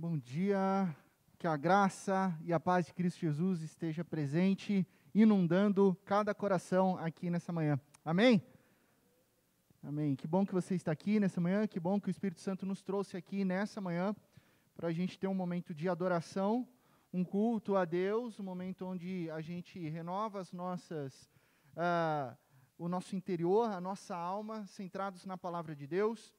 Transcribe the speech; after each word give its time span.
Bom 0.00 0.16
dia, 0.16 0.94
que 1.40 1.46
a 1.48 1.56
graça 1.56 2.32
e 2.44 2.52
a 2.52 2.60
paz 2.60 2.86
de 2.86 2.94
Cristo 2.94 3.18
Jesus 3.18 3.62
esteja 3.62 4.04
presente, 4.04 4.86
inundando 5.12 5.98
cada 6.04 6.32
coração 6.32 6.96
aqui 6.98 7.28
nessa 7.28 7.52
manhã. 7.52 7.80
Amém? 8.04 8.40
Amém. 9.82 10.14
Que 10.14 10.28
bom 10.28 10.46
que 10.46 10.54
você 10.54 10.76
está 10.76 10.92
aqui 10.92 11.18
nessa 11.18 11.40
manhã, 11.40 11.66
que 11.66 11.80
bom 11.80 12.00
que 12.00 12.06
o 12.06 12.12
Espírito 12.12 12.40
Santo 12.40 12.64
nos 12.64 12.80
trouxe 12.80 13.16
aqui 13.16 13.44
nessa 13.44 13.80
manhã 13.80 14.14
para 14.76 14.86
a 14.86 14.92
gente 14.92 15.18
ter 15.18 15.26
um 15.26 15.34
momento 15.34 15.74
de 15.74 15.88
adoração, 15.88 16.64
um 17.12 17.24
culto 17.24 17.74
a 17.74 17.84
Deus, 17.84 18.38
um 18.38 18.44
momento 18.44 18.86
onde 18.86 19.28
a 19.32 19.40
gente 19.40 19.80
renova 19.88 20.38
as 20.38 20.52
nossas, 20.52 21.28
uh, 21.74 22.38
o 22.78 22.88
nosso 22.88 23.16
interior, 23.16 23.68
a 23.68 23.80
nossa 23.80 24.14
alma, 24.14 24.64
centrados 24.68 25.26
na 25.26 25.36
palavra 25.36 25.74
de 25.74 25.88
Deus. 25.88 26.32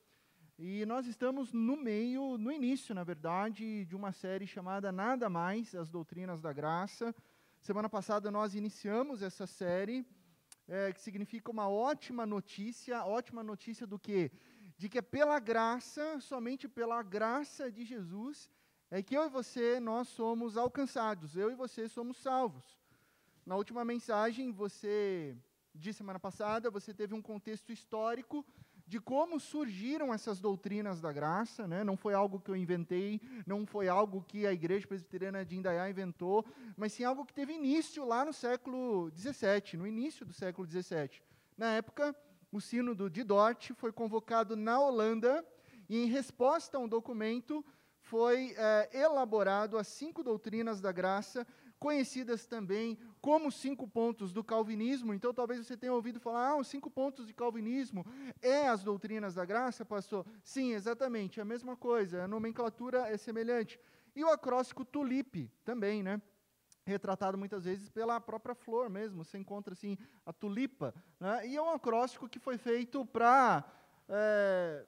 E 0.62 0.86
nós 0.86 1.08
estamos 1.08 1.54
no 1.54 1.78
meio, 1.78 2.38
no 2.38 2.52
início, 2.52 2.94
na 2.94 3.06
verdade, 3.06 3.86
de 3.86 3.96
uma 3.96 4.12
série 4.12 4.46
chamada 4.46 4.92
Nada 4.92 5.30
Mais, 5.30 5.74
as 5.74 5.90
Doutrinas 5.90 6.42
da 6.42 6.52
Graça. 6.52 7.16
Semana 7.62 7.88
passada 7.88 8.30
nós 8.30 8.56
iniciamos 8.56 9.22
essa 9.22 9.48
série, 9.48 10.06
é, 10.68 10.92
que 10.92 11.00
significa 11.00 11.50
uma 11.50 11.70
ótima 11.70 12.26
notícia, 12.26 13.06
ótima 13.06 13.42
notícia 13.42 13.88
do 13.88 13.98
quê? 13.98 14.30
De 14.78 14.90
que 14.90 14.98
é 14.98 15.02
pela 15.02 15.40
graça, 15.40 16.20
somente 16.20 16.68
pela 16.68 17.02
graça 17.02 17.72
de 17.72 17.86
Jesus, 17.86 18.50
é 18.92 19.02
que 19.02 19.16
eu 19.16 19.28
e 19.28 19.30
você, 19.30 19.80
nós 19.80 20.10
somos 20.10 20.58
alcançados, 20.58 21.38
eu 21.38 21.50
e 21.50 21.56
você 21.56 21.88
somos 21.88 22.18
salvos. 22.18 22.78
Na 23.46 23.56
última 23.56 23.86
mensagem, 23.86 24.52
você, 24.52 25.38
de 25.74 25.94
semana 25.94 26.20
passada, 26.20 26.70
você 26.70 26.94
teve 26.94 27.14
um 27.14 27.22
contexto 27.22 27.72
histórico 27.72 28.46
de 28.90 29.00
como 29.00 29.40
surgiram 29.40 30.12
essas 30.12 30.40
doutrinas 30.40 31.00
da 31.00 31.14
graça, 31.14 31.68
né? 31.68 31.84
não 31.84 31.96
foi 31.96 32.16
algo 32.16 32.40
que 32.40 32.50
eu 32.50 32.56
inventei, 32.56 33.22
não 33.46 33.64
foi 33.64 33.88
algo 33.88 34.26
que 34.28 34.48
a 34.48 34.52
Igreja 34.52 34.88
Presbiteriana 34.88 35.46
de 35.46 35.56
Indaiá 35.56 35.88
inventou, 35.88 36.44
mas 36.76 36.94
sim 36.94 37.04
algo 37.04 37.24
que 37.24 37.32
teve 37.32 37.54
início 37.54 38.04
lá 38.04 38.26
no 38.26 38.34
século 38.34 39.12
XVII, 39.16 39.78
no 39.78 39.86
início 39.86 40.26
do 40.26 40.34
século 40.34 40.68
XVII. 40.68 41.22
Na 41.56 41.74
época, 41.74 42.16
o 42.52 42.60
sínodo 42.60 43.12
de 43.12 43.24
Dort 43.24 43.74
foi 43.76 43.92
convocado 43.92 44.56
na 44.56 44.80
Holanda 44.80 45.46
e, 45.88 46.04
em 46.04 46.08
resposta 46.08 46.78
a 46.78 46.82
um 46.82 46.88
documento, 46.88 47.64
foi 48.02 48.56
é, 48.58 48.90
elaborado 49.04 49.78
as 49.78 49.88
cinco 49.88 50.24
doutrinas 50.24 50.82
da 50.82 50.92
graça 50.92 51.46
conhecidas 51.80 52.46
também 52.46 52.98
como 53.22 53.52
cinco 53.52 53.88
pontos 53.88 54.34
do 54.34 54.44
calvinismo. 54.44 55.14
Então, 55.14 55.34
talvez 55.34 55.66
você 55.66 55.78
tenha 55.78 55.94
ouvido 55.94 56.20
falar, 56.20 56.50
ah, 56.50 56.58
os 56.58 56.68
cinco 56.68 56.90
pontos 56.90 57.26
de 57.26 57.34
calvinismo 57.34 58.06
é 58.42 58.68
as 58.68 58.84
doutrinas 58.84 59.36
da 59.36 59.46
graça, 59.46 59.86
pastor? 59.86 60.26
Sim, 60.44 60.74
exatamente, 60.74 61.40
é 61.40 61.42
a 61.42 61.46
mesma 61.46 61.76
coisa, 61.76 62.24
a 62.24 62.28
nomenclatura 62.28 63.08
é 63.08 63.18
semelhante. 63.18 63.80
E 64.16 64.24
o 64.24 64.30
acróstico 64.30 64.84
tulipe 64.84 65.52
também, 65.64 66.04
né? 66.04 66.22
retratado 66.86 67.38
muitas 67.38 67.66
vezes 67.66 67.88
pela 67.88 68.20
própria 68.20 68.56
flor 68.56 68.90
mesmo. 68.90 69.24
Você 69.24 69.38
encontra 69.38 69.74
assim 69.74 69.98
a 70.26 70.34
tulipa, 70.34 70.94
né? 71.20 71.48
e 71.48 71.56
é 71.56 71.62
um 71.62 71.70
acróstico 71.70 72.28
que 72.28 72.40
foi 72.40 72.58
feito 72.58 73.06
para 73.06 73.64
é, 74.08 74.86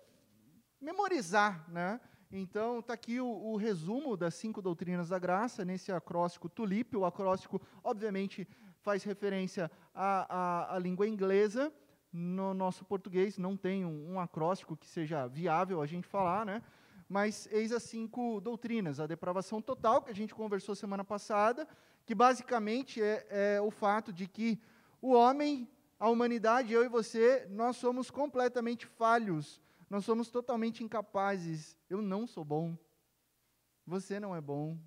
memorizar, 0.81 1.69
né? 1.69 2.01
Então, 2.33 2.79
está 2.79 2.93
aqui 2.93 3.19
o, 3.19 3.27
o, 3.27 3.57
resumo 3.57 4.15
das 4.15 4.35
cinco 4.35 4.61
doutrinas 4.61 5.09
da 5.09 5.19
graça, 5.19 5.65
nesse 5.65 5.91
acróstico 5.91 6.47
tulipe. 6.47 6.95
O 6.95 7.03
acróstico, 7.03 7.61
obviamente, 7.83 8.47
faz 8.79 9.03
referência 9.03 9.69
à, 9.93 10.35
à, 10.69 10.75
à 10.75 10.79
língua 10.79 11.05
inglesa. 11.05 11.73
No 12.11 12.53
nosso 12.53 12.85
português 12.85 13.37
não 13.37 13.57
tem 13.57 13.83
um, 13.85 14.13
um, 14.13 14.19
acróstico 14.19 14.77
que 14.77 14.87
seja 14.87 15.27
viável 15.27 15.81
a 15.81 15.85
gente 15.85 16.07
falar, 16.07 16.45
né? 16.45 16.61
Mas 17.07 17.49
eis 17.51 17.73
as 17.73 17.83
cinco 17.83 18.39
doutrinas. 18.39 19.01
A 19.01 19.07
depravação 19.07 19.61
total, 19.61 20.01
que 20.01 20.11
a 20.11 20.15
gente 20.15 20.33
conversou 20.33 20.73
semana 20.73 21.03
passada, 21.03 21.67
que 22.05 22.15
basicamente 22.15 23.01
é, 23.01 23.27
é 23.29 23.61
o 23.61 23.69
fato 23.69 24.13
de 24.13 24.25
que 24.25 24.57
o 25.01 25.11
homem, 25.11 25.67
a 25.99 26.07
humanidade, 26.07 26.71
eu 26.71 26.85
e 26.85 26.87
você, 26.87 27.45
nós 27.49 27.75
somos 27.75 28.09
completamente 28.09 28.85
falhos 28.85 29.59
nós 29.91 30.05
somos 30.05 30.29
totalmente 30.29 30.85
incapazes. 30.85 31.77
Eu 31.89 32.01
não 32.01 32.25
sou 32.25 32.45
bom. 32.45 32.77
Você 33.85 34.21
não 34.21 34.33
é 34.33 34.39
bom. 34.39 34.79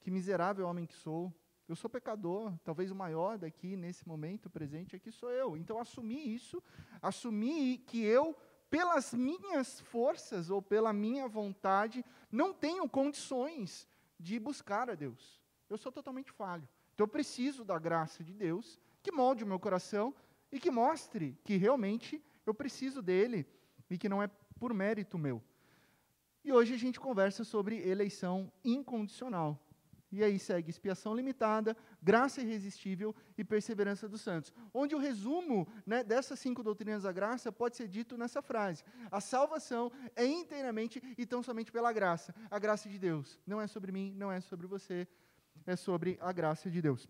Que 0.00 0.10
miserável 0.10 0.66
homem 0.66 0.84
que 0.84 0.94
sou. 0.94 1.32
Eu 1.68 1.76
sou 1.76 1.88
pecador, 1.88 2.52
talvez 2.64 2.90
o 2.90 2.94
maior 2.94 3.38
daqui 3.38 3.76
nesse 3.76 4.06
momento 4.08 4.50
presente 4.50 4.96
aqui 4.96 5.12
sou 5.12 5.30
eu. 5.30 5.56
Então 5.56 5.78
assumir 5.78 6.28
isso, 6.28 6.60
assumir 7.00 7.78
que 7.86 8.02
eu, 8.02 8.36
pelas 8.68 9.14
minhas 9.14 9.78
forças 9.82 10.50
ou 10.50 10.60
pela 10.60 10.92
minha 10.92 11.28
vontade, 11.28 12.04
não 12.32 12.52
tenho 12.52 12.88
condições 12.88 13.86
de 14.18 14.40
buscar 14.40 14.90
a 14.90 14.96
Deus. 14.96 15.40
Eu 15.70 15.78
sou 15.78 15.92
totalmente 15.92 16.32
falho. 16.32 16.68
Então 16.94 17.04
eu 17.04 17.08
preciso 17.08 17.64
da 17.64 17.78
graça 17.78 18.24
de 18.24 18.34
Deus 18.34 18.80
que 19.04 19.12
molde 19.12 19.44
o 19.44 19.46
meu 19.46 19.60
coração 19.60 20.12
e 20.50 20.58
que 20.58 20.70
mostre 20.70 21.38
que 21.44 21.56
realmente 21.56 22.20
eu 22.44 22.52
preciso 22.52 23.00
dele 23.00 23.46
e 23.90 23.98
que 23.98 24.08
não 24.08 24.22
é 24.22 24.28
por 24.58 24.72
mérito 24.72 25.18
meu. 25.18 25.42
E 26.44 26.52
hoje 26.52 26.74
a 26.74 26.78
gente 26.78 27.00
conversa 27.00 27.42
sobre 27.42 27.88
eleição 27.88 28.52
incondicional. 28.62 29.58
E 30.12 30.22
aí 30.22 30.38
segue 30.38 30.70
expiação 30.70 31.12
limitada, 31.12 31.76
graça 32.00 32.40
irresistível 32.40 33.12
e 33.36 33.42
perseverança 33.42 34.08
dos 34.08 34.20
santos. 34.20 34.52
Onde 34.72 34.94
o 34.94 34.98
resumo 34.98 35.66
né, 35.84 36.04
dessas 36.04 36.38
cinco 36.38 36.62
doutrinas 36.62 37.02
da 37.02 37.10
graça 37.10 37.50
pode 37.50 37.76
ser 37.76 37.88
dito 37.88 38.16
nessa 38.16 38.40
frase: 38.40 38.84
a 39.10 39.20
salvação 39.20 39.90
é 40.14 40.24
inteiramente 40.24 41.02
e 41.18 41.26
tão 41.26 41.42
somente 41.42 41.72
pela 41.72 41.92
graça. 41.92 42.32
A 42.48 42.60
graça 42.60 42.88
de 42.88 42.96
Deus. 42.96 43.40
Não 43.44 43.60
é 43.60 43.66
sobre 43.66 43.90
mim, 43.90 44.14
não 44.16 44.30
é 44.30 44.40
sobre 44.40 44.68
você, 44.68 45.08
é 45.66 45.74
sobre 45.74 46.16
a 46.20 46.30
graça 46.30 46.70
de 46.70 46.80
Deus. 46.80 47.08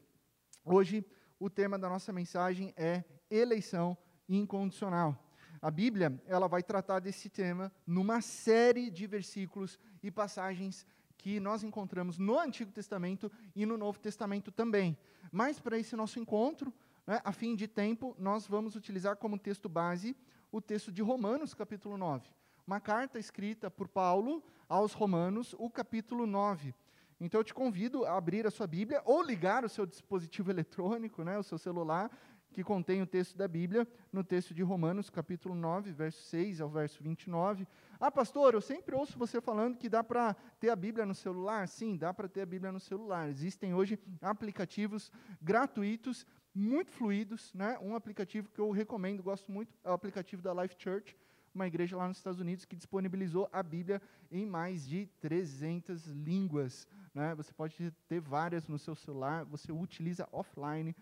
Hoje, 0.65 1.05
o 1.39 1.51
tema 1.51 1.79
da 1.79 1.91
nossa 1.91 2.11
mensagem 2.11 2.73
é 2.75 3.05
eleição 3.31 3.99
incondicional. 4.27 5.24
A 5.65 5.71
Bíblia, 5.71 6.21
ela 6.27 6.47
vai 6.47 6.63
tratar 6.63 7.01
desse 7.01 7.31
tema 7.31 7.73
numa 7.87 8.21
série 8.21 8.91
de 8.91 9.07
versículos 9.07 9.79
e 10.03 10.11
passagens 10.11 10.87
que 11.17 11.41
nós 11.41 11.65
encontramos 11.65 12.19
no 12.19 12.39
Antigo 12.39 12.71
Testamento 12.71 13.33
e 13.57 13.65
no 13.65 13.79
Novo 13.79 13.99
Testamento 13.99 14.53
também. 14.53 14.95
Mas 15.33 15.59
para 15.59 15.79
esse 15.79 15.97
nosso 15.97 16.21
encontro, 16.21 16.71
né, 17.07 17.19
a 17.25 17.33
fim 17.33 17.57
de 17.57 17.67
tempo, 17.67 18.15
nós 18.19 18.47
vamos 18.47 18.77
utilizar 18.77 19.17
como 19.17 19.39
texto 19.39 19.67
base 19.67 20.15
o 20.53 20.61
texto 20.61 20.93
de 20.93 21.01
Romanos, 21.01 21.55
capítulo 21.55 21.97
9. 21.97 22.29
Uma 22.67 22.79
carta 22.79 23.19
escrita 23.19 23.71
por 23.71 23.89
Paulo 23.89 24.45
aos 24.69 24.93
Romanos, 24.93 25.55
o 25.59 25.71
capítulo 25.71 26.27
9. 26.27 26.75
Então 27.19 27.41
eu 27.41 27.45
te 27.45 27.55
convido 27.55 28.05
a 28.05 28.19
abrir 28.19 28.47
a 28.47 28.51
sua 28.51 28.67
Bíblia 28.67 29.01
ou 29.07 29.23
ligar 29.23 29.65
o 29.65 29.69
seu 29.71 29.87
dispositivo 29.87 30.51
eletrônico, 30.53 31.25
né, 31.25 31.39
o 31.39 31.43
seu 31.43 31.57
celular, 31.57 32.11
que 32.55 32.63
contém 32.63 33.03
o 33.03 33.07
texto 33.07 33.37
da 33.37 33.49
Bíblia, 33.49 33.87
no 34.13 34.23
texto 34.23 34.55
de 34.55 34.63
Romanos, 34.63 35.11
capítulo 35.11 35.57
9, 35.57 35.91
verso 35.91 36.23
6 36.23 36.61
ao 36.61 36.69
verso 36.71 37.03
29. 37.03 37.67
Ah, 37.99 38.13
pastor, 38.13 38.55
eu 38.55 38.61
sempre 38.61 38.95
ouço 38.95 39.19
você 39.19 39.41
falando 39.41 39.77
que 39.77 39.89
dá 39.89 40.05
para 40.05 40.35
ter 40.61 40.71
a 40.71 40.77
Bíblia 40.77 41.05
no 41.05 41.17
celular. 41.17 41.67
Sim, 41.67 41.97
dá 41.97 42.15
para 42.15 42.29
ter 42.29 42.43
a 42.43 42.47
Bíblia 42.47 42.71
no 42.71 42.79
celular. 42.79 43.29
Existem 43.29 43.75
hoje 43.75 43.99
aplicativos 44.23 45.11
gratuitos, 45.43 46.25
muito 46.55 46.93
fluidos. 46.93 47.53
Né? 47.53 47.77
Um 47.83 47.97
aplicativo 47.97 48.49
que 48.49 48.61
eu 48.61 48.71
recomendo, 48.71 49.21
gosto 49.21 49.51
muito, 49.51 49.75
é 49.83 49.91
o 49.91 49.95
aplicativo 49.95 50.41
da 50.41 50.55
Life 50.55 50.77
Church, 50.79 51.17
uma 51.53 51.67
igreja 51.67 51.97
lá 51.97 52.07
nos 52.07 52.19
Estados 52.19 52.41
Unidos 52.41 52.65
que 52.65 52.77
disponibilizou 52.77 53.49
a 53.53 53.65
Bíblia 53.65 54.01
em 54.31 54.47
mais 54.47 54.87
de 54.87 55.07
300 55.21 56.07
línguas. 56.07 56.87
Né? 57.13 57.35
Você 57.35 57.53
pode 57.53 57.91
ter 58.09 58.21
várias 58.21 58.69
no 58.69 58.79
seu 58.79 58.95
celular, 58.95 59.45
você 59.45 59.73
utiliza 59.73 60.29
offline 60.31 60.95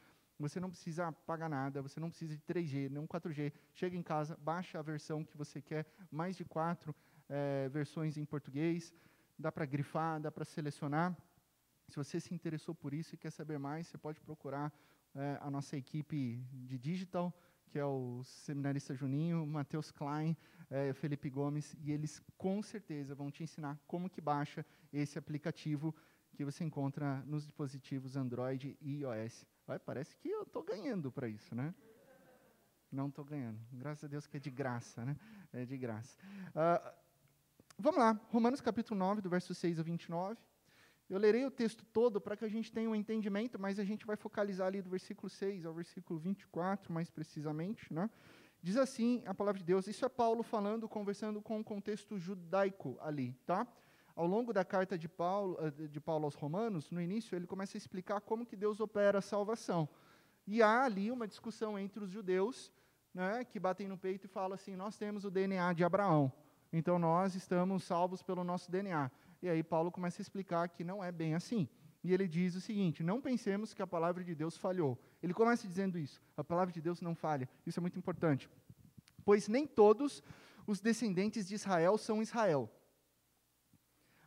você 0.43 0.59
não 0.61 0.69
precisa 0.69 1.13
pagar 1.13 1.49
nada, 1.49 1.81
você 1.81 2.01
não 2.01 2.11
precisa 2.11 2.37
de 2.37 2.43
3G, 2.43 2.91
nem 2.91 3.07
4G. 3.07 3.53
Chega 3.73 3.97
em 3.97 4.03
casa, 4.03 4.37
baixa 4.41 4.79
a 4.79 4.83
versão 4.83 5.25
que 5.25 5.37
você 5.37 5.63
quer, 5.63 5.87
mais 6.11 6.37
de 6.37 6.45
quatro 6.45 6.95
é, 7.29 7.69
versões 7.69 8.17
em 8.17 8.25
português. 8.25 8.93
Dá 9.39 9.51
para 9.51 9.65
grifar, 9.65 10.21
dá 10.21 10.31
para 10.31 10.45
selecionar. 10.45 11.17
Se 11.89 11.97
você 11.97 12.19
se 12.21 12.35
interessou 12.35 12.75
por 12.75 12.93
isso 12.93 13.15
e 13.15 13.19
quer 13.19 13.31
saber 13.31 13.59
mais, 13.59 13.87
você 13.87 13.99
pode 13.99 14.21
procurar 14.21 14.73
é, 15.15 15.39
a 15.41 15.51
nossa 15.51 15.77
equipe 15.77 16.45
de 16.53 16.79
digital, 16.79 17.33
que 17.69 17.79
é 17.79 17.85
o 17.85 18.23
seminarista 18.25 18.95
Juninho, 18.95 19.47
Matheus 19.47 19.91
Klein, 19.91 20.37
é, 20.71 20.93
Felipe 20.93 21.31
Gomes, 21.31 21.77
e 21.81 21.93
eles 21.93 22.23
com 22.37 22.63
certeza 22.63 23.15
vão 23.15 23.31
te 23.31 23.43
ensinar 23.43 23.79
como 23.87 24.11
que 24.11 24.21
baixa 24.21 24.65
esse 24.93 25.19
aplicativo 25.19 25.95
que 26.35 26.45
você 26.45 26.65
encontra 26.65 27.23
nos 27.27 27.45
dispositivos 27.45 28.17
Android 28.17 28.77
e 28.81 29.01
iOS. 29.01 29.47
Vai, 29.67 29.79
parece 29.79 30.17
que 30.17 30.29
eu 30.29 30.43
estou 30.43 30.63
ganhando 30.63 31.11
para 31.11 31.29
isso, 31.29 31.55
né? 31.55 31.75
Não 32.91 33.09
estou 33.09 33.25
ganhando. 33.25 33.59
Graças 33.73 34.05
a 34.05 34.09
Deus 34.09 34.27
que 34.27 34.37
é 34.37 34.41
de 34.41 34.51
graça, 34.51 35.05
né? 35.05 35.17
É 35.53 35.65
de 35.65 35.79
graça. 35.79 36.17
Uh, 36.49 36.93
vamos 37.79 37.99
lá, 37.99 38.21
Romanos 38.31 38.61
capítulo 38.61 38.99
9, 38.99 39.23
do 39.23 39.31
verso 39.31 39.55
6 39.55 39.79
a 39.79 39.83
29. 39.83 40.39
Eu 41.09 41.19
lerei 41.19 41.45
o 41.45 41.51
texto 41.51 41.85
todo 41.87 42.21
para 42.21 42.37
que 42.37 42.45
a 42.45 42.49
gente 42.49 42.73
tenha 42.73 42.89
um 42.89 42.95
entendimento, 42.95 43.59
mas 43.59 43.79
a 43.79 43.85
gente 43.85 44.07
vai 44.07 44.17
focalizar 44.17 44.67
ali 44.67 44.83
do 44.83 44.91
versículo 44.91 45.29
6 45.29 45.65
ao 45.65 45.75
versículo 45.75 46.19
24, 46.19 46.93
mais 46.93 47.11
precisamente, 47.11 47.93
né? 47.93 48.11
Diz 48.63 48.77
assim 48.77 49.23
a 49.27 49.35
palavra 49.35 49.59
de 49.59 49.65
Deus, 49.65 49.87
isso 49.87 50.05
é 50.05 50.09
Paulo 50.09 50.43
falando, 50.43 50.89
conversando 50.89 51.43
com 51.43 51.61
o 51.61 51.65
contexto 51.65 52.19
judaico 52.19 52.97
ali, 53.01 53.35
tá? 53.45 53.67
Ao 54.15 54.27
longo 54.27 54.53
da 54.53 54.65
carta 54.65 54.99
de 54.99 55.09
Paulo, 55.09 55.57
eh, 55.61 55.89
de 55.89 56.01
Paulo 56.01 56.25
aos 56.25 56.35
Romanos, 56.35 56.91
no 56.91 57.01
início, 57.01 57.35
ele 57.35 57.47
começa 57.47 57.77
a 57.77 57.79
explicar 57.79 58.21
como 58.21 58.47
que 58.47 58.57
Deus 58.57 58.81
opera 58.81 59.19
a 59.19 59.23
salvação. 59.23 59.89
E 60.47 60.63
há 60.63 60.85
ali 60.85 61.11
uma 61.11 61.27
discussão 61.27 61.79
entre 61.79 62.03
os 62.05 62.11
judeus, 62.11 62.73
né, 63.15 63.45
que 63.45 63.59
batem 63.59 63.89
no 63.89 63.97
peito 63.97 64.27
e 64.27 64.29
falam 64.29 64.55
assim: 64.55 64.77
nós 64.77 64.97
temos 64.97 65.25
o 65.25 65.31
DNA 65.31 65.73
de 65.73 65.85
Abraão, 65.85 66.33
então 66.73 66.99
nós 66.99 67.35
estamos 67.35 67.85
salvos 67.85 68.23
pelo 68.23 68.43
nosso 68.45 68.71
DNA. 68.71 69.11
E 69.43 69.49
aí 69.49 69.63
Paulo 69.63 69.91
começa 69.91 70.21
a 70.21 70.23
explicar 70.23 70.69
que 70.69 70.85
não 70.85 71.03
é 71.03 71.11
bem 71.11 71.35
assim. 71.35 71.69
E 72.05 72.13
ele 72.13 72.27
diz 72.27 72.55
o 72.55 72.61
seguinte: 72.61 73.03
não 73.03 73.21
pensemos 73.21 73.73
que 73.73 73.83
a 73.83 73.87
palavra 73.87 74.25
de 74.25 74.35
Deus 74.35 74.57
falhou. 74.57 74.99
Ele 75.23 75.33
começa 75.33 75.67
dizendo 75.67 75.99
isso: 75.99 76.21
a 76.37 76.43
palavra 76.43 76.73
de 76.73 76.81
Deus 76.81 77.01
não 77.01 77.15
falha. 77.15 77.49
Isso 77.67 77.79
é 77.79 77.83
muito 77.83 77.99
importante. 77.99 78.49
Pois 79.25 79.49
nem 79.49 79.67
todos 79.67 80.23
os 80.67 80.81
descendentes 80.81 81.47
de 81.47 81.55
Israel 81.55 81.97
são 81.97 82.23
Israel. 82.23 82.71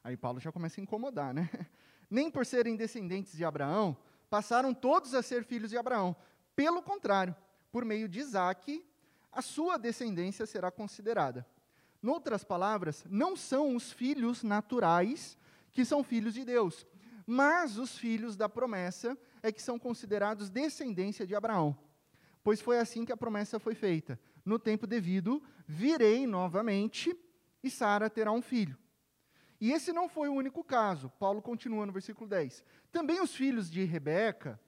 Aí 0.06 0.16
Paulo 0.16 0.40
já 0.40 0.52
começa 0.52 0.80
a 0.80 0.84
incomodar, 0.84 1.34
né? 1.34 1.50
Nem 2.08 2.30
por 2.30 2.46
serem 2.46 2.76
descendentes 2.76 3.36
de 3.36 3.44
Abraão, 3.44 3.98
passaram 4.30 4.72
todos 4.72 5.16
a 5.16 5.24
ser 5.24 5.44
filhos 5.44 5.72
de 5.72 5.78
Abraão. 5.80 6.16
Pelo 6.56 6.84
contrário, 6.84 7.36
por 7.72 7.84
meio 7.84 8.08
de 8.08 8.20
Isaac, 8.20 8.86
a 9.32 9.42
sua 9.42 9.80
descendência 9.80 10.46
será 10.46 10.70
considerada. 10.70 11.44
Noutras 12.04 12.44
palavras, 12.44 13.04
não 13.10 13.36
são 13.36 13.76
os 13.76 13.92
filhos 13.92 14.44
naturais 14.44 15.36
que 15.72 15.84
são 15.84 16.04
filhos 16.04 16.36
de 16.36 16.46
Deus, 16.46 16.86
mas 17.26 17.80
os 17.80 17.98
filhos 17.98 18.38
da 18.38 18.48
promessa 18.48 19.18
é 19.42 19.52
que 19.52 19.60
são 19.60 19.80
considerados 19.80 20.52
descendência 20.52 21.26
de 21.26 21.34
Abraão. 21.34 21.76
Pois 22.44 22.62
foi 22.62 22.78
assim 22.78 23.06
que 23.06 23.12
a 23.12 23.18
promessa 23.18 23.60
foi 23.60 23.74
feita. 23.74 24.20
No 24.46 24.60
tempo 24.60 24.86
devido, 24.86 25.42
virei 25.68 26.28
novamente 26.28 27.12
e 27.64 27.72
Sara 27.72 28.08
terá 28.08 28.32
um 28.32 28.44
filho. 28.44 28.78
E 29.60 29.72
esse 29.72 29.94
não 29.94 30.10
foi 30.10 30.28
o 30.30 30.34
único 30.34 30.64
caso. 30.64 31.10
Paulo 31.20 31.42
continua 31.42 31.86
no 31.86 31.94
versículo 31.94 32.30
10. 32.30 32.64
Também 32.92 33.22
os 33.22 33.34
filhos 33.36 33.70
de 33.70 33.84
Rebeca 33.84 34.60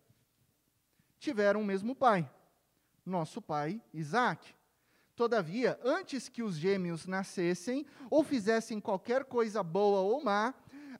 tiveram 1.19 1.61
o 1.61 1.65
mesmo 1.65 1.95
pai, 1.95 2.29
nosso 3.05 3.41
pai 3.41 3.81
Isaac. 3.93 4.55
Todavia, 5.15 5.79
antes 5.83 6.29
que 6.29 6.43
os 6.43 6.55
gêmeos 6.55 7.07
nascessem 7.07 7.85
ou 8.09 8.23
fizessem 8.23 8.79
qualquer 8.79 9.25
coisa 9.25 9.63
boa 9.63 10.01
ou 10.01 10.23
má, 10.23 10.53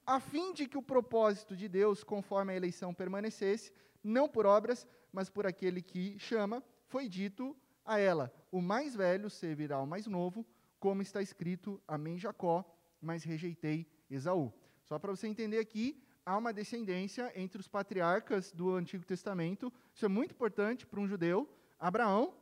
a 0.06 0.20
fim 0.20 0.54
de 0.54 0.68
que 0.68 0.78
o 0.78 0.82
propósito 0.82 1.56
de 1.56 1.68
Deus, 1.68 2.04
conforme 2.04 2.54
a 2.54 2.56
eleição 2.56 2.94
permanecesse, 2.94 3.72
não 4.04 4.28
por 4.28 4.46
obras, 4.46 4.88
mas 5.12 5.30
por 5.30 5.46
aquele 5.46 5.82
que 5.82 6.18
chama, 6.18 6.64
foi 6.88 7.08
dito 7.08 7.56
a 7.86 8.00
ela: 8.00 8.34
o 8.52 8.62
mais 8.62 8.96
velho 8.96 9.30
servirá 9.30 9.76
ao 9.76 9.86
mais 9.86 10.08
novo, 10.08 10.46
como 10.80 11.02
está 11.02 11.22
escrito: 11.22 11.82
Amém, 11.88 12.18
Jacó, 12.18 12.66
mas 13.08 13.24
rejeitei 13.24 13.88
Esaú. 14.10 14.54
Só 14.84 15.00
para 15.00 15.12
você 15.12 15.28
entender 15.28 15.60
aqui, 15.60 16.04
há 16.26 16.38
uma 16.38 16.52
descendência 16.52 17.32
entre 17.40 17.58
os 17.62 17.68
patriarcas 17.70 18.52
do 18.52 18.76
Antigo 18.76 19.06
Testamento. 19.06 19.72
Isso 19.96 20.04
é 20.04 20.10
muito 20.10 20.32
importante 20.32 20.86
para 20.86 21.00
um 21.00 21.08
judeu. 21.08 21.50
Abraão 21.80 22.34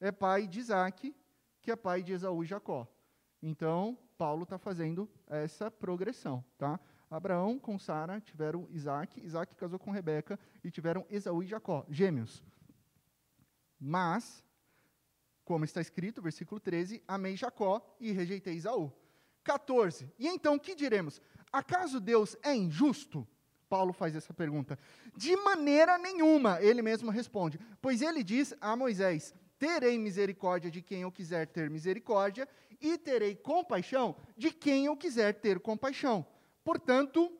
é 0.00 0.10
pai 0.10 0.48
de 0.48 0.58
Isaac, 0.58 1.14
que 1.62 1.70
é 1.70 1.76
pai 1.76 2.02
de 2.02 2.12
Esaú 2.12 2.42
e 2.42 2.46
Jacó. 2.46 2.88
Então, 3.40 3.96
Paulo 4.18 4.42
está 4.42 4.58
fazendo 4.58 5.08
essa 5.28 5.70
progressão, 5.70 6.44
tá? 6.58 6.80
Abraão 7.08 7.56
com 7.56 7.78
Sara 7.78 8.20
tiveram 8.20 8.66
Isaac, 8.70 9.24
Isaac 9.24 9.54
casou 9.54 9.78
com 9.78 9.92
Rebeca 9.92 10.36
e 10.64 10.72
tiveram 10.72 11.06
Esaú 11.08 11.40
e 11.44 11.46
Jacó, 11.46 11.86
gêmeos. 11.88 12.42
Mas, 13.78 14.44
como 15.44 15.64
está 15.64 15.80
escrito, 15.80 16.20
versículo 16.20 16.58
13, 16.58 17.00
amei 17.06 17.36
Jacó 17.36 17.96
e 18.00 18.10
rejeitei 18.10 18.56
Esaú. 18.56 18.92
14. 19.44 20.10
E 20.18 20.26
então, 20.26 20.58
que 20.58 20.74
diremos? 20.74 21.20
Acaso 21.52 22.00
Deus 22.00 22.36
é 22.42 22.54
injusto? 22.54 23.26
Paulo 23.68 23.92
faz 23.92 24.16
essa 24.16 24.32
pergunta. 24.32 24.78
De 25.16 25.36
maneira 25.36 25.98
nenhuma, 25.98 26.60
ele 26.60 26.82
mesmo 26.82 27.10
responde, 27.10 27.58
pois 27.80 28.02
ele 28.02 28.24
diz 28.24 28.54
a 28.60 28.74
Moisés: 28.74 29.34
Terei 29.58 29.98
misericórdia 29.98 30.70
de 30.70 30.82
quem 30.82 31.02
eu 31.02 31.12
quiser 31.12 31.46
ter 31.46 31.70
misericórdia, 31.70 32.48
e 32.80 32.98
terei 32.98 33.34
compaixão 33.34 34.16
de 34.36 34.50
quem 34.50 34.86
eu 34.86 34.96
quiser 34.96 35.34
ter 35.34 35.60
compaixão. 35.60 36.26
Portanto, 36.62 37.32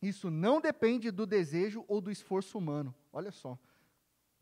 isso 0.00 0.30
não 0.30 0.60
depende 0.60 1.10
do 1.10 1.26
desejo 1.26 1.84
ou 1.86 2.00
do 2.00 2.10
esforço 2.10 2.58
humano. 2.58 2.94
Olha 3.12 3.30
só. 3.30 3.58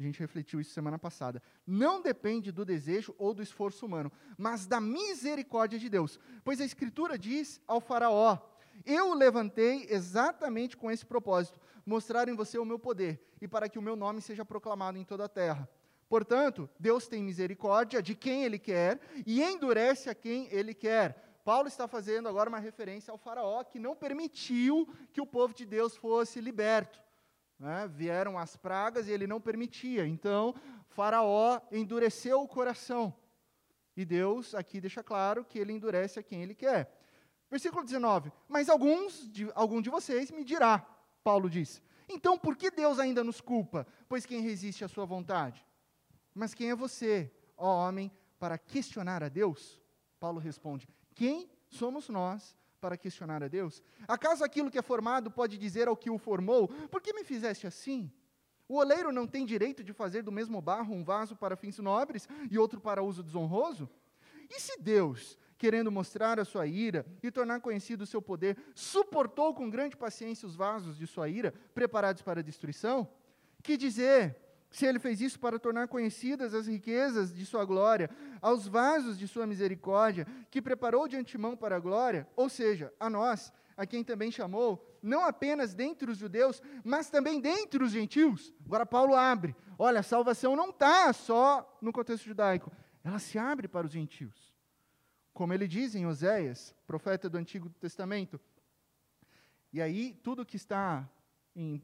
A 0.00 0.02
gente 0.02 0.18
refletiu 0.18 0.58
isso 0.58 0.72
semana 0.72 0.98
passada. 0.98 1.42
Não 1.66 2.00
depende 2.00 2.50
do 2.50 2.64
desejo 2.64 3.14
ou 3.18 3.34
do 3.34 3.42
esforço 3.42 3.84
humano, 3.84 4.10
mas 4.38 4.64
da 4.64 4.80
misericórdia 4.80 5.78
de 5.78 5.90
Deus. 5.90 6.18
Pois 6.42 6.58
a 6.58 6.64
Escritura 6.64 7.18
diz 7.18 7.60
ao 7.66 7.82
Faraó: 7.82 8.38
Eu 8.86 9.10
o 9.10 9.14
levantei 9.14 9.86
exatamente 9.90 10.74
com 10.74 10.90
esse 10.90 11.04
propósito, 11.04 11.60
mostrar 11.84 12.30
em 12.30 12.34
você 12.34 12.58
o 12.58 12.64
meu 12.64 12.78
poder, 12.78 13.22
e 13.42 13.46
para 13.46 13.68
que 13.68 13.78
o 13.78 13.82
meu 13.82 13.94
nome 13.94 14.22
seja 14.22 14.42
proclamado 14.42 14.96
em 14.96 15.04
toda 15.04 15.26
a 15.26 15.28
terra. 15.28 15.68
Portanto, 16.08 16.68
Deus 16.78 17.06
tem 17.06 17.22
misericórdia 17.22 18.02
de 18.02 18.14
quem 18.14 18.42
Ele 18.42 18.58
quer 18.58 18.98
e 19.26 19.42
endurece 19.42 20.08
a 20.08 20.14
quem 20.14 20.48
Ele 20.50 20.72
quer. 20.72 21.40
Paulo 21.44 21.68
está 21.68 21.86
fazendo 21.86 22.26
agora 22.26 22.48
uma 22.48 22.58
referência 22.58 23.12
ao 23.12 23.18
Faraó 23.18 23.62
que 23.64 23.78
não 23.78 23.94
permitiu 23.94 24.88
que 25.12 25.20
o 25.20 25.26
povo 25.26 25.52
de 25.52 25.66
Deus 25.66 25.94
fosse 25.94 26.40
liberto. 26.40 27.09
Né? 27.60 27.86
Vieram 27.88 28.38
as 28.38 28.56
pragas 28.56 29.06
e 29.06 29.12
ele 29.12 29.26
não 29.26 29.38
permitia. 29.38 30.06
Então, 30.06 30.54
Faraó 30.88 31.60
endureceu 31.70 32.40
o 32.40 32.48
coração. 32.48 33.14
E 33.94 34.04
Deus 34.04 34.54
aqui 34.54 34.80
deixa 34.80 35.02
claro 35.02 35.44
que 35.44 35.58
ele 35.58 35.72
endurece 35.72 36.18
a 36.18 36.22
quem 36.22 36.42
ele 36.42 36.54
quer. 36.54 36.98
Versículo 37.50 37.84
19: 37.84 38.32
Mas 38.48 38.70
alguns 38.70 39.30
de, 39.30 39.50
algum 39.54 39.82
de 39.82 39.90
vocês 39.90 40.30
me 40.30 40.42
dirá, 40.42 40.78
Paulo 41.22 41.50
diz. 41.50 41.82
Então, 42.08 42.38
por 42.38 42.56
que 42.56 42.70
Deus 42.70 42.98
ainda 42.98 43.22
nos 43.22 43.40
culpa? 43.40 43.86
Pois 44.08 44.24
quem 44.24 44.40
resiste 44.40 44.82
à 44.82 44.88
sua 44.88 45.04
vontade? 45.04 45.64
Mas 46.34 46.54
quem 46.54 46.70
é 46.70 46.74
você, 46.74 47.30
ó 47.56 47.86
homem, 47.86 48.10
para 48.38 48.56
questionar 48.56 49.22
a 49.22 49.28
Deus? 49.28 49.80
Paulo 50.18 50.40
responde: 50.40 50.88
Quem 51.14 51.50
somos 51.68 52.08
nós 52.08 52.56
para 52.80 52.96
questionar 52.96 53.42
a 53.42 53.48
Deus? 53.48 53.82
Acaso 54.08 54.42
aquilo 54.42 54.70
que 54.70 54.78
é 54.78 54.82
formado 54.82 55.30
pode 55.30 55.58
dizer 55.58 55.86
ao 55.86 55.96
que 55.96 56.10
o 56.10 56.18
formou: 56.18 56.68
Por 56.90 57.00
que 57.00 57.12
me 57.12 57.22
fizeste 57.22 57.66
assim? 57.66 58.10
O 58.68 58.76
oleiro 58.76 59.12
não 59.12 59.26
tem 59.26 59.44
direito 59.44 59.82
de 59.82 59.92
fazer 59.92 60.22
do 60.22 60.32
mesmo 60.32 60.60
barro 60.62 60.94
um 60.94 61.04
vaso 61.04 61.36
para 61.36 61.56
fins 61.56 61.78
nobres 61.78 62.28
e 62.50 62.58
outro 62.58 62.80
para 62.80 63.02
uso 63.02 63.22
desonroso? 63.22 63.88
E 64.48 64.60
se 64.60 64.80
Deus, 64.80 65.36
querendo 65.58 65.90
mostrar 65.90 66.40
a 66.40 66.44
sua 66.44 66.66
ira 66.66 67.04
e 67.22 67.30
tornar 67.30 67.60
conhecido 67.60 68.02
o 68.02 68.06
seu 68.06 68.22
poder, 68.22 68.56
suportou 68.74 69.54
com 69.54 69.68
grande 69.68 69.96
paciência 69.96 70.46
os 70.46 70.56
vasos 70.56 70.96
de 70.96 71.06
sua 71.06 71.28
ira, 71.28 71.52
preparados 71.74 72.22
para 72.22 72.40
a 72.40 72.42
destruição? 72.42 73.08
Que 73.62 73.76
dizer 73.76 74.36
se 74.70 74.86
ele 74.86 75.00
fez 75.00 75.20
isso 75.20 75.38
para 75.38 75.58
tornar 75.58 75.88
conhecidas 75.88 76.54
as 76.54 76.66
riquezas 76.68 77.34
de 77.34 77.44
sua 77.44 77.64
glória, 77.64 78.08
aos 78.40 78.68
vasos 78.68 79.18
de 79.18 79.26
sua 79.26 79.46
misericórdia, 79.46 80.26
que 80.50 80.62
preparou 80.62 81.08
de 81.08 81.16
antemão 81.16 81.56
para 81.56 81.76
a 81.76 81.80
glória, 81.80 82.26
ou 82.36 82.48
seja, 82.48 82.92
a 82.98 83.10
nós, 83.10 83.52
a 83.76 83.84
quem 83.84 84.04
também 84.04 84.30
chamou, 84.30 84.86
não 85.02 85.24
apenas 85.24 85.74
dentre 85.74 86.10
os 86.10 86.18
judeus, 86.18 86.62
mas 86.84 87.10
também 87.10 87.40
dentre 87.40 87.82
os 87.82 87.90
gentios. 87.90 88.54
Agora 88.64 88.86
Paulo 88.86 89.16
abre. 89.16 89.56
Olha, 89.76 90.00
a 90.00 90.04
salvação 90.04 90.54
não 90.54 90.70
está 90.70 91.12
só 91.12 91.78
no 91.80 91.92
contexto 91.92 92.26
judaico, 92.26 92.70
ela 93.02 93.18
se 93.18 93.38
abre 93.38 93.66
para 93.66 93.86
os 93.86 93.92
gentios. 93.92 94.54
Como 95.32 95.52
ele 95.52 95.66
diz 95.66 95.94
em 95.94 96.06
Oséias, 96.06 96.76
profeta 96.86 97.28
do 97.28 97.38
Antigo 97.38 97.70
Testamento. 97.80 98.38
E 99.72 99.80
aí, 99.80 100.12
tudo 100.22 100.44
que 100.44 100.56
está 100.56 101.08
em 101.56 101.82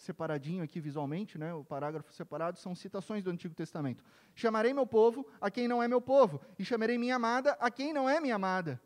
separadinho 0.00 0.64
aqui 0.64 0.80
visualmente, 0.80 1.36
né, 1.36 1.52
o 1.52 1.62
parágrafo 1.62 2.10
separado, 2.12 2.58
são 2.58 2.74
citações 2.74 3.22
do 3.22 3.30
Antigo 3.30 3.54
Testamento. 3.54 4.02
Chamarei 4.34 4.72
meu 4.72 4.86
povo 4.86 5.26
a 5.38 5.50
quem 5.50 5.68
não 5.68 5.82
é 5.82 5.86
meu 5.86 6.00
povo, 6.00 6.40
e 6.58 6.64
chamarei 6.64 6.96
minha 6.96 7.16
amada 7.16 7.52
a 7.60 7.70
quem 7.70 7.92
não 7.92 8.08
é 8.08 8.18
minha 8.18 8.34
amada. 8.34 8.80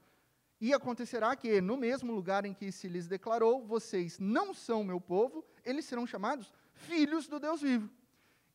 E 0.61 0.75
acontecerá 0.75 1.37
que, 1.37 1.61
no 1.61 1.77
mesmo 1.77 2.13
lugar 2.13 2.45
em 2.45 2.53
que 2.53 2.73
se 2.73 2.89
lhes 2.89 3.07
declarou, 3.07 3.65
vocês 3.65 4.19
não 4.19 4.53
são 4.53 4.83
meu 4.83 5.01
povo, 5.01 5.45
eles 5.65 5.85
serão 5.85 6.05
chamados 6.05 6.53
filhos 6.73 7.29
do 7.29 7.39
Deus 7.39 7.63
vivo. 7.63 7.89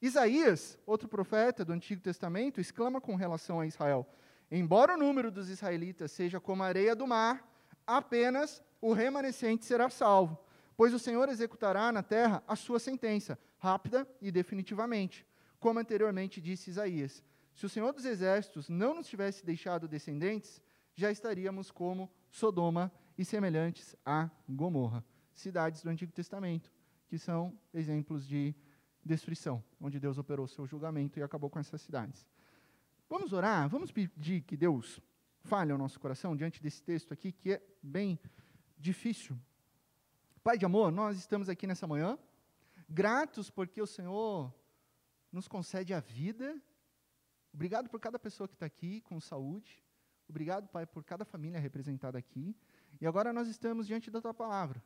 Isaías, 0.01 0.77
outro 0.85 1.07
profeta 1.07 1.63
do 1.63 1.71
Antigo 1.71 2.01
Testamento, 2.01 2.59
exclama 2.59 2.99
com 2.99 3.15
relação 3.15 3.61
a 3.61 3.67
Israel: 3.67 4.05
Embora 4.51 4.95
o 4.95 4.97
número 4.97 5.31
dos 5.31 5.49
israelitas 5.49 6.11
seja 6.11 6.39
como 6.41 6.63
a 6.63 6.67
areia 6.67 6.95
do 6.95 7.07
mar, 7.07 7.47
apenas 7.87 8.61
o 8.81 8.91
remanescente 8.91 9.65
será 9.65 9.89
salvo 9.89 10.37
pois 10.79 10.93
o 10.93 10.99
Senhor 10.99 11.27
executará 11.27 11.91
na 11.91 12.01
terra 12.01 12.41
a 12.47 12.55
sua 12.55 12.79
sentença, 12.79 13.37
rápida 13.57 14.07
e 14.21 14.31
definitivamente. 14.31 15.27
Como 15.59 15.77
anteriormente 15.77 16.39
disse 16.39 16.69
Isaías: 16.69 17.21
Se 17.53 17.65
o 17.65 17.69
Senhor 17.69 17.91
dos 17.91 18.05
exércitos 18.05 18.69
não 18.69 18.95
nos 18.95 19.05
tivesse 19.05 19.45
deixado 19.45 19.89
descendentes, 19.89 20.61
já 20.95 21.11
estaríamos 21.11 21.69
como 21.69 22.09
Sodoma 22.31 22.89
e 23.17 23.25
semelhantes 23.25 23.93
a 24.05 24.29
Gomorra, 24.47 25.03
cidades 25.33 25.83
do 25.83 25.89
Antigo 25.89 26.13
Testamento, 26.13 26.71
que 27.09 27.17
são 27.17 27.59
exemplos 27.73 28.25
de 28.25 28.55
destruição, 29.03 29.61
onde 29.81 29.99
Deus 29.99 30.17
operou 30.17 30.47
seu 30.47 30.65
julgamento 30.65 31.19
e 31.19 31.23
acabou 31.23 31.49
com 31.49 31.59
essas 31.59 31.81
cidades. 31.81 32.25
Vamos 33.09 33.33
orar, 33.33 33.67
vamos 33.67 33.91
pedir 33.91 34.43
que 34.43 34.55
Deus 34.55 35.01
fale 35.43 35.73
ao 35.73 35.77
nosso 35.77 35.99
coração 35.99 36.37
diante 36.37 36.63
desse 36.63 36.81
texto 36.81 37.13
aqui, 37.13 37.33
que 37.33 37.51
é 37.51 37.61
bem 37.83 38.17
difícil. 38.77 39.37
Pai 40.49 40.57
de 40.57 40.65
amor, 40.65 40.91
nós 40.91 41.15
estamos 41.15 41.47
aqui 41.47 41.67
nessa 41.67 41.85
manhã, 41.85 42.17
gratos 42.89 43.51
porque 43.51 43.79
o 43.79 43.85
Senhor 43.85 44.51
nos 45.31 45.47
concede 45.47 45.93
a 45.93 45.99
vida. 45.99 46.59
Obrigado 47.53 47.87
por 47.87 47.99
cada 47.99 48.17
pessoa 48.17 48.47
que 48.47 48.55
está 48.55 48.65
aqui 48.65 48.99
com 49.01 49.19
saúde. 49.19 49.85
Obrigado, 50.27 50.67
Pai, 50.67 50.87
por 50.87 51.03
cada 51.03 51.23
família 51.23 51.59
representada 51.59 52.17
aqui. 52.17 52.57
E 52.99 53.05
agora 53.05 53.31
nós 53.31 53.47
estamos 53.47 53.85
diante 53.85 54.09
da 54.09 54.19
Tua 54.19 54.33
palavra. 54.33 54.83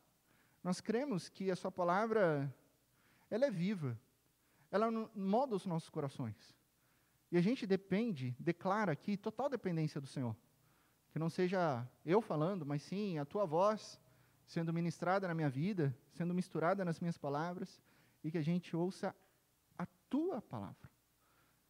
Nós 0.62 0.82
cremos 0.82 1.29
que 1.29 1.50
a 1.50 1.55
Sua 1.55 1.72
palavra, 1.72 2.53
ela 3.32 3.46
é 3.46 3.50
viva. 3.50 3.98
Ela 4.70 4.91
molda 5.15 5.55
os 5.55 5.65
nossos 5.65 5.89
corações. 5.89 6.53
E 7.32 7.38
a 7.38 7.41
gente 7.41 7.65
depende, 7.65 8.36
declara 8.38 8.91
aqui, 8.91 9.15
total 9.15 9.50
dependência 9.50 10.01
do 10.01 10.08
Senhor. 10.08 10.36
Que 11.10 11.17
não 11.17 11.29
seja 11.29 11.89
eu 12.05 12.20
falando, 12.20 12.65
mas 12.65 12.82
sim 12.82 13.17
a 13.17 13.24
Tua 13.24 13.46
voz 13.46 14.02
sendo 14.53 14.72
ministrada 14.72 15.27
na 15.27 15.33
minha 15.33 15.50
vida, 15.50 15.95
sendo 16.12 16.33
misturada 16.33 16.86
nas 16.86 17.00
minhas 17.00 17.17
palavras, 17.17 17.81
e 18.24 18.29
que 18.29 18.38
a 18.38 18.41
gente 18.41 18.75
ouça 18.75 19.13
a 19.77 19.86
Tua 20.10 20.41
palavra. 20.41 20.89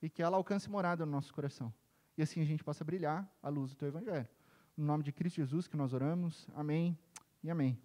E 0.02 0.10
que 0.10 0.22
ela 0.22 0.36
alcance 0.36 0.70
morada 0.70 1.06
no 1.06 1.12
nosso 1.14 1.34
coração. 1.34 1.74
E 2.18 2.22
assim 2.22 2.42
a 2.42 2.46
gente 2.46 2.62
possa 2.62 2.84
brilhar 2.84 3.26
a 3.42 3.48
luz 3.48 3.72
do 3.72 3.78
Teu 3.78 3.88
Evangelho. 3.88 4.28
No 4.76 4.86
nome 4.86 5.02
de 5.02 5.14
Cristo 5.14 5.38
Jesus 5.38 5.66
que 5.66 5.78
nós 5.78 5.94
oramos. 5.94 6.48
Amém 6.54 7.00
e 7.42 7.50
amém. 7.50 7.80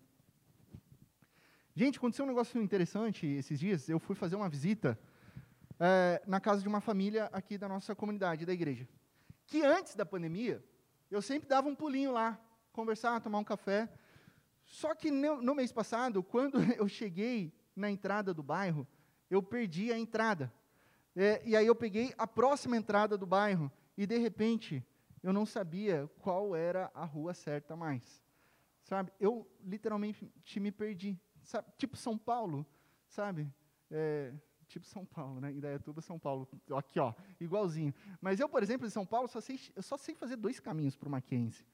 Gente, 1.76 1.98
aconteceu 1.98 2.24
um 2.24 2.28
negócio 2.28 2.60
interessante 2.60 3.24
esses 3.24 3.60
dias. 3.60 3.88
Eu 3.88 4.00
fui 4.00 4.16
fazer 4.16 4.34
uma 4.34 4.48
visita 4.48 4.98
é, 5.78 6.20
na 6.26 6.40
casa 6.40 6.60
de 6.60 6.66
uma 6.66 6.80
família 6.80 7.26
aqui 7.32 7.56
da 7.56 7.68
nossa 7.68 7.94
comunidade, 7.94 8.44
da 8.44 8.52
igreja. 8.52 8.88
Que 9.46 9.64
antes 9.64 9.94
da 9.94 10.04
pandemia, 10.04 10.62
eu 11.08 11.22
sempre 11.22 11.48
dava 11.48 11.68
um 11.68 11.74
pulinho 11.76 12.10
lá, 12.12 12.36
conversar, 12.72 13.20
tomar 13.20 13.38
um 13.38 13.44
café. 13.44 13.88
Só 14.68 14.94
que 14.94 15.10
no, 15.10 15.54
mês 15.54 15.72
passado, 15.72 16.22
quando 16.22 16.60
eu 16.74 16.86
cheguei 16.86 17.52
na 17.74 17.90
entrada 17.90 18.32
do 18.34 18.42
bairro, 18.42 18.86
eu 19.30 19.42
perdi 19.42 19.90
a 19.92 19.98
entrada. 19.98 20.52
É, 21.16 21.42
e 21.44 21.56
aí 21.56 21.66
eu 21.66 21.74
peguei 21.74 22.14
a 22.16 22.26
próxima 22.26 22.76
entrada 22.76 23.18
do 23.18 23.26
bairro 23.26 23.72
e 23.96 24.06
de 24.06 24.18
repente 24.18 24.86
eu 25.22 25.32
não 25.32 25.44
sabia 25.44 26.08
qual 26.20 26.54
era 26.54 26.90
a 26.94 27.04
rua 27.04 27.34
certa 27.34 27.74
mais. 27.74 28.22
Sabe? 28.84 29.12
Eu 29.18 29.50
literalmente 29.64 30.30
me 30.60 30.70
perdi. 30.70 31.18
Sabe? 31.42 31.66
Tipo 31.76 31.96
São 31.96 32.16
Paulo, 32.16 32.64
sabe? 33.08 33.52
É, 33.90 34.32
tipo 34.68 34.86
São 34.86 35.04
Paulo, 35.04 35.40
né? 35.40 35.50
Indaiatuba, 35.50 36.00
São 36.00 36.18
Paulo. 36.18 36.48
Aqui, 36.76 37.00
ó, 37.00 37.12
igualzinho. 37.40 37.92
Mas 38.20 38.38
eu, 38.38 38.48
por 38.48 38.62
exemplo, 38.62 38.86
em 38.86 38.90
São 38.90 39.04
Paulo, 39.04 39.26
só 39.28 39.40
sei, 39.40 39.58
eu 39.74 39.82
só 39.82 39.96
sei 39.96 40.14
fazer 40.14 40.36
dois 40.36 40.60
caminhos 40.60 40.94
para 40.94 41.08
o 41.08 41.10
Mackenzie. 41.10 41.66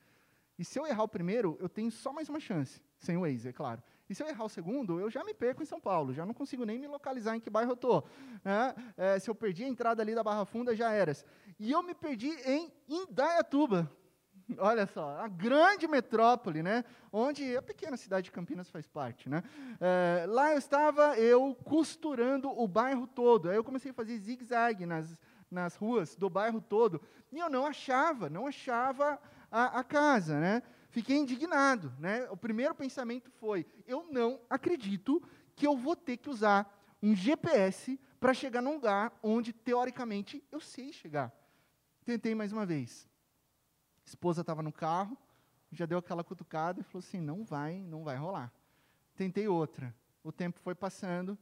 E 0.58 0.64
se 0.64 0.78
eu 0.78 0.86
errar 0.86 1.02
o 1.02 1.08
primeiro, 1.08 1.56
eu 1.60 1.68
tenho 1.68 1.90
só 1.90 2.12
mais 2.12 2.28
uma 2.28 2.38
chance, 2.38 2.80
sem 2.98 3.16
o 3.16 3.22
Waze, 3.22 3.48
é 3.48 3.52
claro. 3.52 3.82
E 4.08 4.14
se 4.14 4.22
eu 4.22 4.28
errar 4.28 4.44
o 4.44 4.48
segundo, 4.48 5.00
eu 5.00 5.10
já 5.10 5.24
me 5.24 5.32
perco 5.32 5.62
em 5.62 5.66
São 5.66 5.80
Paulo, 5.80 6.12
já 6.12 6.26
não 6.26 6.34
consigo 6.34 6.64
nem 6.64 6.78
me 6.78 6.86
localizar 6.86 7.36
em 7.36 7.40
que 7.40 7.48
bairro 7.48 7.72
eu 7.72 7.74
estou. 7.74 8.04
Né? 8.44 8.74
É, 8.96 9.18
se 9.18 9.30
eu 9.30 9.34
perdi 9.34 9.64
a 9.64 9.68
entrada 9.68 10.02
ali 10.02 10.14
da 10.14 10.22
Barra 10.22 10.44
Funda, 10.44 10.76
já 10.76 10.92
era. 10.92 11.12
E 11.58 11.72
eu 11.72 11.82
me 11.82 11.94
perdi 11.94 12.28
em 12.44 12.72
Indaiatuba. 12.88 13.90
Olha 14.58 14.86
só, 14.86 15.18
a 15.18 15.26
grande 15.28 15.88
metrópole, 15.88 16.62
né? 16.62 16.84
Onde 17.10 17.56
a 17.56 17.62
pequena 17.62 17.96
cidade 17.96 18.24
de 18.24 18.32
Campinas 18.32 18.68
faz 18.68 18.86
parte, 18.86 19.28
né? 19.28 19.42
É, 19.80 20.26
lá 20.26 20.52
eu 20.52 20.58
estava 20.58 21.18
eu 21.18 21.54
costurando 21.64 22.50
o 22.50 22.68
bairro 22.68 23.06
todo. 23.06 23.48
Aí 23.48 23.56
eu 23.56 23.64
comecei 23.64 23.90
a 23.90 23.94
fazer 23.94 24.18
zigue-zague 24.18 24.84
nas, 24.84 25.18
nas 25.50 25.76
ruas 25.76 26.14
do 26.14 26.28
bairro 26.28 26.60
todo. 26.60 27.00
E 27.32 27.38
eu 27.38 27.48
não 27.48 27.64
achava, 27.64 28.28
não 28.28 28.46
achava 28.46 29.18
a, 29.54 29.78
a 29.78 29.84
casa, 29.84 30.40
né? 30.40 30.62
Fiquei 30.90 31.16
indignado, 31.16 31.92
né? 31.98 32.28
O 32.28 32.36
primeiro 32.36 32.74
pensamento 32.74 33.30
foi: 33.30 33.64
eu 33.86 34.06
não 34.10 34.40
acredito 34.50 35.22
que 35.54 35.64
eu 35.64 35.76
vou 35.76 35.94
ter 35.94 36.16
que 36.16 36.28
usar 36.28 36.68
um 37.00 37.14
GPS 37.14 37.98
para 38.18 38.34
chegar 38.34 38.60
num 38.60 38.74
lugar 38.74 39.16
onde 39.22 39.52
teoricamente 39.52 40.42
eu 40.50 40.60
sei 40.60 40.92
chegar. 40.92 41.32
Tentei 42.04 42.34
mais 42.34 42.52
uma 42.52 42.66
vez. 42.66 43.08
Esposa 44.04 44.40
estava 44.40 44.62
no 44.62 44.72
carro, 44.72 45.16
já 45.70 45.86
deu 45.86 45.98
aquela 45.98 46.24
cutucada 46.24 46.80
e 46.80 46.84
falou 46.84 47.04
assim: 47.06 47.20
não 47.20 47.44
vai, 47.44 47.78
não 47.78 48.02
vai 48.02 48.16
rolar. 48.16 48.52
Tentei 49.14 49.46
outra. 49.46 49.94
O 50.24 50.32
tempo 50.32 50.58
foi 50.58 50.74
passando 50.74 51.38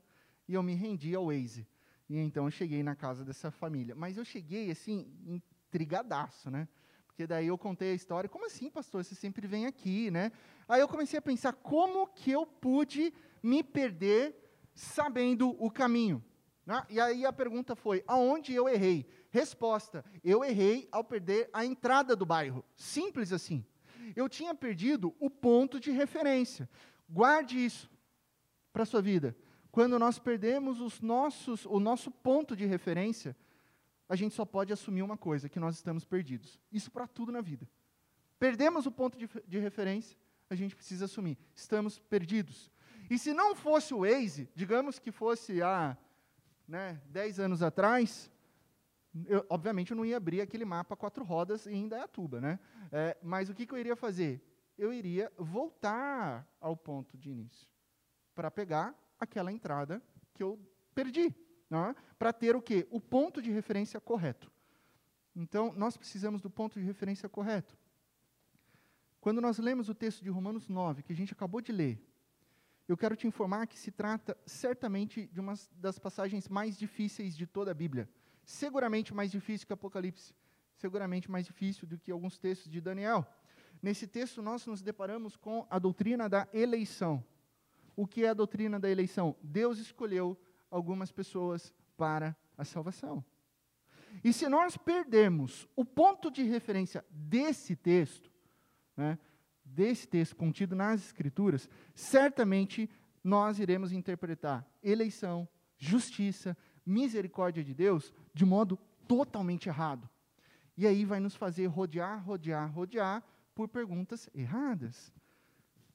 e 0.47 0.53
eu 0.53 0.63
me 0.63 0.75
rendi 0.75 1.15
ao 1.15 1.27
Waze. 1.27 1.67
E 2.11 2.19
então 2.19 2.45
eu 2.45 2.51
cheguei 2.51 2.83
na 2.83 2.95
casa 2.95 3.25
dessa 3.25 3.51
família. 3.51 3.95
Mas 3.95 4.19
eu 4.19 4.25
cheguei 4.25 4.71
assim, 4.71 5.11
intrigadaço, 5.25 6.51
né? 6.51 6.69
Porque 7.13 7.27
daí 7.27 7.49
eu 7.49 7.59
contei 7.59 7.93
a 7.93 7.95
história, 7.95 8.29
como 8.29 8.47
assim, 8.47 8.71
pastor, 8.71 9.05
você 9.05 9.15
sempre 9.15 9.47
vem 9.47 9.67
aqui, 9.67 10.11
né? 10.11 10.33
Aí 10.67 10.81
eu 10.81 10.89
comecei 10.89 11.19
a 11.19 11.23
pensar, 11.23 11.53
como 11.53 12.07
que 12.07 12.31
eu 12.31 12.47
pude 12.47 13.13
me 13.43 13.63
perder 13.63 14.35
sabendo 14.75 15.51
o 15.63 15.71
caminho? 15.71 16.25
Né? 16.65 16.83
E 16.89 16.99
aí 16.99 17.27
a 17.27 17.33
pergunta 17.33 17.77
foi, 17.77 18.03
aonde 18.07 18.55
eu 18.55 18.67
errei? 18.67 19.07
Resposta, 19.31 20.03
eu 20.25 20.43
errei 20.43 20.89
ao 20.91 21.05
perder 21.05 21.51
a 21.53 21.67
entrada 21.67 22.17
do 22.17 22.25
bairro. 22.25 22.65
Simples 22.75 23.31
assim. 23.31 23.63
Eu 24.17 24.27
tinha 24.27 24.55
perdido 24.55 25.15
o 25.21 25.29
ponto 25.29 25.79
de 25.79 25.91
referência. 25.91 26.69
Guarde 27.09 27.63
isso 27.63 27.91
para 28.73 28.85
a 28.85 28.87
sua 28.87 29.03
vida. 29.03 29.37
Quando 29.71 29.99
nós 29.99 30.19
perdemos 30.19 30.81
os 30.81 31.03
nossos, 31.03 31.67
o 31.67 31.79
nosso 31.79 32.11
ponto 32.11 32.57
de 32.57 32.65
referência, 32.65 33.37
a 34.13 34.15
gente 34.15 34.35
só 34.35 34.45
pode 34.45 34.71
assumir 34.75 35.01
uma 35.01 35.17
coisa, 35.17 35.49
que 35.49 35.59
nós 35.59 35.77
estamos 35.77 36.05
perdidos. 36.05 36.61
Isso 36.71 36.91
para 36.91 37.07
tudo 37.07 37.33
na 37.33 37.41
vida. 37.41 37.67
Perdemos 38.39 38.85
o 38.85 38.93
ponto 38.93 39.17
de, 39.17 39.27
de, 39.49 39.59
referência, 39.59 40.19
a 40.51 40.55
gente 40.55 40.77
precisa 40.77 41.07
assumir. 41.07 41.39
Estamos 41.55 41.99
perdidos. 41.99 42.71
E 43.09 43.19
se 43.19 43.33
não 43.33 43.55
fosse 43.55 43.95
o 43.95 44.01
Waze, 44.01 44.51
digamos 44.55 44.99
que 44.99 45.11
fosse 45.11 45.63
há 45.63 45.97
né, 46.69 47.01
10 47.07 47.41
anos 47.41 47.63
atrás, 47.63 48.31
eu, 49.25 49.47
obviamente 49.49 49.93
eu 49.93 49.97
não 49.97 50.05
ia 50.05 50.19
abrir 50.19 50.43
aquele 50.43 50.67
mapa 50.67 50.95
quatro 50.95 51.25
rodas 51.25 51.67
em 51.67 51.85
Indaiatuba, 51.85 52.39
né? 52.39 52.61
É, 52.93 53.17
mas 53.23 53.49
o 53.49 53.55
que, 53.55 53.65
que 53.65 53.73
eu 53.73 53.79
iria 53.79 53.97
fazer? 53.97 54.47
Eu 54.77 54.93
iria 54.93 55.33
voltar 55.39 56.47
ao 56.61 56.77
ponto 56.77 57.17
de 57.17 57.31
início, 57.31 57.67
para 58.35 58.51
pegar 58.51 58.95
aquela 59.19 59.51
entrada 59.51 60.03
que 60.35 60.43
eu 60.43 60.61
perdi 60.95 61.35
né, 61.73 61.97
para 62.19 62.33
ter 62.35 62.55
o 62.55 62.61
quê? 62.61 62.87
O 62.91 63.01
ponto 63.01 63.41
de 63.41 63.51
referência 63.51 63.99
correto. 63.99 64.53
Então, 65.35 65.73
nós 65.75 65.97
precisamos 65.97 66.43
do 66.43 66.51
ponto 66.51 66.79
de 66.79 66.85
referência 66.85 67.29
correto. 67.29 67.75
Quando 69.21 69.41
nós 69.41 69.59
lemos 69.59 69.89
o 69.89 69.95
texto 69.95 70.23
de 70.23 70.29
Romanos 70.29 70.69
9, 70.69 71.03
que 71.03 71.13
a 71.13 71.17
gente 71.17 71.33
acabou 71.33 71.63
de 71.63 71.73
ler, 71.73 71.99
eu 72.87 72.97
quero 72.97 73.17
te 73.17 73.27
informar 73.27 73.67
que 73.67 73.79
se 73.79 73.91
trata 73.91 74.37
certamente 74.45 75.27
de 75.29 75.41
uma 75.41 75.55
das 75.73 75.99
passagens 75.99 76.47
mais 76.47 76.77
difíceis 76.77 77.35
de 77.35 77.47
toda 77.47 77.71
a 77.71 77.75
Bíblia. 77.75 78.07
Seguramente 78.45 79.15
mais 79.15 79.31
difícil 79.31 79.67
que 79.67 79.73
Apocalipse. 79.73 80.35
Seguramente 80.77 81.31
mais 81.31 81.47
difícil 81.47 81.87
do 81.87 81.97
que 81.97 82.13
alguns 82.13 82.37
textos 82.37 82.71
de 82.71 82.81
Daniel. 82.83 83.27
Nesse 83.81 84.07
texto, 84.07 84.43
nós 84.43 84.67
nos 84.67 84.83
deparamos 84.83 85.37
com 85.37 85.67
a 85.71 85.79
doutrina 85.79 86.29
da 86.29 86.47
eleição. 86.53 87.25
O 87.97 88.07
que 88.07 88.25
é 88.25 88.29
a 88.29 88.35
doutrina 88.35 88.79
da 88.79 88.91
eleição? 88.91 89.37
Deus 89.43 89.79
escolheu 89.79 90.37
algumas 90.73 91.13
pessoas 91.13 91.73
para 91.97 92.35
a 92.57 92.65
salvação. 92.65 93.25
E 94.25 94.33
se 94.33 94.49
nós 94.49 94.77
perdermos 94.77 95.69
o 95.77 95.85
ponto 95.85 96.31
de 96.31 96.43
referência 96.43 97.05
desse 97.11 97.77
texto, 97.77 98.31
né, 98.97 99.19
desse 99.65 100.09
texto 100.09 100.35
contido 100.35 100.75
nas 100.75 101.01
Escrituras, 101.01 101.69
certamente 101.95 102.91
nós 103.23 103.59
iremos 103.59 103.93
interpretar 103.93 104.67
eleição, 104.83 105.49
justiça, 105.79 106.57
misericórdia 106.85 107.63
de 107.63 107.73
Deus 107.73 108.13
de 108.35 108.45
modo 108.45 108.79
totalmente 109.07 109.69
errado. 109.69 110.09
E 110.77 110.87
aí 110.87 111.05
vai 111.05 111.21
nos 111.21 111.37
fazer 111.37 111.67
rodear, 111.67 112.25
rodear, 112.25 112.71
rodear 112.73 113.23
por 113.55 113.69
perguntas 113.69 114.29
erradas. 114.35 115.13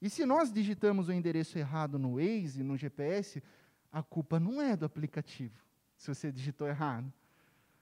E 0.01 0.10
se 0.10 0.25
nós 0.25 0.51
digitamos 0.53 1.07
o 1.07 1.12
endereço 1.12 1.57
errado 1.57 1.98
no 1.98 2.15
Waze, 2.15 2.62
no 2.62 2.77
GPS, 2.77 3.41
a 3.91 4.03
culpa 4.03 4.39
não 4.39 4.62
é 4.62 4.75
do 4.75 4.86
aplicativo, 4.86 5.63
se 5.96 6.13
você 6.13 6.32
digitou 6.32 6.67
errado. 6.67 7.12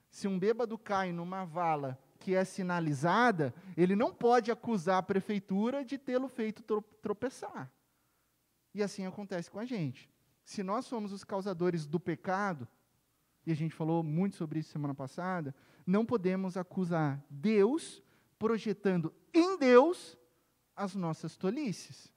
Se 0.10 0.28
um 0.28 0.40
bêbado 0.40 0.78
cai 0.78 1.12
numa 1.12 1.44
vala 1.44 2.00
que 2.20 2.34
é 2.34 2.46
sinalizada, 2.46 3.54
ele 3.76 3.96
não 3.96 4.14
pode 4.14 4.52
acusar 4.52 4.98
a 4.98 5.04
prefeitura 5.04 5.84
de 5.84 5.98
tê-lo 5.98 6.28
feito 6.28 6.64
tropeçar. 7.02 7.72
E 8.74 8.82
assim 8.82 9.06
acontece 9.06 9.52
com 9.52 9.60
a 9.60 9.66
gente. 9.66 10.10
Se 10.44 10.64
nós 10.64 10.86
somos 10.86 11.12
os 11.12 11.24
causadores 11.24 11.86
do 11.86 12.00
pecado, 12.00 12.68
e 13.46 13.52
a 13.52 13.56
gente 13.56 13.76
falou 13.76 14.04
muito 14.04 14.36
sobre 14.36 14.60
isso 14.60 14.72
semana 14.72 14.94
passada, 14.94 15.54
não 15.86 16.06
podemos 16.06 16.58
acusar 16.58 17.24
Deus 17.30 18.02
projetando 18.40 19.14
em 19.34 19.58
Deus 19.58 20.18
as 20.76 20.96
nossas 20.96 21.38
tolices. 21.38 22.12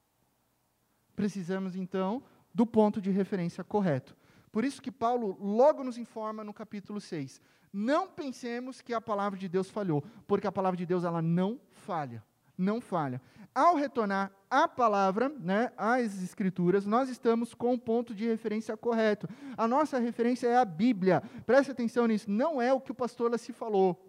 Precisamos 1.14 1.76
então 1.76 2.22
do 2.58 2.66
ponto 2.66 3.00
de 3.00 3.08
referência 3.12 3.62
correto. 3.62 4.16
Por 4.50 4.64
isso 4.64 4.82
que 4.82 4.90
Paulo 4.90 5.38
logo 5.40 5.84
nos 5.84 5.96
informa 5.96 6.42
no 6.42 6.52
capítulo 6.52 7.00
6: 7.00 7.40
Não 7.72 8.08
pensemos 8.08 8.80
que 8.80 8.92
a 8.92 9.00
palavra 9.00 9.38
de 9.38 9.48
Deus 9.48 9.70
falhou, 9.70 10.02
porque 10.26 10.44
a 10.48 10.50
palavra 10.50 10.76
de 10.76 10.84
Deus 10.84 11.04
ela 11.04 11.22
não 11.22 11.60
falha, 11.70 12.20
não 12.56 12.80
falha. 12.80 13.22
Ao 13.54 13.76
retornar 13.76 14.32
à 14.50 14.66
palavra, 14.66 15.28
né, 15.28 15.70
às 15.76 16.20
escrituras, 16.20 16.84
nós 16.84 17.08
estamos 17.08 17.54
com 17.54 17.74
o 17.74 17.78
ponto 17.78 18.12
de 18.12 18.26
referência 18.26 18.76
correto. 18.76 19.28
A 19.56 19.68
nossa 19.68 20.00
referência 20.00 20.48
é 20.48 20.56
a 20.56 20.64
Bíblia. 20.64 21.22
Preste 21.46 21.70
atenção 21.70 22.08
nisso, 22.08 22.28
não 22.28 22.60
é 22.60 22.72
o 22.72 22.80
que 22.80 22.90
o 22.90 22.94
pastor 22.94 23.38
se 23.38 23.52
falou. 23.52 24.04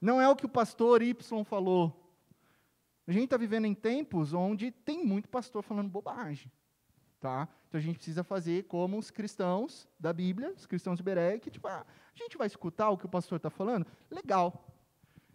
Não 0.00 0.20
é 0.20 0.28
o 0.28 0.36
que 0.36 0.46
o 0.46 0.48
pastor 0.48 1.02
Y 1.02 1.44
falou. 1.44 2.05
A 3.06 3.12
gente 3.12 3.24
está 3.24 3.36
vivendo 3.36 3.66
em 3.66 3.74
tempos 3.74 4.32
onde 4.32 4.70
tem 4.70 5.04
muito 5.04 5.28
pastor 5.28 5.62
falando 5.62 5.88
bobagem. 5.88 6.50
Tá? 7.20 7.48
Então 7.68 7.78
a 7.78 7.82
gente 7.82 7.96
precisa 7.96 8.22
fazer 8.22 8.64
como 8.64 8.98
os 8.98 9.10
cristãos 9.10 9.88
da 9.98 10.12
Bíblia, 10.12 10.52
os 10.56 10.66
cristãos 10.66 10.98
de 10.98 11.02
Beré, 11.02 11.38
que 11.38 11.50
tipo, 11.50 11.66
ah, 11.68 11.84
a 12.14 12.18
gente 12.18 12.36
vai 12.36 12.46
escutar 12.46 12.90
o 12.90 12.98
que 12.98 13.06
o 13.06 13.08
pastor 13.08 13.36
está 13.36 13.50
falando? 13.50 13.86
Legal. 14.10 14.76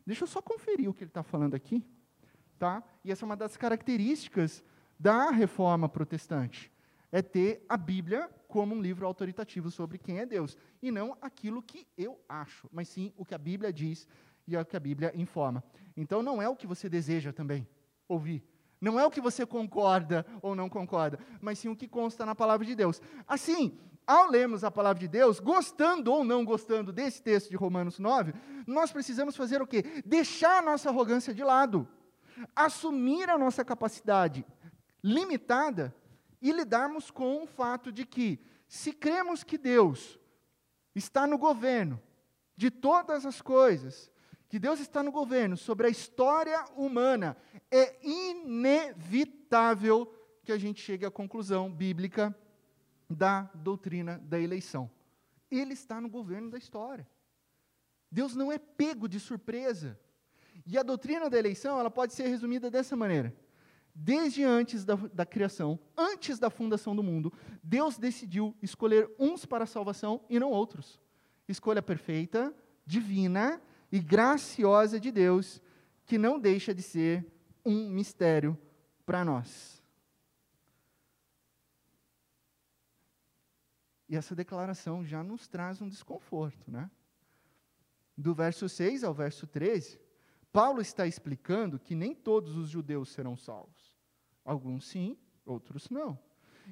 Deixa 0.05 0.23
eu 0.23 0.27
só 0.27 0.41
conferir 0.41 0.89
o 0.89 0.93
que 0.93 1.03
ele 1.03 1.09
está 1.09 1.23
falando 1.23 1.55
aqui. 1.55 1.85
Tá? 2.59 2.83
E 3.03 3.11
essa 3.11 3.25
é 3.25 3.27
uma 3.27 3.35
das 3.35 3.57
características 3.57 4.63
da 4.99 5.31
reforma 5.31 5.89
protestante. 5.89 6.71
É 7.11 7.21
ter 7.21 7.65
a 7.67 7.75
Bíblia 7.75 8.29
como 8.47 8.75
um 8.75 8.81
livro 8.81 9.07
autoritativo 9.07 9.71
sobre 9.71 9.97
quem 9.97 10.19
é 10.19 10.25
Deus. 10.25 10.57
E 10.81 10.91
não 10.91 11.17
aquilo 11.21 11.63
que 11.63 11.87
eu 11.97 12.19
acho, 12.29 12.69
mas 12.71 12.89
sim 12.89 13.11
o 13.17 13.25
que 13.25 13.33
a 13.33 13.37
Bíblia 13.37 13.73
diz 13.73 14.07
e 14.47 14.55
o 14.55 14.65
que 14.65 14.77
a 14.77 14.79
Bíblia 14.79 15.11
informa. 15.15 15.63
Então 16.01 16.23
não 16.23 16.41
é 16.41 16.49
o 16.49 16.55
que 16.55 16.67
você 16.67 16.89
deseja 16.89 17.31
também 17.31 17.67
ouvir. 18.07 18.43
Não 18.79 18.99
é 18.99 19.05
o 19.05 19.11
que 19.11 19.21
você 19.21 19.45
concorda 19.45 20.25
ou 20.41 20.55
não 20.55 20.67
concorda, 20.67 21.19
mas 21.39 21.59
sim 21.59 21.69
o 21.69 21.75
que 21.75 21.87
consta 21.87 22.25
na 22.25 22.33
palavra 22.33 22.65
de 22.65 22.73
Deus. 22.75 22.99
Assim, 23.27 23.77
ao 24.07 24.27
lermos 24.27 24.63
a 24.63 24.71
palavra 24.71 24.99
de 24.99 25.07
Deus, 25.07 25.39
gostando 25.39 26.11
ou 26.11 26.23
não 26.23 26.43
gostando 26.43 26.91
desse 26.91 27.21
texto 27.21 27.51
de 27.51 27.55
Romanos 27.55 27.99
9, 27.99 28.33
nós 28.65 28.91
precisamos 28.91 29.35
fazer 29.37 29.61
o 29.61 29.67
quê? 29.67 29.83
Deixar 30.03 30.57
a 30.57 30.61
nossa 30.63 30.89
arrogância 30.89 31.33
de 31.33 31.43
lado, 31.43 31.87
assumir 32.55 33.29
a 33.29 33.37
nossa 33.37 33.63
capacidade 33.63 34.43
limitada 35.03 35.95
e 36.41 36.51
lidarmos 36.51 37.11
com 37.11 37.43
o 37.43 37.47
fato 37.47 37.91
de 37.91 38.05
que, 38.05 38.39
se 38.67 38.91
cremos 38.91 39.43
que 39.43 39.57
Deus 39.57 40.19
está 40.95 41.27
no 41.27 41.37
governo 41.37 42.01
de 42.55 42.71
todas 42.71 43.25
as 43.25 43.41
coisas, 43.41 44.10
que 44.51 44.59
Deus 44.59 44.79
está 44.81 45.01
no 45.01 45.13
governo 45.13 45.55
sobre 45.55 45.87
a 45.87 45.89
história 45.89 46.65
humana, 46.75 47.37
é 47.71 47.95
inevitável 48.05 50.13
que 50.43 50.51
a 50.51 50.57
gente 50.57 50.81
chegue 50.81 51.05
à 51.05 51.09
conclusão 51.09 51.71
bíblica 51.71 52.37
da 53.09 53.43
doutrina 53.55 54.21
da 54.25 54.37
eleição. 54.37 54.91
Ele 55.49 55.71
está 55.71 56.01
no 56.01 56.09
governo 56.09 56.51
da 56.51 56.57
história. 56.57 57.07
Deus 58.11 58.35
não 58.35 58.51
é 58.51 58.57
pego 58.57 59.07
de 59.07 59.21
surpresa. 59.21 59.97
E 60.67 60.77
a 60.77 60.83
doutrina 60.83 61.29
da 61.29 61.39
eleição, 61.39 61.79
ela 61.79 61.89
pode 61.89 62.13
ser 62.13 62.27
resumida 62.27 62.69
dessa 62.69 62.93
maneira. 62.93 63.33
Desde 63.95 64.43
antes 64.43 64.83
da, 64.83 64.95
da, 64.95 65.25
criação, 65.25 65.79
antes 65.95 66.37
da 66.37 66.49
fundação 66.49 66.93
do 66.93 67.01
mundo, 67.01 67.31
Deus 67.63 67.97
decidiu 67.97 68.53
escolher 68.61 69.09
uns 69.17 69.45
para 69.45 69.63
a 69.63 69.67
salvação 69.67 70.25
e 70.29 70.37
não 70.37 70.51
outros. 70.51 70.99
Escolha 71.47 71.81
perfeita, 71.81 72.53
divina, 72.85 73.61
e 73.91 73.99
graciosa 73.99 74.99
de 74.99 75.11
Deus, 75.11 75.61
que 76.05 76.17
não 76.17 76.39
deixa 76.39 76.73
de 76.73 76.81
ser 76.81 77.25
um 77.65 77.89
mistério 77.89 78.57
para 79.05 79.25
nós. 79.25 79.81
E 84.07 84.15
essa 84.15 84.35
declaração 84.35 85.05
já 85.05 85.23
nos 85.23 85.47
traz 85.47 85.81
um 85.81 85.87
desconforto, 85.87 86.69
né? 86.69 86.89
Do 88.17 88.33
verso 88.33 88.67
6 88.67 89.03
ao 89.03 89.13
verso 89.13 89.47
13, 89.47 89.99
Paulo 90.51 90.81
está 90.81 91.07
explicando 91.07 91.79
que 91.79 91.95
nem 91.95 92.13
todos 92.13 92.57
os 92.57 92.69
judeus 92.69 93.09
serão 93.09 93.37
salvos. 93.37 93.97
Alguns 94.43 94.85
sim, 94.85 95.17
outros 95.45 95.89
não. 95.89 96.19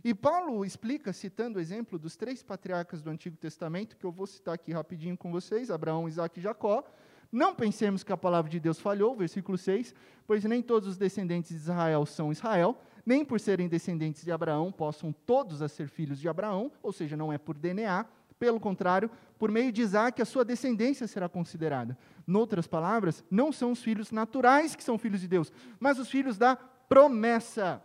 E 0.03 0.13
Paulo 0.13 0.63
explica, 0.65 1.11
citando 1.13 1.57
o 1.57 1.61
exemplo 1.61 1.97
dos 1.97 2.15
três 2.15 2.43
patriarcas 2.43 3.01
do 3.01 3.09
Antigo 3.09 3.37
Testamento, 3.37 3.97
que 3.97 4.05
eu 4.05 4.11
vou 4.11 4.27
citar 4.27 4.53
aqui 4.53 4.71
rapidinho 4.71 5.17
com 5.17 5.31
vocês: 5.31 5.71
Abraão, 5.71 6.07
Isaac 6.07 6.39
e 6.39 6.43
Jacó, 6.43 6.83
não 7.31 7.53
pensemos 7.53 8.03
que 8.03 8.11
a 8.11 8.17
palavra 8.17 8.49
de 8.49 8.59
Deus 8.59 8.79
falhou, 8.79 9.15
versículo 9.15 9.57
6, 9.57 9.93
pois 10.25 10.43
nem 10.43 10.61
todos 10.61 10.87
os 10.89 10.97
descendentes 10.97 11.51
de 11.51 11.57
Israel 11.57 12.05
são 12.05 12.31
Israel, 12.31 12.77
nem 13.05 13.23
por 13.23 13.39
serem 13.39 13.67
descendentes 13.67 14.23
de 14.23 14.31
Abraão 14.31 14.71
possam 14.71 15.11
todos 15.11 15.61
a 15.61 15.67
ser 15.67 15.87
filhos 15.87 16.19
de 16.19 16.27
Abraão, 16.27 16.71
ou 16.81 16.91
seja, 16.91 17.15
não 17.15 17.31
é 17.31 17.37
por 17.37 17.57
DNA, 17.57 18.05
pelo 18.37 18.59
contrário, 18.59 19.11
por 19.37 19.51
meio 19.51 19.71
de 19.71 19.81
Isaac 19.81 20.21
a 20.21 20.25
sua 20.25 20.45
descendência 20.45 21.07
será 21.07 21.27
considerada. 21.27 21.97
Noutras 22.25 22.67
palavras, 22.67 23.23
não 23.29 23.51
são 23.51 23.71
os 23.71 23.83
filhos 23.83 24.11
naturais 24.11 24.75
que 24.75 24.83
são 24.83 24.97
filhos 24.97 25.21
de 25.21 25.27
Deus, 25.27 25.51
mas 25.79 25.99
os 25.99 26.09
filhos 26.09 26.37
da 26.37 26.55
promessa 26.55 27.81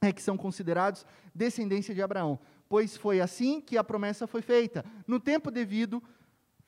é 0.00 0.12
que 0.12 0.22
são 0.22 0.36
considerados 0.36 1.06
descendência 1.34 1.94
de 1.94 2.02
Abraão, 2.02 2.38
pois 2.68 2.96
foi 2.96 3.20
assim 3.20 3.60
que 3.60 3.76
a 3.76 3.84
promessa 3.84 4.26
foi 4.26 4.42
feita. 4.42 4.84
No 5.06 5.20
tempo 5.20 5.50
devido, 5.50 6.02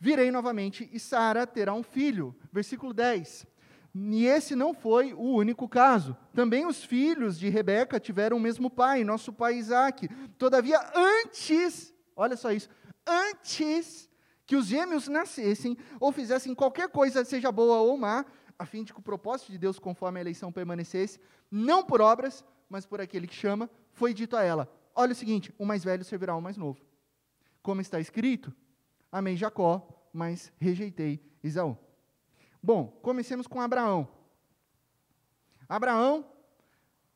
Virei 0.07 0.31
novamente 0.31 0.88
e 0.92 1.01
Sara 1.01 1.45
terá 1.45 1.75
um 1.75 1.83
filho. 1.83 2.33
Versículo 2.53 2.95
10. 2.95 3.45
E 3.92 4.25
esse 4.25 4.55
não 4.55 4.73
foi 4.73 5.12
o 5.12 5.35
único 5.35 5.69
caso. 5.69 6.16
Também 6.33 6.64
os 6.64 6.85
filhos 6.85 7.37
de 7.37 7.49
Rebeca 7.49 7.99
tiveram 7.99 8.37
o 8.37 8.40
mesmo 8.40 8.71
pai, 8.71 9.03
nosso 9.03 9.33
pai 9.33 9.57
Isaac. 9.57 10.09
Todavia, 10.38 10.79
antes, 10.95 11.92
olha 12.14 12.37
só 12.37 12.53
isso, 12.53 12.69
antes 13.05 14.09
que 14.47 14.55
os 14.55 14.66
gêmeos 14.66 15.09
nascessem 15.09 15.77
ou 15.99 16.12
fizessem 16.12 16.55
qualquer 16.55 16.88
coisa, 16.88 17.25
seja 17.25 17.51
boa 17.51 17.81
ou 17.81 17.99
má, 17.99 18.25
a 18.57 18.64
fim 18.64 18.85
de 18.85 18.92
que 18.92 19.01
o 19.01 19.03
propósito 19.03 19.51
de 19.51 19.59
Deus, 19.59 19.77
conforme 19.77 20.21
a 20.21 20.23
eleição, 20.23 20.53
permanecesse, 20.53 21.19
não 21.51 21.83
por 21.83 22.01
obras, 22.01 22.45
mas 22.71 22.87
por 22.87 23.01
aquele 23.01 23.27
que 23.27 23.35
chama, 23.35 23.69
foi 23.92 24.14
dito 24.14 24.37
a 24.37 24.45
ela: 24.45 24.73
Olha 24.95 25.11
o 25.11 25.16
seguinte, 25.16 25.53
o 25.59 25.66
mais 25.66 25.83
velho 25.83 26.05
servirá 26.05 26.33
ao 26.33 26.40
mais 26.40 26.57
novo. 26.57 26.81
Como 27.61 27.81
está 27.81 27.99
escrito, 27.99 28.55
amei 29.11 29.37
Jacó, 29.37 29.96
mas 30.16 30.50
rejeitei 30.59 31.20
Isaú. 31.44 31.76
Bom, 32.62 32.87
comecemos 33.02 33.46
com 33.46 33.61
Abraão. 33.61 34.09
Abraão 35.68 36.26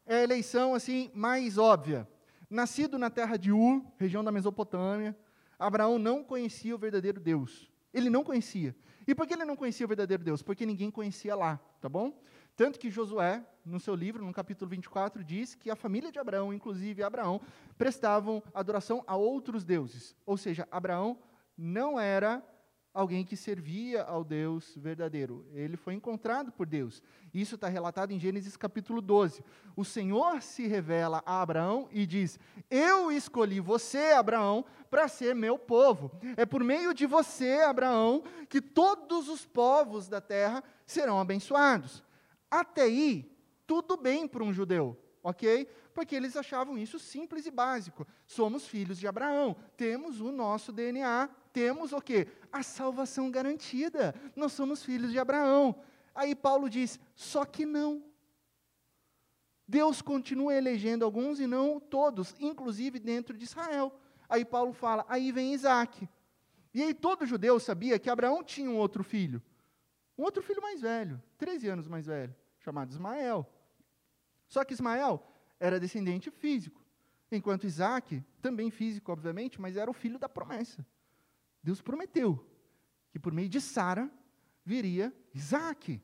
é 0.04 0.16
a 0.16 0.22
eleição 0.22 0.74
assim 0.74 1.10
mais 1.14 1.56
óbvia. 1.56 2.06
Nascido 2.48 2.98
na 2.98 3.08
terra 3.08 3.38
de 3.38 3.50
Ur, 3.50 3.82
região 3.96 4.22
da 4.22 4.30
Mesopotâmia, 4.30 5.16
Abraão 5.58 5.98
não 5.98 6.22
conhecia 6.22 6.74
o 6.74 6.78
verdadeiro 6.78 7.18
Deus. 7.18 7.70
Ele 7.92 8.10
não 8.10 8.22
conhecia. 8.22 8.76
E 9.06 9.14
por 9.14 9.26
que 9.26 9.32
ele 9.32 9.46
não 9.46 9.56
conhecia 9.56 9.86
o 9.86 9.88
verdadeiro 9.88 10.22
Deus? 10.22 10.42
Porque 10.42 10.66
ninguém 10.66 10.90
conhecia 10.90 11.34
lá, 11.34 11.58
tá 11.80 11.88
bom? 11.88 12.22
Tanto 12.54 12.78
que 12.78 12.90
Josué, 12.90 13.42
no 13.64 13.80
seu 13.80 13.94
livro, 13.94 14.24
no 14.24 14.32
capítulo 14.32 14.68
24, 14.68 15.24
diz 15.24 15.54
que 15.54 15.70
a 15.70 15.76
família 15.76 16.12
de 16.12 16.18
Abraão, 16.18 16.52
inclusive 16.52 17.02
Abraão, 17.02 17.40
prestavam 17.78 18.42
adoração 18.52 19.02
a 19.06 19.16
outros 19.16 19.64
deuses. 19.64 20.14
Ou 20.26 20.36
seja, 20.36 20.68
Abraão 20.70 21.18
não 21.56 21.98
era 21.98 22.44
alguém 22.92 23.24
que 23.24 23.36
servia 23.36 24.02
ao 24.02 24.24
Deus 24.24 24.74
verdadeiro. 24.76 25.46
Ele 25.52 25.76
foi 25.76 25.94
encontrado 25.94 26.50
por 26.50 26.66
Deus. 26.66 27.02
Isso 27.32 27.54
está 27.54 27.68
relatado 27.68 28.12
em 28.12 28.18
Gênesis 28.18 28.56
capítulo 28.56 29.00
12. 29.00 29.44
O 29.76 29.84
Senhor 29.84 30.42
se 30.42 30.66
revela 30.66 31.22
a 31.24 31.40
Abraão 31.40 31.88
e 31.92 32.06
diz: 32.06 32.38
Eu 32.68 33.12
escolhi 33.12 33.60
você, 33.60 34.12
Abraão, 34.12 34.64
para 34.90 35.08
ser 35.08 35.34
meu 35.34 35.58
povo. 35.58 36.10
É 36.36 36.44
por 36.44 36.64
meio 36.64 36.92
de 36.92 37.06
você, 37.06 37.60
Abraão, 37.60 38.24
que 38.48 38.60
todos 38.60 39.28
os 39.28 39.46
povos 39.46 40.08
da 40.08 40.20
terra 40.20 40.62
serão 40.86 41.20
abençoados. 41.20 42.02
Até 42.50 42.82
aí, 42.82 43.30
tudo 43.66 43.96
bem 43.96 44.26
para 44.26 44.42
um 44.42 44.52
judeu, 44.52 45.00
ok? 45.22 45.68
Porque 46.00 46.16
eles 46.16 46.34
achavam 46.34 46.78
isso 46.78 46.98
simples 46.98 47.44
e 47.44 47.50
básico. 47.50 48.06
Somos 48.26 48.66
filhos 48.66 48.98
de 48.98 49.06
Abraão, 49.06 49.54
temos 49.76 50.20
o 50.20 50.32
nosso 50.32 50.72
DNA 50.72 51.28
temos 51.52 51.92
o 51.92 52.00
quê? 52.00 52.28
A 52.52 52.62
salvação 52.62 53.30
garantida. 53.30 54.14
Nós 54.36 54.52
somos 54.52 54.84
filhos 54.84 55.10
de 55.10 55.18
Abraão. 55.18 55.74
Aí 56.14 56.34
Paulo 56.34 56.68
diz: 56.68 56.98
só 57.14 57.44
que 57.44 57.66
não. 57.66 58.04
Deus 59.66 60.02
continua 60.02 60.54
elegendo 60.54 61.04
alguns 61.04 61.38
e 61.38 61.46
não 61.46 61.78
todos, 61.78 62.34
inclusive 62.40 62.98
dentro 62.98 63.36
de 63.36 63.44
Israel. 63.44 63.92
Aí 64.28 64.44
Paulo 64.44 64.72
fala: 64.72 65.04
aí 65.08 65.32
vem 65.32 65.54
Isaac. 65.54 66.08
E 66.72 66.82
aí 66.82 66.94
todo 66.94 67.26
judeu 67.26 67.58
sabia 67.58 67.98
que 67.98 68.08
Abraão 68.08 68.44
tinha 68.44 68.70
um 68.70 68.76
outro 68.76 69.02
filho. 69.02 69.42
Um 70.16 70.22
outro 70.22 70.42
filho 70.42 70.62
mais 70.62 70.80
velho, 70.80 71.20
13 71.36 71.68
anos 71.68 71.88
mais 71.88 72.06
velho, 72.06 72.34
chamado 72.60 72.90
Ismael. 72.90 73.46
Só 74.46 74.64
que 74.64 74.72
Ismael 74.72 75.24
era 75.60 75.78
descendente 75.78 76.30
físico, 76.30 76.82
enquanto 77.30 77.66
Isaac, 77.66 78.24
também 78.40 78.70
físico, 78.70 79.12
obviamente, 79.12 79.60
mas 79.60 79.76
era 79.76 79.90
o 79.90 79.94
filho 79.94 80.18
da 80.18 80.28
promessa. 80.28 80.84
Deus 81.62 81.82
prometeu 81.82 82.44
que 83.12 83.18
por 83.18 83.32
meio 83.32 83.48
de 83.48 83.60
Sara 83.60 84.10
viria 84.64 85.14
Isaac. 85.34 86.00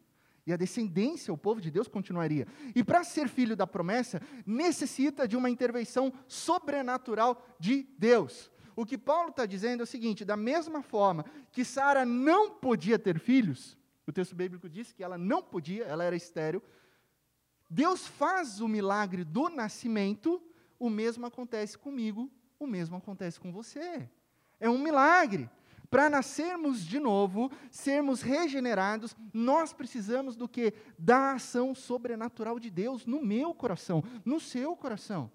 E 0.46 0.52
a 0.52 0.56
descendência, 0.56 1.34
o 1.34 1.38
povo 1.38 1.60
de 1.60 1.72
Deus, 1.72 1.88
continuaria. 1.88 2.46
E 2.74 2.84
para 2.84 3.02
ser 3.02 3.28
filho 3.28 3.56
da 3.56 3.66
promessa, 3.66 4.22
necessita 4.46 5.26
de 5.26 5.36
uma 5.36 5.50
intervenção 5.50 6.12
sobrenatural 6.28 7.44
de 7.58 7.82
Deus. 7.98 8.48
O 8.76 8.86
que 8.86 8.96
Paulo 8.96 9.30
está 9.30 9.44
dizendo 9.44 9.80
é 9.80 9.84
o 9.84 9.86
seguinte: 9.86 10.24
da 10.24 10.36
mesma 10.36 10.82
forma 10.82 11.24
que 11.50 11.64
Sara 11.64 12.04
não 12.04 12.50
podia 12.50 12.96
ter 12.96 13.18
filhos, 13.18 13.76
o 14.06 14.12
texto 14.12 14.36
bíblico 14.36 14.68
diz 14.68 14.92
que 14.92 15.02
ela 15.02 15.18
não 15.18 15.42
podia, 15.42 15.84
ela 15.84 16.04
era 16.04 16.14
estéril. 16.14 16.62
Deus 17.68 18.06
faz 18.06 18.60
o 18.60 18.68
milagre 18.68 19.24
do 19.24 19.48
nascimento, 19.48 20.42
o 20.78 20.88
mesmo 20.88 21.26
acontece 21.26 21.76
comigo, 21.76 22.30
o 22.58 22.66
mesmo 22.66 22.96
acontece 22.96 23.40
com 23.40 23.52
você. 23.52 24.08
É 24.60 24.68
um 24.70 24.78
milagre. 24.78 25.50
Para 25.88 26.10
nascermos 26.10 26.84
de 26.84 26.98
novo, 26.98 27.50
sermos 27.70 28.20
regenerados, 28.20 29.16
nós 29.32 29.72
precisamos 29.72 30.34
do 30.36 30.48
que? 30.48 30.72
Da 30.98 31.32
ação 31.32 31.74
sobrenatural 31.74 32.58
de 32.58 32.70
Deus 32.70 33.06
no 33.06 33.24
meu 33.24 33.54
coração, 33.54 34.02
no 34.24 34.40
seu 34.40 34.74
coração. 34.76 35.30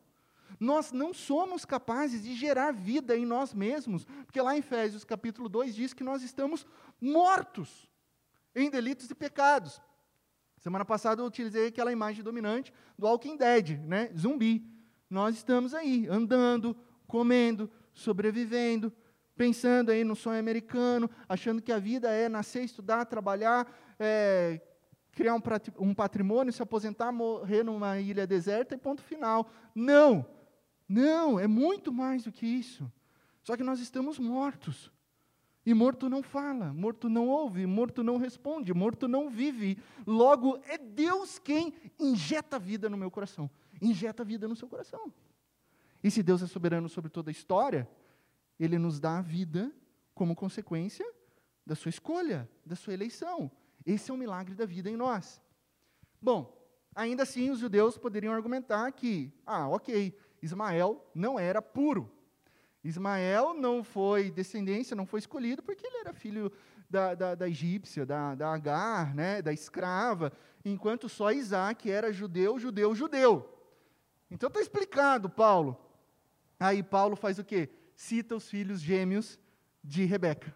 Nós 0.59 0.91
não 0.91 1.13
somos 1.13 1.65
capazes 1.65 2.23
de 2.23 2.35
gerar 2.35 2.71
vida 2.71 3.15
em 3.15 3.25
nós 3.25 3.53
mesmos, 3.53 4.05
porque 4.25 4.41
lá 4.41 4.55
em 4.55 4.59
Efésios 4.59 5.03
capítulo 5.03 5.47
2 5.47 5.73
diz 5.73 5.93
que 5.93 6.03
nós 6.03 6.21
estamos 6.21 6.67
mortos 6.99 7.89
em 8.53 8.69
delitos 8.69 9.09
e 9.09 9.15
pecados. 9.15 9.81
Semana 10.61 10.85
passada 10.85 11.23
eu 11.23 11.25
utilizei 11.25 11.67
aquela 11.67 11.91
imagem 11.91 12.23
dominante 12.23 12.71
do 12.95 13.07
Walking 13.07 13.35
Dead, 13.35 13.79
né? 13.79 14.11
Zumbi. 14.15 14.63
Nós 15.09 15.35
estamos 15.35 15.73
aí, 15.73 16.07
andando, 16.07 16.77
comendo, 17.07 17.67
sobrevivendo, 17.95 18.93
pensando 19.35 19.89
aí 19.89 20.03
no 20.03 20.15
sonho 20.15 20.39
americano, 20.39 21.09
achando 21.27 21.63
que 21.63 21.71
a 21.71 21.79
vida 21.79 22.11
é 22.11 22.29
nascer, 22.29 22.63
estudar, 22.63 23.05
trabalhar, 23.05 23.67
é, 23.99 24.61
criar 25.13 25.33
um, 25.33 25.41
um 25.79 25.95
patrimônio, 25.95 26.53
se 26.53 26.61
aposentar, 26.61 27.11
morrer 27.11 27.63
numa 27.63 27.99
ilha 27.99 28.27
deserta 28.27 28.75
e 28.75 28.77
ponto 28.77 29.01
final. 29.01 29.49
Não, 29.73 30.23
não, 30.87 31.39
é 31.39 31.47
muito 31.47 31.91
mais 31.91 32.23
do 32.23 32.31
que 32.31 32.45
isso. 32.45 32.89
Só 33.43 33.57
que 33.57 33.63
nós 33.63 33.79
estamos 33.79 34.19
mortos. 34.19 34.91
E 35.65 35.73
morto 35.73 36.09
não 36.09 36.23
fala, 36.23 36.73
morto 36.73 37.07
não 37.07 37.27
ouve, 37.27 37.67
morto 37.67 38.03
não 38.03 38.17
responde, 38.17 38.73
morto 38.73 39.07
não 39.07 39.29
vive. 39.29 39.77
Logo, 40.07 40.59
é 40.63 40.77
Deus 40.77 41.37
quem 41.37 41.73
injeta 41.99 42.57
vida 42.57 42.89
no 42.89 42.97
meu 42.97 43.11
coração, 43.11 43.49
injeta 43.79 44.23
vida 44.23 44.47
no 44.47 44.55
seu 44.55 44.67
coração. 44.67 45.13
E 46.03 46.09
se 46.09 46.23
Deus 46.23 46.41
é 46.41 46.47
soberano 46.47 46.89
sobre 46.89 47.11
toda 47.11 47.29
a 47.29 47.31
história, 47.31 47.87
Ele 48.59 48.79
nos 48.79 48.99
dá 48.99 49.19
a 49.19 49.21
vida 49.21 49.71
como 50.15 50.35
consequência 50.35 51.05
da 51.65 51.75
sua 51.75 51.89
escolha, 51.89 52.49
da 52.65 52.75
sua 52.75 52.93
eleição. 52.93 53.51
Esse 53.85 54.09
é 54.09 54.13
o 54.13 54.17
milagre 54.17 54.55
da 54.55 54.65
vida 54.65 54.89
em 54.89 54.97
nós. 54.97 55.39
Bom, 56.19 56.57
ainda 56.95 57.23
assim, 57.23 57.51
os 57.51 57.59
judeus 57.59 57.99
poderiam 57.99 58.33
argumentar 58.33 58.91
que, 58.91 59.31
ah, 59.45 59.67
ok, 59.69 60.17
Ismael 60.41 61.05
não 61.13 61.39
era 61.39 61.61
puro. 61.61 62.11
Ismael 62.83 63.53
não 63.53 63.83
foi 63.83 64.31
descendência, 64.31 64.95
não 64.95 65.05
foi 65.05 65.19
escolhido 65.19 65.61
porque 65.61 65.85
ele 65.85 65.97
era 65.97 66.13
filho 66.13 66.51
da, 66.89 67.13
da, 67.13 67.35
da 67.35 67.47
egípcia, 67.47 68.05
da, 68.05 68.35
da 68.35 68.53
Agar, 68.53 69.13
né, 69.13 69.41
da 69.41 69.53
escrava, 69.53 70.31
enquanto 70.65 71.07
só 71.07 71.31
Isaac 71.31 71.89
era 71.89 72.11
judeu, 72.11 72.59
judeu, 72.59 72.93
judeu. 72.95 73.47
Então 74.29 74.47
está 74.47 74.59
explicado, 74.59 75.29
Paulo. 75.29 75.77
Aí 76.59 76.81
Paulo 76.81 77.15
faz 77.15 77.39
o 77.39 77.43
quê? 77.43 77.69
Cita 77.95 78.35
os 78.35 78.49
filhos 78.49 78.81
gêmeos 78.81 79.39
de 79.83 80.05
Rebeca. 80.05 80.55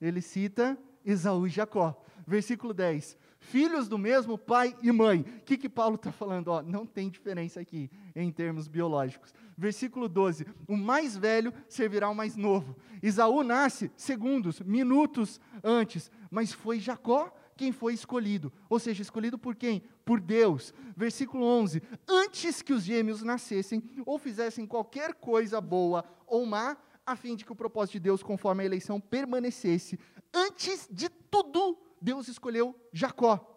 Ele 0.00 0.20
cita 0.20 0.78
Esaú 1.04 1.46
e 1.46 1.50
Jacó. 1.50 2.02
Versículo 2.26 2.72
10 2.72 3.16
filhos 3.42 3.88
do 3.88 3.98
mesmo 3.98 4.38
pai 4.38 4.74
e 4.82 4.90
mãe. 4.92 5.20
O 5.20 5.44
que, 5.44 5.58
que 5.58 5.68
Paulo 5.68 5.96
está 5.96 6.12
falando? 6.12 6.48
Ó, 6.48 6.62
não 6.62 6.86
tem 6.86 7.10
diferença 7.10 7.60
aqui 7.60 7.90
em 8.14 8.30
termos 8.30 8.68
biológicos. 8.68 9.34
Versículo 9.58 10.08
12: 10.08 10.46
O 10.66 10.76
mais 10.76 11.16
velho 11.16 11.52
servirá 11.68 12.06
ao 12.06 12.14
mais 12.14 12.36
novo. 12.36 12.76
Isaú 13.02 13.42
nasce 13.42 13.90
segundos, 13.96 14.60
minutos 14.60 15.40
antes, 15.62 16.10
mas 16.30 16.52
foi 16.52 16.78
Jacó 16.78 17.34
quem 17.56 17.72
foi 17.72 17.92
escolhido. 17.92 18.52
Ou 18.68 18.78
seja, 18.78 19.02
escolhido 19.02 19.38
por 19.38 19.54
quem? 19.54 19.82
Por 20.04 20.20
Deus. 20.20 20.72
Versículo 20.96 21.44
11: 21.44 21.82
Antes 22.08 22.62
que 22.62 22.72
os 22.72 22.84
gêmeos 22.84 23.22
nascessem 23.22 23.82
ou 24.06 24.18
fizessem 24.18 24.66
qualquer 24.66 25.14
coisa 25.14 25.60
boa 25.60 26.04
ou 26.26 26.46
má, 26.46 26.76
a 27.04 27.16
fim 27.16 27.34
de 27.34 27.44
que 27.44 27.52
o 27.52 27.56
propósito 27.56 27.94
de 27.94 28.00
Deus, 28.00 28.22
conforme 28.22 28.62
a 28.62 28.66
eleição, 28.66 29.00
permanecesse, 29.00 29.98
antes 30.32 30.88
de 30.90 31.08
tudo 31.08 31.76
Deus 32.02 32.26
escolheu 32.26 32.74
Jacó. 32.92 33.48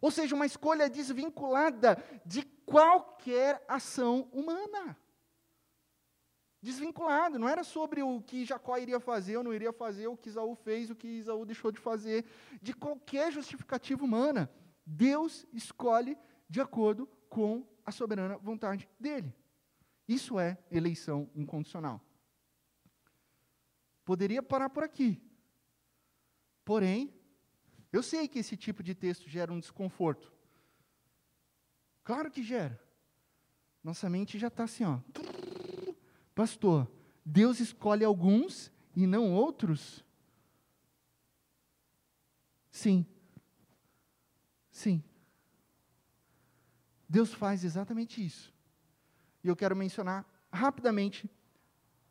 Ou 0.00 0.10
seja, 0.10 0.34
uma 0.34 0.46
escolha 0.46 0.88
desvinculada 0.88 2.00
de 2.24 2.42
qualquer 2.64 3.64
ação 3.66 4.28
humana. 4.32 4.96
Desvinculado, 6.62 7.38
não 7.38 7.48
era 7.48 7.64
sobre 7.64 8.02
o 8.02 8.20
que 8.22 8.44
Jacó 8.44 8.78
iria 8.78 9.00
fazer 9.00 9.36
ou 9.36 9.42
não 9.42 9.52
iria 9.52 9.72
fazer, 9.72 10.06
o 10.06 10.16
que 10.16 10.28
Isaú 10.28 10.54
fez, 10.54 10.90
o 10.90 10.94
que 10.94 11.06
Isaú 11.06 11.44
deixou 11.44 11.72
de 11.72 11.80
fazer, 11.80 12.24
de 12.62 12.72
qualquer 12.72 13.32
justificativa 13.32 14.04
humana. 14.04 14.50
Deus 14.84 15.44
escolhe 15.52 16.16
de 16.48 16.60
acordo 16.60 17.08
com 17.28 17.66
a 17.84 17.90
soberana 17.90 18.38
vontade 18.38 18.88
dele. 18.98 19.34
Isso 20.06 20.38
é 20.38 20.56
eleição 20.70 21.28
incondicional. 21.34 22.00
Poderia 24.04 24.42
parar 24.42 24.70
por 24.70 24.84
aqui. 24.84 25.20
Porém, 26.66 27.14
eu 27.92 28.02
sei 28.02 28.26
que 28.26 28.40
esse 28.40 28.56
tipo 28.56 28.82
de 28.82 28.92
texto 28.92 29.30
gera 29.30 29.52
um 29.52 29.60
desconforto. 29.60 30.32
Claro 32.02 32.28
que 32.28 32.42
gera. 32.42 32.82
Nossa 33.84 34.10
mente 34.10 34.36
já 34.36 34.48
está 34.48 34.64
assim, 34.64 34.82
ó. 34.82 34.98
Pastor, 36.34 36.90
Deus 37.24 37.60
escolhe 37.60 38.04
alguns 38.04 38.72
e 38.96 39.06
não 39.06 39.32
outros? 39.32 40.04
Sim. 42.68 43.06
Sim. 44.72 45.04
Deus 47.08 47.32
faz 47.32 47.62
exatamente 47.62 48.26
isso. 48.26 48.52
E 49.44 49.46
eu 49.46 49.54
quero 49.54 49.76
mencionar 49.76 50.26
rapidamente 50.52 51.30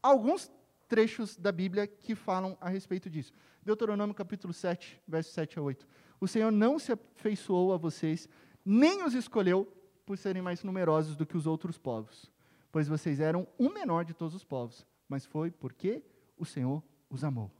alguns 0.01 0.49
trechos 0.87 1.35
da 1.35 1.51
Bíblia 1.51 1.85
que 1.87 2.15
falam 2.15 2.57
a 2.61 2.69
respeito 2.69 3.09
disso. 3.09 3.33
Deuteronômio 3.65 4.13
capítulo 4.13 4.53
7, 4.53 5.01
versos 5.07 5.33
7 5.33 5.57
a 5.57 5.61
8. 5.61 5.87
O 6.21 6.27
Senhor 6.27 6.51
não 6.51 6.77
se 6.77 6.91
afeiçoou 6.91 7.73
a 7.73 7.77
vocês, 7.77 8.29
nem 8.63 9.03
os 9.03 9.15
escolheu 9.15 9.67
por 10.05 10.17
serem 10.17 10.41
mais 10.41 10.63
numerosos 10.63 11.15
do 11.15 11.25
que 11.25 11.35
os 11.35 11.47
outros 11.47 11.77
povos, 11.77 12.31
pois 12.71 12.87
vocês 12.87 13.19
eram 13.19 13.47
o 13.57 13.69
menor 13.69 14.05
de 14.05 14.13
todos 14.13 14.35
os 14.35 14.43
povos, 14.43 14.85
mas 15.09 15.25
foi 15.25 15.49
porque 15.49 16.03
o 16.37 16.45
Senhor 16.45 16.83
os 17.09 17.23
amou. 17.23 17.51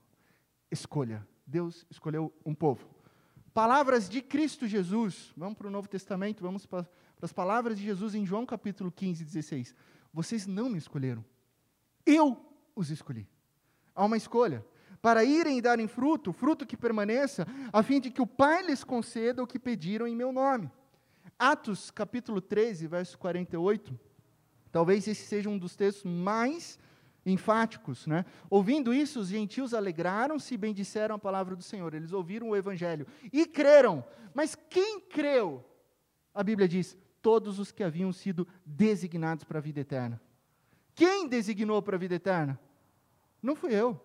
Escolha. 0.70 1.28
Deus 1.46 1.86
escolheu 1.90 2.32
um 2.46 2.54
povo. 2.54 2.88
Palavras 3.54 4.08
de 4.08 4.22
Cristo 4.22 4.68
Jesus. 4.68 5.34
Vamos 5.36 5.58
para 5.58 5.68
o 5.68 5.72
Novo 5.72 5.88
Testamento, 5.88 6.42
vamos 6.42 6.66
para, 6.66 6.84
para 6.84 7.26
as 7.26 7.34
palavras 7.34 7.78
de 7.78 7.84
Jesus 7.84 8.14
em 8.14 8.26
João 8.26 8.46
capítulo 8.46 8.92
15, 8.92 9.24
16. 9.24 9.76
Vocês 10.14 10.46
não 10.46 10.70
me 10.70 10.78
escolheram. 10.78 11.26
Eu 12.06 12.38
os 12.76 12.92
escolhi. 12.92 13.28
Há 13.96 14.06
uma 14.06 14.18
escolha 14.18 14.64
para 15.06 15.24
irem 15.24 15.60
e 15.60 15.62
darem 15.62 15.88
fruto, 15.88 16.34
fruto 16.34 16.66
que 16.66 16.76
permaneça, 16.76 17.46
a 17.72 17.84
fim 17.84 18.02
de 18.02 18.10
que 18.10 18.24
o 18.24 18.26
Pai 18.26 18.64
lhes 18.64 18.84
conceda 18.84 19.44
o 19.44 19.46
que 19.46 19.60
pediram 19.60 20.08
em 20.08 20.16
meu 20.16 20.32
nome. 20.32 20.68
Atos 21.38 21.92
capítulo 21.92 22.42
13, 22.42 22.88
verso 22.88 23.16
48, 23.20 24.00
talvez 24.72 25.08
esse 25.08 25.28
seja 25.28 25.48
um 25.48 25.60
dos 25.60 25.76
textos 25.76 26.12
mais 26.12 26.80
enfáticos, 27.24 28.08
né? 28.08 28.26
Ouvindo 28.50 28.92
isso, 28.92 29.20
os 29.20 29.28
gentios 29.28 29.76
alegraram-se 29.76 30.56
e 30.56 30.58
bendisseram 30.58 31.14
a 31.14 31.20
palavra 31.20 31.56
do 31.56 31.62
Senhor. 31.62 31.94
Eles 31.94 32.12
ouviram 32.12 32.50
o 32.50 32.56
evangelho 32.56 33.06
e 33.32 33.46
creram. 33.46 34.04
Mas 34.34 34.56
quem 34.56 35.00
creu? 35.00 35.64
A 36.34 36.42
Bíblia 36.42 36.68
diz: 36.68 36.98
todos 37.22 37.60
os 37.60 37.72
que 37.72 37.84
haviam 37.84 38.12
sido 38.12 38.48
designados 38.66 39.44
para 39.44 39.60
a 39.60 39.62
vida 39.62 39.82
eterna. 39.82 40.20
Quem 40.96 41.28
designou 41.28 41.80
para 41.80 41.96
a 41.96 42.00
vida 42.00 42.16
eterna? 42.16 42.60
Não 43.40 43.56
fui 43.56 43.72
eu, 43.72 44.02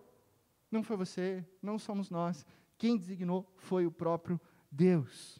não 0.71 0.83
foi 0.83 0.95
você, 0.95 1.45
não 1.61 1.77
somos 1.77 2.09
nós. 2.09 2.45
Quem 2.77 2.97
designou 2.97 3.45
foi 3.57 3.85
o 3.85 3.91
próprio 3.91 4.39
Deus. 4.71 5.39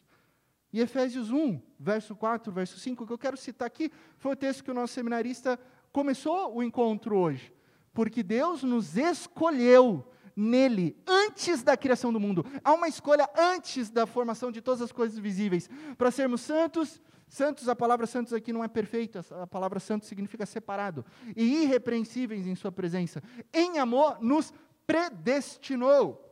E 0.72 0.80
Efésios 0.80 1.30
1, 1.30 1.60
verso 1.78 2.14
4, 2.14 2.52
verso 2.52 2.78
5, 2.78 3.06
que 3.06 3.12
eu 3.12 3.18
quero 3.18 3.36
citar 3.36 3.66
aqui, 3.66 3.90
foi 4.16 4.32
o 4.32 4.36
texto 4.36 4.62
que 4.64 4.70
o 4.70 4.74
nosso 4.74 4.94
seminarista 4.94 5.58
começou 5.92 6.54
o 6.54 6.62
encontro 6.62 7.16
hoje. 7.16 7.52
Porque 7.92 8.22
Deus 8.22 8.62
nos 8.62 8.96
escolheu 8.96 10.06
nele, 10.34 10.96
antes 11.06 11.62
da 11.62 11.76
criação 11.76 12.12
do 12.12 12.18
mundo. 12.18 12.44
Há 12.64 12.72
uma 12.72 12.88
escolha 12.88 13.28
antes 13.36 13.90
da 13.90 14.06
formação 14.06 14.50
de 14.50 14.62
todas 14.62 14.80
as 14.80 14.92
coisas 14.92 15.18
visíveis, 15.18 15.68
para 15.98 16.10
sermos 16.10 16.40
santos 16.40 17.00
Santos, 17.32 17.66
a 17.66 17.74
palavra 17.74 18.06
santos 18.06 18.34
aqui 18.34 18.52
não 18.52 18.62
é 18.62 18.68
perfeita, 18.68 19.24
a 19.40 19.46
palavra 19.46 19.80
santo 19.80 20.04
significa 20.04 20.44
separado. 20.44 21.02
E 21.34 21.62
irrepreensíveis 21.62 22.46
em 22.46 22.54
Sua 22.54 22.70
presença. 22.70 23.22
Em 23.50 23.78
amor, 23.78 24.18
nos 24.20 24.52
predestinou 24.92 26.28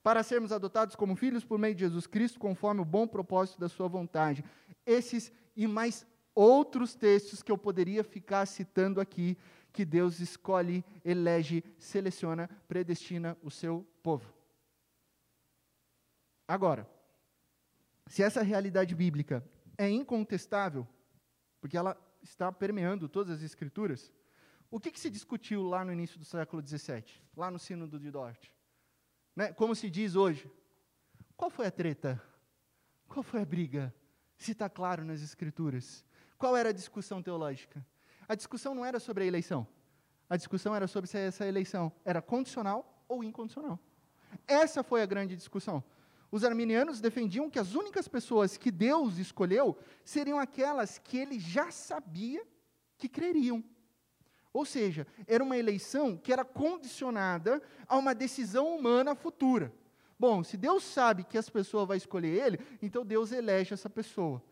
para 0.00 0.22
sermos 0.22 0.52
adotados 0.52 0.94
como 0.94 1.16
filhos 1.16 1.44
por 1.44 1.58
meio 1.58 1.74
de 1.74 1.80
Jesus 1.80 2.06
Cristo, 2.06 2.38
conforme 2.38 2.80
o 2.80 2.84
bom 2.84 3.04
propósito 3.04 3.58
da 3.58 3.68
Sua 3.68 3.88
vontade. 3.88 4.44
Esses 4.86 5.32
e 5.56 5.66
mais 5.66 6.06
outros 6.32 6.94
textos 6.94 7.42
que 7.42 7.50
eu 7.50 7.58
poderia 7.58 8.04
ficar 8.04 8.46
citando 8.46 9.00
aqui, 9.00 9.36
que 9.72 9.84
Deus 9.84 10.20
escolhe, 10.20 10.84
elege, 11.04 11.64
seleciona, 11.78 12.48
predestina 12.68 13.36
o 13.42 13.50
seu 13.50 13.84
povo. 14.04 14.32
Agora, 16.46 16.88
se 18.06 18.22
essa 18.22 18.40
realidade 18.40 18.94
bíblica 18.94 19.44
é 19.76 19.90
incontestável, 19.90 20.86
porque 21.60 21.76
ela 21.76 22.00
está 22.22 22.52
permeando 22.52 23.08
todas 23.08 23.38
as 23.38 23.42
escrituras, 23.42 24.12
o 24.70 24.80
que, 24.80 24.90
que 24.90 25.00
se 25.00 25.10
discutiu 25.10 25.62
lá 25.62 25.84
no 25.84 25.92
início 25.92 26.18
do 26.18 26.24
século 26.24 26.66
XVII, 26.66 27.04
lá 27.36 27.50
no 27.50 27.58
Sínodo 27.58 27.98
de 27.98 28.10
Dort? 28.10 28.48
Né? 29.34 29.52
Como 29.52 29.74
se 29.74 29.88
diz 29.90 30.16
hoje, 30.16 30.50
qual 31.36 31.50
foi 31.50 31.66
a 31.66 31.70
treta? 31.70 32.22
Qual 33.08 33.22
foi 33.22 33.42
a 33.42 33.44
briga? 33.44 33.94
Se 34.36 34.52
está 34.52 34.68
claro 34.68 35.04
nas 35.04 35.22
escrituras. 35.22 36.04
Qual 36.38 36.56
era 36.56 36.70
a 36.70 36.72
discussão 36.72 37.22
teológica? 37.22 37.86
A 38.28 38.34
discussão 38.34 38.74
não 38.74 38.84
era 38.84 38.98
sobre 38.98 39.24
a 39.24 39.26
eleição. 39.26 39.66
A 40.28 40.36
discussão 40.36 40.74
era 40.74 40.86
sobre 40.86 41.08
se 41.08 41.18
essa 41.18 41.46
eleição 41.46 41.92
era 42.04 42.20
condicional 42.20 43.04
ou 43.06 43.22
incondicional. 43.22 43.78
Essa 44.46 44.82
foi 44.82 45.02
a 45.02 45.06
grande 45.06 45.36
discussão. 45.36 45.82
Os 46.30 46.42
arminianos 46.42 47.00
defendiam 47.00 47.48
que 47.48 47.58
as 47.58 47.74
únicas 47.74 48.08
pessoas 48.08 48.56
que 48.56 48.70
Deus 48.70 49.18
escolheu 49.18 49.78
seriam 50.04 50.38
aquelas 50.38 50.98
que 50.98 51.16
ele 51.16 51.38
já 51.38 51.70
sabia 51.70 52.44
que 52.98 53.08
creriam. 53.08 53.62
Ou 54.56 54.64
seja, 54.64 55.06
era 55.26 55.44
uma 55.44 55.58
eleição 55.58 56.16
que 56.16 56.32
era 56.32 56.42
condicionada 56.42 57.60
a 57.86 57.98
uma 57.98 58.14
decisão 58.14 58.74
humana 58.74 59.14
futura. 59.14 59.70
Bom, 60.18 60.42
se 60.42 60.56
Deus 60.56 60.82
sabe 60.82 61.24
que 61.24 61.36
essa 61.36 61.52
pessoa 61.52 61.84
vai 61.84 61.98
escolher 61.98 62.42
ele, 62.42 62.58
então 62.80 63.04
Deus 63.04 63.32
elege 63.32 63.74
essa 63.74 63.90
pessoa. 63.90 64.42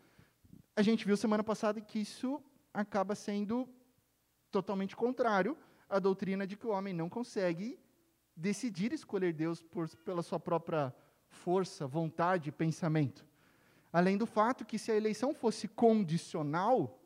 A 0.77 0.83
gente 0.83 1.07
viu 1.07 1.17
semana 1.17 1.43
passada 1.43 1.81
que 1.81 1.99
isso 1.99 2.39
acaba 2.75 3.15
sendo 3.15 3.67
totalmente 4.51 4.95
contrário 4.95 5.57
à 5.89 5.99
doutrina 5.99 6.47
de 6.47 6.55
que 6.55 6.67
o 6.67 6.71
homem 6.71 6.93
não 6.93 7.09
consegue 7.09 7.81
decidir 8.37 8.93
escolher 8.93 9.33
Deus 9.33 9.63
por, 9.63 9.89
pela 10.05 10.23
sua 10.23 10.39
própria 10.39 10.95
força, 11.29 11.87
vontade 11.87 12.51
e 12.51 12.53
pensamento. 12.53 13.25
Além 13.91 14.19
do 14.19 14.27
fato 14.27 14.67
que 14.67 14.79
se 14.79 14.93
a 14.93 14.97
eleição 14.97 15.33
fosse 15.33 15.67
condicional, 15.67 17.01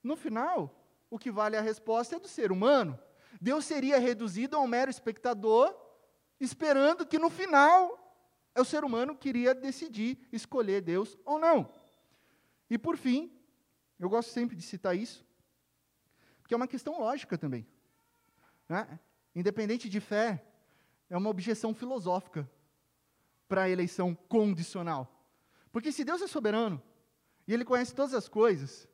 no 0.00 0.16
final, 0.16 0.79
o 1.10 1.18
que 1.18 1.30
vale 1.30 1.56
a 1.56 1.60
resposta 1.60 2.16
é 2.16 2.18
do 2.20 2.28
ser 2.28 2.52
humano. 2.52 2.98
Deus 3.40 3.64
seria 3.64 3.98
reduzido 3.98 4.56
a 4.56 4.60
um 4.60 4.66
mero 4.66 4.90
espectador, 4.90 5.74
esperando 6.38 7.04
que 7.04 7.18
no 7.18 7.28
final 7.28 7.98
o 8.56 8.64
ser 8.64 8.84
humano 8.84 9.16
queria 9.16 9.54
decidir 9.54 10.28
escolher 10.32 10.80
Deus 10.80 11.18
ou 11.24 11.38
não. 11.38 11.70
E 12.68 12.78
por 12.78 12.96
fim, 12.96 13.32
eu 13.98 14.08
gosto 14.08 14.30
sempre 14.30 14.56
de 14.56 14.62
citar 14.62 14.96
isso, 14.96 15.26
porque 16.40 16.54
é 16.54 16.56
uma 16.56 16.68
questão 16.68 16.98
lógica 16.98 17.36
também. 17.36 17.66
Né? 18.68 18.98
Independente 19.34 19.88
de 19.88 20.00
fé, 20.00 20.44
é 21.08 21.16
uma 21.16 21.28
objeção 21.28 21.74
filosófica 21.74 22.48
para 23.48 23.62
a 23.62 23.68
eleição 23.68 24.14
condicional. 24.14 25.12
Porque 25.72 25.90
se 25.90 26.04
Deus 26.04 26.22
é 26.22 26.26
soberano, 26.26 26.80
e 27.46 27.52
Ele 27.52 27.64
conhece 27.64 27.94
todas 27.94 28.14
as 28.14 28.28
coisas, 28.28 28.88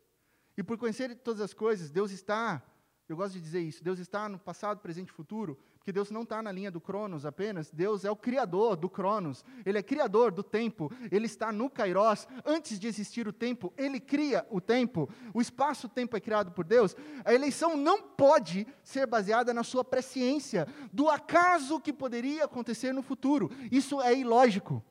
e 0.56 0.62
por 0.62 0.78
conhecer 0.78 1.14
todas 1.16 1.40
as 1.40 1.52
coisas, 1.52 1.90
Deus 1.90 2.10
está, 2.10 2.62
eu 3.08 3.16
gosto 3.16 3.34
de 3.34 3.40
dizer 3.40 3.60
isso, 3.60 3.84
Deus 3.84 3.98
está 3.98 4.28
no 4.28 4.38
passado, 4.38 4.80
presente 4.80 5.10
e 5.10 5.12
futuro, 5.12 5.58
porque 5.78 5.92
Deus 5.92 6.10
não 6.10 6.22
está 6.22 6.42
na 6.42 6.50
linha 6.50 6.70
do 6.70 6.80
Cronos 6.80 7.24
apenas, 7.24 7.70
Deus 7.70 8.04
é 8.04 8.10
o 8.10 8.16
criador 8.16 8.74
do 8.74 8.88
Cronos, 8.88 9.44
Ele 9.64 9.78
é 9.78 9.82
criador 9.82 10.32
do 10.32 10.42
tempo, 10.42 10.90
Ele 11.12 11.26
está 11.26 11.52
no 11.52 11.70
Kairos, 11.70 12.26
antes 12.44 12.80
de 12.80 12.88
existir 12.88 13.28
o 13.28 13.32
tempo, 13.32 13.72
Ele 13.76 14.00
cria 14.00 14.44
o 14.50 14.60
tempo, 14.60 15.08
o 15.32 15.40
espaço-tempo 15.40 16.16
é 16.16 16.20
criado 16.20 16.50
por 16.50 16.64
Deus, 16.64 16.96
a 17.24 17.32
eleição 17.32 17.76
não 17.76 18.02
pode 18.02 18.66
ser 18.82 19.06
baseada 19.06 19.54
na 19.54 19.62
sua 19.62 19.84
presciência, 19.84 20.66
do 20.92 21.08
acaso 21.08 21.78
que 21.78 21.92
poderia 21.92 22.46
acontecer 22.46 22.92
no 22.92 23.02
futuro, 23.02 23.50
isso 23.70 24.00
é 24.00 24.12
ilógico. 24.12 24.82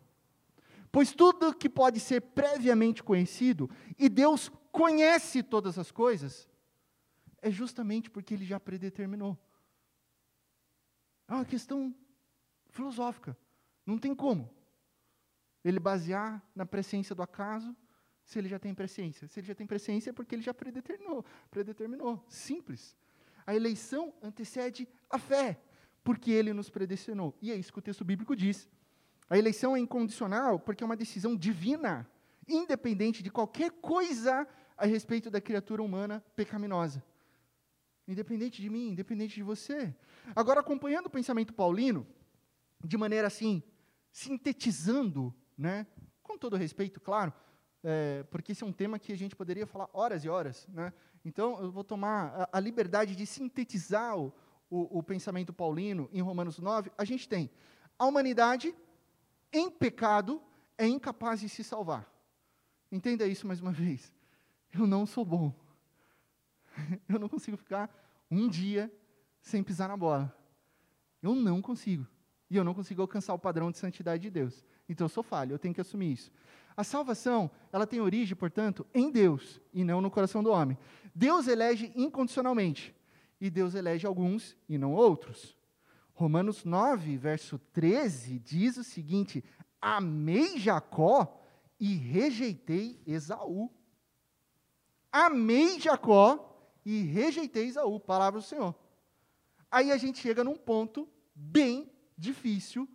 Pois 0.95 1.11
tudo 1.11 1.53
que 1.53 1.67
pode 1.67 1.99
ser 1.99 2.21
previamente 2.21 3.03
conhecido, 3.03 3.69
e 3.99 4.07
Deus 4.07 4.49
conhece 4.75 5.41
todas 5.41 5.79
as 5.79 5.89
coisas, 5.89 6.49
é 7.41 7.49
justamente 7.49 8.09
porque 8.09 8.33
ele 8.33 8.45
já 8.45 8.59
predeterminou. 8.59 9.37
É 11.29 11.33
uma 11.33 11.45
questão 11.45 11.95
filosófica. 12.71 13.37
Não 13.85 13.97
tem 13.97 14.13
como 14.13 14.53
ele 15.63 15.79
basear 15.79 16.43
na 16.53 16.65
presciência 16.65 17.15
do 17.15 17.23
acaso 17.23 17.73
se 18.25 18.37
ele 18.37 18.49
já 18.49 18.59
tem 18.59 18.75
presciência. 18.75 19.29
Se 19.29 19.39
ele 19.39 19.47
já 19.47 19.55
tem 19.55 19.65
presciência 19.65 20.09
é 20.09 20.13
porque 20.13 20.35
ele 20.35 20.41
já 20.41 20.53
predeterminou. 20.53 21.23
predeterminou. 21.49 22.25
Simples. 22.27 22.97
A 23.47 23.55
eleição 23.55 24.13
antecede 24.21 24.89
a 25.09 25.17
fé, 25.17 25.57
porque 26.03 26.31
ele 26.31 26.51
nos 26.51 26.69
predestinou. 26.69 27.33
E 27.41 27.49
é 27.49 27.55
isso 27.55 27.71
que 27.71 27.79
o 27.79 27.81
texto 27.81 28.03
bíblico 28.03 28.35
diz. 28.35 28.67
A 29.29 29.37
eleição 29.37 29.73
é 29.73 29.79
incondicional 29.79 30.59
porque 30.59 30.83
é 30.83 30.85
uma 30.85 30.97
decisão 30.97 31.33
divina, 31.33 32.05
independente 32.45 33.23
de 33.23 33.31
qualquer 33.31 33.71
coisa 33.71 34.45
a 34.77 34.85
respeito 34.85 35.29
da 35.29 35.39
criatura 35.39 35.81
humana 35.81 36.23
pecaminosa. 36.35 37.03
Independente 38.07 38.61
de 38.61 38.69
mim, 38.69 38.89
independente 38.89 39.35
de 39.35 39.43
você. 39.43 39.93
Agora, 40.35 40.59
acompanhando 40.59 41.07
o 41.07 41.09
pensamento 41.09 41.53
paulino, 41.53 42.05
de 42.83 42.97
maneira 42.97 43.27
assim, 43.27 43.63
sintetizando, 44.11 45.33
né, 45.57 45.87
com 46.21 46.37
todo 46.37 46.55
respeito, 46.55 46.99
claro, 46.99 47.33
é, 47.83 48.23
porque 48.29 48.51
esse 48.51 48.63
é 48.63 48.67
um 48.67 48.73
tema 48.73 48.99
que 48.99 49.11
a 49.11 49.17
gente 49.17 49.35
poderia 49.35 49.65
falar 49.65 49.89
horas 49.93 50.23
e 50.23 50.29
horas. 50.29 50.67
Né? 50.69 50.93
Então, 51.23 51.61
eu 51.61 51.71
vou 51.71 51.83
tomar 51.83 52.49
a, 52.51 52.57
a 52.57 52.59
liberdade 52.59 53.15
de 53.15 53.25
sintetizar 53.25 54.17
o, 54.17 54.33
o, 54.69 54.99
o 54.99 55.03
pensamento 55.03 55.53
paulino 55.53 56.09
em 56.11 56.21
Romanos 56.21 56.59
9. 56.59 56.91
A 56.97 57.05
gente 57.05 57.27
tem 57.27 57.49
a 57.97 58.05
humanidade 58.05 58.75
em 59.51 59.69
pecado 59.69 60.41
é 60.77 60.85
incapaz 60.85 61.39
de 61.39 61.47
se 61.47 61.63
salvar. 61.63 62.11
Entenda 62.91 63.25
isso 63.25 63.47
mais 63.47 63.61
uma 63.61 63.71
vez 63.71 64.11
eu 64.77 64.85
não 64.85 65.05
sou 65.05 65.25
bom. 65.25 65.53
Eu 67.07 67.17
não 67.17 67.29
consigo 67.29 67.55
ficar 67.55 67.89
um 68.29 68.49
dia 68.49 68.91
sem 69.41 69.63
pisar 69.63 69.87
na 69.87 69.95
bola. 69.95 70.35
Eu 71.23 71.33
não 71.33 71.61
consigo. 71.61 72.05
E 72.49 72.57
eu 72.57 72.63
não 72.63 72.73
consigo 72.73 73.01
alcançar 73.01 73.33
o 73.33 73.39
padrão 73.39 73.71
de 73.71 73.77
santidade 73.77 74.23
de 74.23 74.29
Deus. 74.29 74.65
Então 74.87 75.05
eu 75.05 75.09
sou 75.09 75.23
falho, 75.23 75.53
eu 75.53 75.59
tenho 75.59 75.73
que 75.73 75.81
assumir 75.81 76.11
isso. 76.11 76.31
A 76.77 76.83
salvação, 76.83 77.49
ela 77.71 77.87
tem 77.87 78.01
origem, 78.01 78.35
portanto, 78.35 78.85
em 78.93 79.09
Deus 79.09 79.61
e 79.73 79.83
não 79.83 80.01
no 80.01 80.11
coração 80.11 80.43
do 80.43 80.51
homem. 80.51 80.77
Deus 81.13 81.47
elege 81.47 81.91
incondicionalmente 81.95 82.93
e 83.39 83.49
Deus 83.49 83.73
elege 83.73 84.05
alguns 84.05 84.57
e 84.67 84.77
não 84.77 84.93
outros. 84.93 85.55
Romanos 86.13 86.65
9, 86.65 87.17
verso 87.17 87.57
13 87.71 88.39
diz 88.39 88.77
o 88.77 88.83
seguinte: 88.83 89.43
Amei 89.81 90.59
Jacó 90.59 91.41
e 91.79 91.95
rejeitei 91.95 93.01
Esaú 93.05 93.71
amei 95.15 95.79
Jacó 95.79 96.77
e 96.85 97.03
rejeitei 97.03 97.67
Isaú, 97.67 97.97
palavra 98.01 98.41
do 98.41 98.45
Senhor. 98.45 98.75
Aí 99.71 99.89
a 99.89 99.97
gente 99.97 100.19
chega 100.19 100.43
num 100.43 100.57
ponto 100.57 101.07
bem 101.33 101.89
difícil 102.17 102.87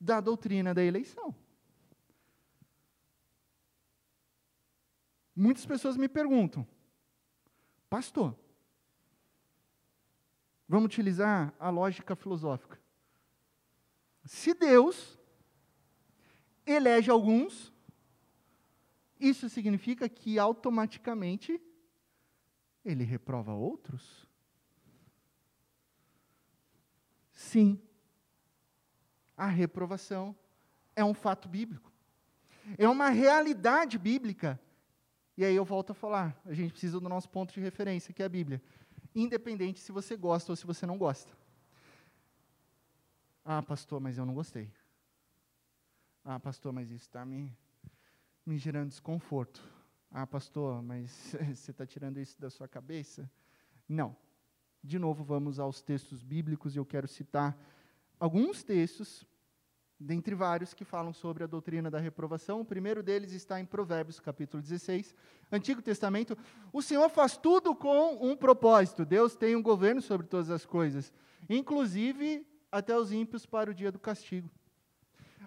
da 0.00 0.20
doutrina 0.20 0.72
da 0.72 0.82
eleição. 0.82 1.34
Muitas 5.36 5.66
pessoas 5.66 5.98
me 5.98 6.08
perguntam, 6.08 6.66
pastor, 7.90 8.34
vamos 10.66 10.86
utilizar 10.86 11.52
a 11.58 11.68
lógica 11.68 12.16
filosófica. 12.16 12.80
Se 14.24 14.54
Deus 14.54 15.18
elege 16.64 17.10
alguns 17.10 17.69
isso 19.20 19.48
significa 19.48 20.08
que 20.08 20.38
automaticamente 20.38 21.60
ele 22.84 23.04
reprova 23.04 23.52
outros? 23.52 24.26
Sim. 27.32 27.80
A 29.36 29.46
reprovação 29.46 30.34
é 30.96 31.04
um 31.04 31.14
fato 31.14 31.48
bíblico. 31.48 31.92
É 32.78 32.88
uma 32.88 33.10
realidade 33.10 33.98
bíblica. 33.98 34.60
E 35.36 35.44
aí 35.44 35.54
eu 35.54 35.64
volto 35.64 35.90
a 35.90 35.94
falar, 35.94 36.40
a 36.44 36.52
gente 36.52 36.72
precisa 36.72 37.00
do 37.00 37.08
nosso 37.08 37.28
ponto 37.28 37.52
de 37.52 37.60
referência, 37.60 38.12
que 38.12 38.22
é 38.22 38.26
a 38.26 38.28
Bíblia. 38.28 38.62
Independente 39.14 39.80
se 39.80 39.92
você 39.92 40.16
gosta 40.16 40.52
ou 40.52 40.56
se 40.56 40.66
você 40.66 40.86
não 40.86 40.98
gosta. 40.98 41.32
Ah, 43.44 43.62
pastor, 43.62 44.00
mas 44.00 44.18
eu 44.18 44.26
não 44.26 44.34
gostei. 44.34 44.70
Ah, 46.24 46.38
pastor, 46.38 46.72
mas 46.72 46.90
isso 46.90 47.06
está 47.06 47.24
me 47.24 47.56
me 48.44 48.58
gerando 48.58 48.88
desconforto. 48.88 49.62
Ah, 50.10 50.26
pastor, 50.26 50.82
mas 50.82 51.10
você 51.54 51.70
está 51.70 51.86
tirando 51.86 52.18
isso 52.18 52.40
da 52.40 52.50
sua 52.50 52.66
cabeça? 52.66 53.30
Não. 53.88 54.16
De 54.82 54.98
novo, 54.98 55.22
vamos 55.22 55.58
aos 55.58 55.82
textos 55.82 56.22
bíblicos 56.22 56.74
e 56.74 56.78
eu 56.78 56.86
quero 56.86 57.06
citar 57.06 57.56
alguns 58.18 58.62
textos 58.62 59.26
dentre 60.00 60.34
vários 60.34 60.72
que 60.72 60.84
falam 60.84 61.12
sobre 61.12 61.44
a 61.44 61.46
doutrina 61.46 61.90
da 61.90 61.98
reprovação. 61.98 62.62
O 62.62 62.64
primeiro 62.64 63.02
deles 63.02 63.32
está 63.32 63.60
em 63.60 63.66
Provérbios, 63.66 64.18
capítulo 64.18 64.62
16, 64.62 65.14
Antigo 65.52 65.82
Testamento. 65.82 66.36
O 66.72 66.80
Senhor 66.80 67.10
faz 67.10 67.36
tudo 67.36 67.74
com 67.74 68.18
um 68.26 68.34
propósito. 68.34 69.04
Deus 69.04 69.36
tem 69.36 69.54
um 69.54 69.62
governo 69.62 70.00
sobre 70.00 70.26
todas 70.26 70.48
as 70.48 70.64
coisas, 70.64 71.12
inclusive 71.48 72.46
até 72.72 72.96
os 72.96 73.12
ímpios 73.12 73.44
para 73.44 73.70
o 73.70 73.74
dia 73.74 73.92
do 73.92 73.98
castigo. 73.98 74.50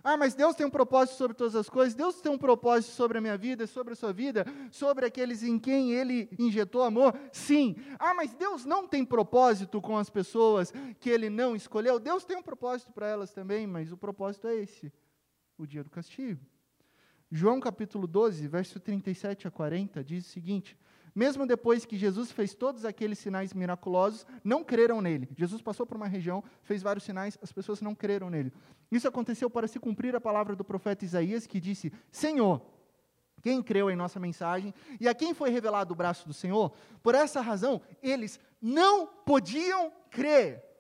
Ah, 0.04 0.18
mas 0.18 0.34
Deus 0.36 0.54
tem 0.54 0.66
um 0.66 0.70
propósito 0.70 1.16
sobre 1.16 1.36
todas 1.36 1.56
as 1.56 1.70
coisas. 1.70 1.96
Deus 1.96 2.20
tem 2.20 2.30
um 2.30 2.38
propósito 2.38 2.92
sobre 2.92 3.18
a 3.18 3.22
minha 3.22 3.38
vida, 3.38 3.66
sobre 3.66 3.94
a 3.94 3.96
sua 3.96 4.12
vida, 4.12 4.46
sobre 4.70 5.06
aqueles 5.06 5.44
em 5.44 5.58
quem 5.58 5.94
Ele 5.94 6.30
injetou 6.38 6.84
amor. 6.84 7.18
Sim. 7.32 7.76
Ah, 7.98 8.14
mas 8.14 8.34
Deus 8.34 8.66
não 8.66 8.86
tem 8.86 9.06
propósito 9.06 9.82
com 9.82 9.98
as 9.98 10.10
pessoas 10.10 10.74
que 11.00 11.10
Ele 11.10 11.30
não 11.30 11.56
escolheu. 11.56 12.00
Deus 12.00 12.26
tem 12.26 12.36
um 12.36 12.44
propósito 12.44 12.92
para 12.92 13.08
elas 13.08 13.32
também, 13.32 13.66
mas 13.66 13.94
o 13.94 13.98
propósito 13.98 14.48
é 14.48 14.56
esse: 14.56 14.92
o 15.58 15.66
dia 15.66 15.84
do 15.84 15.90
castigo. 15.90 16.42
João 17.32 17.62
capítulo 17.62 18.06
12, 18.06 18.46
verso 18.48 18.80
37 18.80 19.48
a 19.48 19.52
40, 19.52 20.04
diz 20.04 20.28
o 20.28 20.30
seguinte: 20.30 20.78
mesmo 21.16 21.46
depois 21.46 21.86
que 21.86 21.98
Jesus 21.98 22.32
fez 22.32 22.54
todos 22.54 22.86
aqueles 22.86 23.20
sinais 23.20 23.54
miraculosos, 23.54 24.26
não 24.44 24.64
creram 24.64 25.02
nele. 25.02 25.30
Jesus 25.38 25.62
passou 25.62 25.86
por 25.86 25.96
uma 25.96 26.08
região, 26.08 26.44
fez 26.64 26.82
vários 26.82 27.04
sinais, 27.04 27.38
as 27.42 27.52
pessoas 27.52 27.82
não 27.82 27.94
creram 27.94 28.30
nele. 28.30 28.52
Isso 28.92 29.08
aconteceu 29.08 29.50
para 29.50 29.68
se 29.68 29.80
cumprir 29.80 30.16
a 30.16 30.22
palavra 30.22 30.56
do 30.56 30.64
profeta 30.64 31.06
Isaías, 31.06 31.46
que 31.46 31.60
disse: 31.60 31.94
Senhor, 32.12 32.62
quem 33.42 33.62
creu 33.62 33.92
em 33.92 33.96
nossa 33.96 34.20
mensagem 34.20 34.74
e 35.00 35.08
a 35.08 35.14
quem 35.14 35.34
foi 35.34 35.50
revelado 35.50 35.94
o 35.94 35.96
braço 35.96 36.28
do 36.28 36.34
Senhor, 36.34 36.72
por 37.04 37.14
essa 37.14 37.42
razão, 37.42 37.82
eles 38.02 38.40
não 38.62 39.06
podiam 39.06 39.92
crer. 40.10 40.73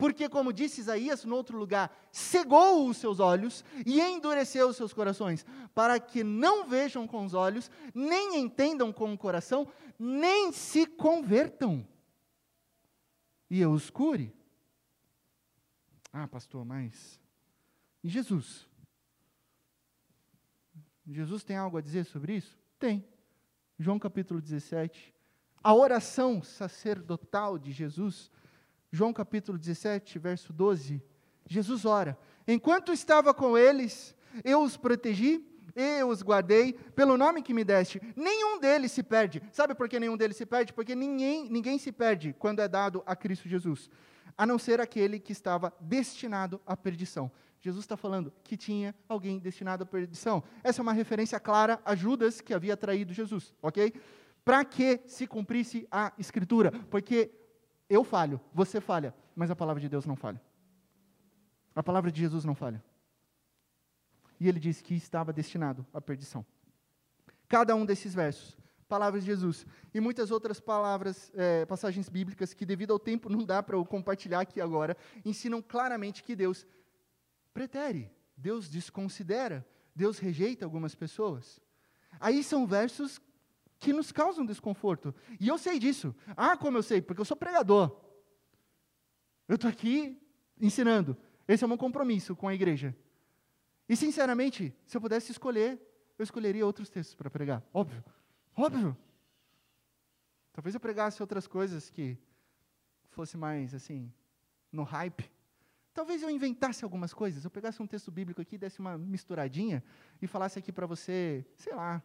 Porque, 0.00 0.30
como 0.30 0.50
disse 0.50 0.80
Isaías 0.80 1.26
no 1.26 1.36
outro 1.36 1.58
lugar, 1.58 1.94
cegou 2.10 2.88
os 2.88 2.96
seus 2.96 3.20
olhos 3.20 3.62
e 3.84 4.00
endureceu 4.00 4.70
os 4.70 4.76
seus 4.78 4.94
corações, 4.94 5.44
para 5.74 6.00
que 6.00 6.24
não 6.24 6.66
vejam 6.66 7.06
com 7.06 7.22
os 7.22 7.34
olhos, 7.34 7.70
nem 7.94 8.38
entendam 8.38 8.94
com 8.94 9.12
o 9.12 9.18
coração, 9.18 9.68
nem 9.98 10.52
se 10.52 10.86
convertam. 10.86 11.86
E 13.50 13.60
eu 13.60 13.72
os 13.72 13.90
cure. 13.90 14.34
Ah, 16.10 16.26
pastor, 16.26 16.64
mas. 16.64 17.20
E 18.02 18.08
Jesus? 18.08 18.66
Jesus 21.06 21.44
tem 21.44 21.58
algo 21.58 21.76
a 21.76 21.82
dizer 21.82 22.06
sobre 22.06 22.36
isso? 22.36 22.58
Tem. 22.78 23.06
João 23.78 23.98
capítulo 23.98 24.40
17. 24.40 25.14
A 25.62 25.74
oração 25.74 26.42
sacerdotal 26.42 27.58
de 27.58 27.70
Jesus 27.70 28.30
João 28.92 29.12
capítulo 29.12 29.56
17, 29.56 30.18
verso 30.18 30.52
12. 30.52 31.02
Jesus 31.46 31.84
ora: 31.84 32.18
Enquanto 32.46 32.92
estava 32.92 33.32
com 33.32 33.56
eles, 33.56 34.14
eu 34.44 34.62
os 34.62 34.76
protegi, 34.76 35.44
eu 35.74 36.08
os 36.08 36.22
guardei 36.22 36.72
pelo 36.72 37.16
nome 37.16 37.42
que 37.42 37.54
me 37.54 37.64
deste. 37.64 38.00
Nenhum 38.16 38.58
deles 38.58 38.92
se 38.92 39.02
perde. 39.02 39.42
Sabe 39.52 39.74
por 39.74 39.88
que 39.88 40.00
nenhum 40.00 40.16
deles 40.16 40.36
se 40.36 40.44
perde? 40.44 40.72
Porque 40.72 40.94
ninguém, 40.94 41.48
ninguém 41.48 41.78
se 41.78 41.92
perde 41.92 42.34
quando 42.38 42.60
é 42.60 42.68
dado 42.68 43.02
a 43.06 43.14
Cristo 43.14 43.48
Jesus, 43.48 43.88
a 44.36 44.44
não 44.44 44.58
ser 44.58 44.80
aquele 44.80 45.20
que 45.20 45.32
estava 45.32 45.72
destinado 45.80 46.60
à 46.66 46.76
perdição. 46.76 47.30
Jesus 47.60 47.84
está 47.84 47.96
falando 47.96 48.32
que 48.42 48.56
tinha 48.56 48.94
alguém 49.08 49.38
destinado 49.38 49.84
à 49.84 49.86
perdição. 49.86 50.42
Essa 50.64 50.80
é 50.80 50.82
uma 50.82 50.94
referência 50.94 51.38
clara 51.38 51.80
a 51.84 51.94
Judas 51.94 52.40
que 52.40 52.54
havia 52.54 52.76
traído 52.76 53.12
Jesus, 53.12 53.54
ok? 53.60 53.92
Para 54.42 54.64
que 54.64 55.00
se 55.06 55.26
cumprisse 55.26 55.86
a 55.90 56.10
Escritura, 56.18 56.72
porque 56.90 57.30
eu 57.90 58.04
falho, 58.04 58.40
você 58.54 58.80
falha, 58.80 59.12
mas 59.34 59.50
a 59.50 59.56
palavra 59.56 59.80
de 59.80 59.88
Deus 59.88 60.06
não 60.06 60.14
falha. 60.14 60.40
A 61.74 61.82
palavra 61.82 62.12
de 62.12 62.20
Jesus 62.20 62.44
não 62.44 62.54
falha. 62.54 62.82
E 64.38 64.48
ele 64.48 64.60
disse 64.60 64.82
que 64.82 64.94
estava 64.94 65.32
destinado 65.32 65.84
à 65.92 66.00
perdição. 66.00 66.46
Cada 67.48 67.74
um 67.74 67.84
desses 67.84 68.14
versos, 68.14 68.56
palavras 68.88 69.24
de 69.24 69.30
Jesus, 69.30 69.66
e 69.92 70.00
muitas 70.00 70.30
outras 70.30 70.60
palavras, 70.60 71.32
é, 71.34 71.66
passagens 71.66 72.08
bíblicas 72.08 72.54
que, 72.54 72.64
devido 72.64 72.92
ao 72.92 72.98
tempo, 72.98 73.28
não 73.28 73.44
dá 73.44 73.60
para 73.60 73.76
eu 73.76 73.84
compartilhar 73.84 74.40
aqui 74.40 74.60
agora, 74.60 74.96
ensinam 75.24 75.60
claramente 75.60 76.22
que 76.22 76.36
Deus 76.36 76.64
pretere, 77.52 78.08
Deus 78.36 78.68
desconsidera, 78.68 79.66
Deus 79.96 80.20
rejeita 80.20 80.64
algumas 80.64 80.94
pessoas. 80.94 81.60
Aí 82.20 82.44
são 82.44 82.66
versos 82.66 83.20
que 83.80 83.94
nos 83.94 84.12
causam 84.12 84.44
desconforto. 84.44 85.14
E 85.40 85.48
eu 85.48 85.56
sei 85.56 85.78
disso. 85.78 86.14
Ah, 86.36 86.56
como 86.56 86.76
eu 86.76 86.82
sei? 86.82 87.00
Porque 87.00 87.20
eu 87.20 87.24
sou 87.24 87.36
pregador. 87.36 87.98
Eu 89.48 89.54
estou 89.54 89.70
aqui 89.70 90.20
ensinando. 90.60 91.16
Esse 91.48 91.64
é 91.64 91.66
o 91.66 91.68
meu 91.68 91.78
compromisso 91.78 92.36
com 92.36 92.46
a 92.46 92.54
igreja. 92.54 92.94
E, 93.88 93.96
sinceramente, 93.96 94.76
se 94.84 94.96
eu 94.96 95.00
pudesse 95.00 95.32
escolher, 95.32 95.80
eu 96.18 96.22
escolheria 96.22 96.64
outros 96.64 96.90
textos 96.90 97.14
para 97.16 97.30
pregar. 97.30 97.64
Óbvio. 97.72 98.04
Óbvio. 98.54 98.96
Talvez 100.52 100.74
eu 100.74 100.80
pregasse 100.80 101.22
outras 101.22 101.46
coisas 101.48 101.88
que 101.88 102.18
fosse 103.08 103.36
mais, 103.36 103.74
assim, 103.74 104.12
no 104.70 104.82
hype. 104.82 105.28
Talvez 105.94 106.22
eu 106.22 106.30
inventasse 106.30 106.84
algumas 106.84 107.14
coisas. 107.14 107.44
Eu 107.44 107.50
pegasse 107.50 107.82
um 107.82 107.86
texto 107.86 108.10
bíblico 108.10 108.42
aqui, 108.42 108.58
desse 108.58 108.78
uma 108.78 108.98
misturadinha 108.98 109.82
e 110.20 110.26
falasse 110.26 110.58
aqui 110.58 110.70
para 110.70 110.86
você, 110.86 111.44
sei 111.56 111.74
lá, 111.74 112.02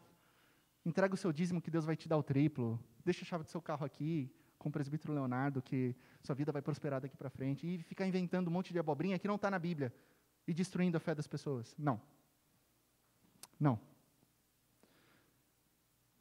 Entrega 0.86 1.16
o 1.16 1.18
seu 1.18 1.34
dízimo 1.34 1.62
que 1.62 1.72
Deus 1.72 1.84
vai 1.84 1.96
te 1.96 2.08
dar 2.08 2.18
o 2.18 2.24
triplo. 2.24 2.80
Deixa 3.04 3.24
a 3.24 3.26
chave 3.26 3.44
do 3.44 3.50
seu 3.50 3.62
carro 3.62 3.84
aqui, 3.86 4.32
com 4.60 4.70
o 4.70 4.72
presbítero 4.72 5.14
Leonardo, 5.14 5.62
que 5.62 5.96
sua 6.22 6.36
vida 6.36 6.52
vai 6.52 6.62
prosperar 6.62 7.02
daqui 7.02 7.18
para 7.18 7.30
frente. 7.30 7.66
E 7.66 7.82
ficar 7.82 8.06
inventando 8.06 8.48
um 8.50 8.52
monte 8.52 8.72
de 8.72 8.78
abobrinha 8.78 9.18
que 9.18 9.28
não 9.28 9.36
está 9.36 9.50
na 9.50 9.58
Bíblia 9.58 9.92
e 10.48 10.54
destruindo 10.54 10.96
a 10.96 11.00
fé 11.00 11.16
das 11.16 11.26
pessoas. 11.26 11.76
Não. 11.78 12.00
Não. 13.60 13.80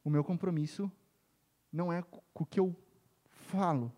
O 0.03 0.09
meu 0.09 0.23
compromisso 0.23 0.91
não 1.71 1.91
é 1.91 2.01
com 2.01 2.43
o 2.43 2.45
que 2.45 2.59
eu 2.59 2.75
falo, 3.29 3.91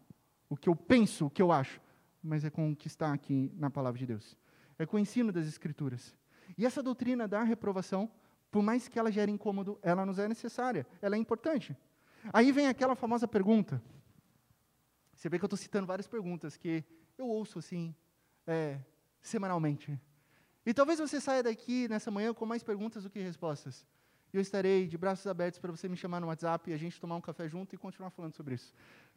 o 0.50 0.58
que 0.58 0.68
eu 0.68 0.76
penso, 0.76 1.28
o 1.28 1.30
que 1.30 1.42
eu 1.42 1.52
acho, 1.52 1.80
mas 2.22 2.44
é 2.44 2.50
com 2.50 2.72
o 2.72 2.76
que 2.76 2.88
está 2.88 3.14
aqui 3.14 3.52
na 3.56 3.70
palavra 3.70 4.00
de 4.00 4.06
Deus. 4.06 4.38
É 4.78 4.86
com 4.86 4.98
o 4.98 5.00
ensino 5.00 5.32
das 5.32 5.48
Escrituras. 5.48 6.16
E 6.58 6.66
essa 6.66 6.84
doutrina 6.84 7.28
da 7.28 7.44
reprovação 7.44 8.10
por 8.50 8.64
mais 8.64 8.88
que 8.88 8.98
ela 8.98 9.12
gere 9.12 9.32
incômodo, 9.32 9.78
ela 9.82 10.06
nos 10.06 10.20
é 10.20 10.28
necessária, 10.28 10.86
ela 11.02 11.16
é 11.16 11.20
importante. 11.20 11.76
Aí 12.32 12.52
vem 12.52 12.68
aquela 12.68 12.96
famosa 12.96 13.28
pergunta. 13.28 13.82
Você 15.14 15.30
vê 15.30 15.38
que 15.38 15.46
eu 15.46 15.48
estou 15.48 15.58
citando 15.58 15.88
várias 15.88 16.08
perguntas 16.08 16.56
que 16.56 16.84
eu 17.18 17.28
ouço 17.28 17.60
assim, 17.60 17.94
é, 18.46 18.80
semanalmente. 19.22 20.00
E 20.66 20.74
talvez 20.74 21.00
você 21.00 21.20
saia 21.20 21.44
daqui 21.44 21.88
nessa 21.88 22.12
manhã 22.12 22.34
com 22.34 22.46
mais 22.46 22.64
perguntas 22.64 23.04
do 23.04 23.10
que 23.10 23.20
respostas. 23.20 23.86
E 24.34 24.38
eu 24.38 24.42
estarei 24.42 24.88
de 24.88 24.98
braços 24.98 25.26
abertos 25.26 25.60
para 25.60 25.72
você 25.72 25.88
me 25.88 25.96
chamar 25.96 26.20
no 26.20 26.28
WhatsApp 26.28 26.70
e 26.70 26.74
a 26.74 26.78
gente 26.78 27.00
tomar 27.00 27.16
um 27.16 27.22
café 27.22 27.48
junto 27.48 27.74
e 27.74 27.78
continuar 27.78 28.10
falando 28.10 28.34
sobre 28.34 28.56
isso. 28.56 28.74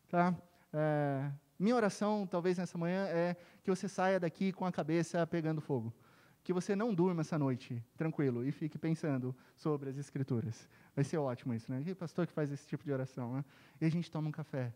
Tá? 0.09 0.35
É, 0.73 1.31
minha 1.59 1.75
oração, 1.75 2.27
talvez 2.27 2.57
nessa 2.59 2.79
manhã, 2.79 3.07
é 3.07 3.37
que 3.63 3.71
você 3.71 3.89
saia 3.89 4.19
daqui 4.19 4.53
com 4.53 4.65
a 4.65 4.73
cabeça 4.73 5.27
pegando 5.27 5.61
fogo 5.61 5.93
que 6.43 6.53
você 6.53 6.75
não 6.75 6.95
durma 6.95 7.21
essa 7.21 7.39
noite, 7.39 7.85
tranquilo, 7.97 8.45
e 8.45 8.51
fique 8.51 8.79
pensando 8.79 9.37
sobre 9.55 9.91
as 9.91 9.97
Escrituras. 9.97 10.69
Vai 10.95 11.05
ser 11.05 11.19
ótimo 11.19 11.55
isso, 11.55 11.71
né? 11.71 11.83
Que 11.83 11.95
pastor 11.95 12.27
que 12.27 12.33
faz 12.33 12.51
esse 12.51 12.67
tipo 12.67 12.85
de 12.85 12.93
oração, 12.93 13.35
né? 13.35 13.45
E 13.81 13.85
a 13.85 13.91
gente 13.91 14.11
toma 14.11 14.29
um 14.29 14.33
café 14.33 14.75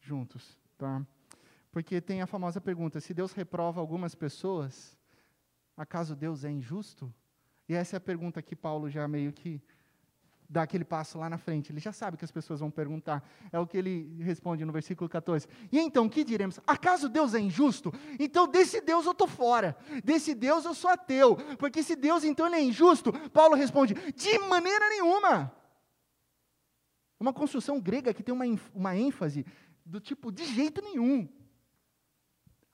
juntos, 0.00 0.58
tá? 0.76 1.06
Porque 1.70 2.00
tem 2.00 2.22
a 2.22 2.26
famosa 2.26 2.60
pergunta: 2.60 3.00
se 3.00 3.12
Deus 3.12 3.32
reprova 3.32 3.80
algumas 3.80 4.14
pessoas, 4.14 4.96
acaso 5.76 6.16
Deus 6.16 6.44
é 6.44 6.50
injusto? 6.50 7.12
E 7.68 7.74
essa 7.74 7.96
é 7.96 7.98
a 7.98 8.00
pergunta 8.00 8.40
que 8.40 8.56
Paulo 8.56 8.88
já 8.88 9.06
meio 9.06 9.32
que 9.32 9.60
dá 10.48 10.62
aquele 10.62 10.84
passo 10.84 11.18
lá 11.18 11.28
na 11.28 11.38
frente. 11.38 11.72
Ele 11.72 11.80
já 11.80 11.92
sabe 11.92 12.16
que 12.16 12.24
as 12.24 12.30
pessoas 12.30 12.60
vão 12.60 12.70
perguntar. 12.70 13.22
É 13.52 13.58
o 13.58 13.66
que 13.66 13.76
ele 13.76 14.16
responde 14.20 14.64
no 14.64 14.72
versículo 14.72 15.08
14. 15.08 15.46
E 15.70 15.78
então, 15.78 16.06
o 16.06 16.10
que 16.10 16.24
diremos? 16.24 16.60
Acaso 16.66 17.08
Deus 17.08 17.34
é 17.34 17.40
injusto? 17.40 17.92
Então, 18.18 18.46
desse 18.46 18.80
Deus 18.80 19.04
eu 19.06 19.12
estou 19.12 19.28
fora. 19.28 19.76
Desse 20.04 20.34
Deus 20.34 20.64
eu 20.64 20.74
sou 20.74 20.90
ateu. 20.90 21.36
Porque 21.58 21.82
se 21.82 21.96
Deus, 21.96 22.24
então, 22.24 22.46
ele 22.46 22.56
é 22.56 22.62
injusto, 22.62 23.12
Paulo 23.30 23.54
responde: 23.54 23.94
de 24.12 24.38
maneira 24.40 24.88
nenhuma. 24.88 25.52
Uma 27.18 27.32
construção 27.32 27.80
grega 27.80 28.12
que 28.12 28.22
tem 28.22 28.34
uma, 28.34 28.44
uma 28.74 28.96
ênfase 28.96 29.46
do 29.84 30.00
tipo, 30.00 30.30
de 30.30 30.44
jeito 30.44 30.82
nenhum. 30.82 31.28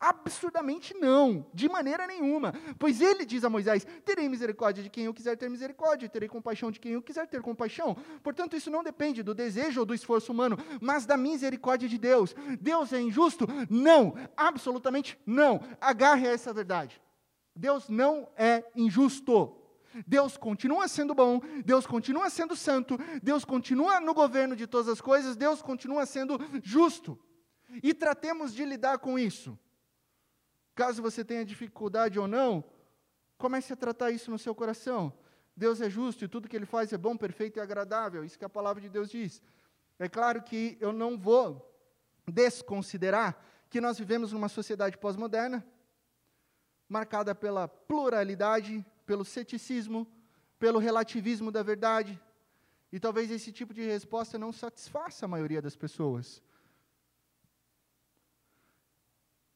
Absurdamente 0.02 0.94
não, 0.94 1.46
de 1.54 1.68
maneira 1.68 2.08
nenhuma. 2.08 2.52
Pois 2.76 3.00
ele 3.00 3.24
diz 3.24 3.44
a 3.44 3.48
Moisés: 3.48 3.86
Terei 4.04 4.28
misericórdia 4.28 4.82
de 4.82 4.90
quem 4.90 5.04
eu 5.04 5.14
quiser 5.14 5.36
ter 5.36 5.48
misericórdia, 5.48 6.08
terei 6.08 6.28
compaixão 6.28 6.72
de 6.72 6.80
quem 6.80 6.90
eu 6.90 7.02
quiser 7.02 7.28
ter 7.28 7.40
compaixão. 7.40 7.96
Portanto, 8.20 8.56
isso 8.56 8.68
não 8.68 8.82
depende 8.82 9.22
do 9.22 9.32
desejo 9.32 9.78
ou 9.78 9.86
do 9.86 9.94
esforço 9.94 10.32
humano, 10.32 10.58
mas 10.80 11.06
da 11.06 11.16
misericórdia 11.16 11.88
de 11.88 11.98
Deus. 11.98 12.34
Deus 12.60 12.92
é 12.92 13.00
injusto? 13.00 13.46
Não, 13.70 14.16
absolutamente 14.36 15.16
não. 15.24 15.60
Agarre 15.80 16.26
a 16.26 16.32
essa 16.32 16.52
verdade. 16.52 17.00
Deus 17.54 17.88
não 17.88 18.28
é 18.36 18.64
injusto. 18.74 19.56
Deus 20.04 20.36
continua 20.36 20.88
sendo 20.88 21.14
bom, 21.14 21.40
Deus 21.64 21.86
continua 21.86 22.28
sendo 22.28 22.56
santo, 22.56 22.98
Deus 23.22 23.44
continua 23.44 24.00
no 24.00 24.14
governo 24.14 24.56
de 24.56 24.66
todas 24.66 24.88
as 24.88 25.00
coisas, 25.00 25.36
Deus 25.36 25.62
continua 25.62 26.06
sendo 26.06 26.40
justo. 26.60 27.16
E 27.82 27.94
tratemos 27.94 28.52
de 28.52 28.64
lidar 28.64 28.98
com 28.98 29.16
isso. 29.16 29.56
Caso 30.74 31.02
você 31.02 31.24
tenha 31.24 31.44
dificuldade 31.44 32.18
ou 32.18 32.26
não, 32.26 32.64
Comece 33.42 33.72
a 33.72 33.76
tratar 33.76 34.12
isso 34.12 34.30
no 34.30 34.38
seu 34.38 34.54
coração. 34.54 35.12
Deus 35.56 35.80
é 35.80 35.90
justo 35.90 36.24
e 36.24 36.28
tudo 36.28 36.48
que 36.48 36.54
ele 36.54 36.64
faz 36.64 36.92
é 36.92 36.96
bom, 36.96 37.16
perfeito 37.16 37.58
e 37.58 37.60
agradável. 37.60 38.24
Isso 38.24 38.38
que 38.38 38.44
a 38.44 38.48
palavra 38.48 38.80
de 38.80 38.88
Deus 38.88 39.10
diz. 39.10 39.42
É 39.98 40.08
claro 40.08 40.40
que 40.44 40.78
eu 40.80 40.92
não 40.92 41.18
vou 41.18 41.68
desconsiderar 42.24 43.36
que 43.68 43.80
nós 43.80 43.98
vivemos 43.98 44.32
numa 44.32 44.48
sociedade 44.48 44.96
pós-moderna, 44.96 45.66
marcada 46.88 47.34
pela 47.34 47.66
pluralidade, 47.66 48.86
pelo 49.04 49.24
ceticismo, 49.24 50.06
pelo 50.56 50.78
relativismo 50.78 51.50
da 51.50 51.64
verdade. 51.64 52.22
E 52.92 53.00
talvez 53.00 53.28
esse 53.28 53.50
tipo 53.50 53.74
de 53.74 53.82
resposta 53.82 54.38
não 54.38 54.52
satisfaça 54.52 55.24
a 55.24 55.28
maioria 55.28 55.60
das 55.60 55.74
pessoas. 55.74 56.40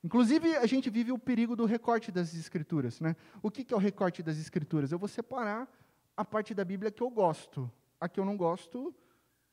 Inclusive, 0.06 0.54
a 0.54 0.66
gente 0.66 0.88
vive 0.88 1.10
o 1.10 1.18
perigo 1.18 1.56
do 1.56 1.64
recorte 1.64 2.12
das 2.12 2.32
escrituras. 2.32 3.00
Né? 3.00 3.16
O 3.42 3.50
que, 3.50 3.64
que 3.64 3.74
é 3.74 3.76
o 3.76 3.80
recorte 3.80 4.22
das 4.22 4.38
escrituras? 4.38 4.92
Eu 4.92 5.00
vou 5.00 5.08
separar 5.08 5.68
a 6.16 6.24
parte 6.24 6.54
da 6.54 6.64
Bíblia 6.64 6.92
que 6.92 7.02
eu 7.02 7.10
gosto. 7.10 7.68
A 8.00 8.08
que 8.08 8.20
eu 8.20 8.24
não 8.24 8.36
gosto, 8.36 8.94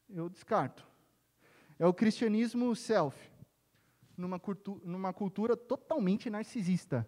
eu 0.07 0.29
descarto. 0.29 0.87
É 1.79 1.87
o 1.87 1.93
cristianismo 1.93 2.75
self, 2.75 3.17
numa, 4.15 4.37
cultu 4.37 4.79
numa 4.85 5.11
cultura 5.11 5.57
totalmente 5.57 6.29
narcisista. 6.29 7.07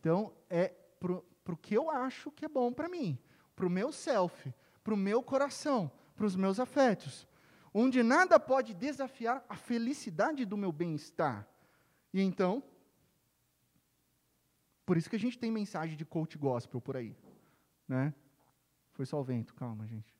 Então, 0.00 0.32
é 0.50 0.74
para 0.98 1.54
o 1.54 1.56
que 1.56 1.72
eu 1.72 1.88
acho 1.88 2.32
que 2.32 2.46
é 2.46 2.48
bom 2.48 2.72
para 2.72 2.88
mim, 2.88 3.16
para 3.54 3.66
o 3.66 3.70
meu 3.70 3.92
self, 3.92 4.52
para 4.82 4.92
o 4.92 4.96
meu 4.96 5.22
coração, 5.22 5.88
para 6.16 6.26
os 6.26 6.34
meus 6.34 6.58
afetos, 6.58 7.28
onde 7.72 8.02
nada 8.02 8.40
pode 8.40 8.74
desafiar 8.74 9.46
a 9.48 9.54
felicidade 9.54 10.44
do 10.44 10.56
meu 10.56 10.72
bem-estar. 10.72 11.48
E 12.16 12.22
então, 12.22 12.62
por 14.86 14.96
isso 14.96 15.10
que 15.10 15.16
a 15.16 15.18
gente 15.18 15.38
tem 15.38 15.50
mensagem 15.52 15.98
de 15.98 16.04
coach 16.06 16.38
gospel 16.38 16.80
por 16.80 16.96
aí, 16.96 17.14
né? 17.86 18.14
Foi 18.94 19.04
só 19.04 19.20
o 19.20 19.22
vento, 19.22 19.52
calma, 19.52 19.86
gente. 19.86 20.16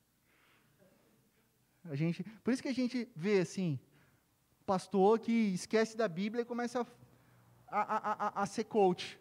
A 1.84 1.94
gente, 1.94 2.22
por 2.44 2.52
isso 2.52 2.60
que 2.60 2.68
a 2.68 2.74
gente 2.74 3.08
vê 3.16 3.40
assim, 3.40 3.80
pastor 4.66 5.18
que 5.18 5.32
esquece 5.32 5.96
da 5.96 6.06
Bíblia 6.06 6.42
e 6.42 6.44
começa 6.44 6.86
a, 7.66 7.80
a, 7.80 8.12
a, 8.12 8.42
a 8.42 8.46
ser 8.46 8.64
coach. 8.64 9.18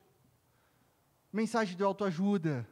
Mensagem 1.32 1.78
de 1.78 1.84
autoajuda, 1.84 2.68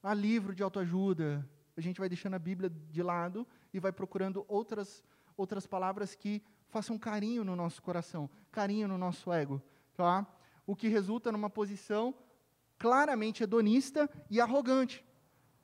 a 0.00 0.14
livro 0.14 0.54
de 0.54 0.62
autoajuda. 0.62 1.44
A 1.76 1.80
gente 1.80 1.98
vai 1.98 2.08
deixando 2.08 2.34
a 2.34 2.38
Bíblia 2.38 2.70
de 2.70 3.02
lado 3.02 3.44
e 3.74 3.80
vai 3.80 3.90
procurando 3.90 4.44
outras, 4.46 5.02
outras 5.36 5.66
palavras 5.66 6.14
que 6.14 6.40
façam 6.68 6.98
carinho 6.98 7.44
no 7.44 7.56
nosso 7.56 7.82
coração, 7.82 8.28
carinho 8.50 8.88
no 8.88 8.98
nosso 8.98 9.32
ego. 9.32 9.62
Tá? 9.94 10.26
O 10.66 10.74
que 10.74 10.88
resulta 10.88 11.32
numa 11.32 11.48
posição 11.48 12.14
claramente 12.78 13.42
hedonista 13.42 14.08
e 14.30 14.40
arrogante. 14.40 15.04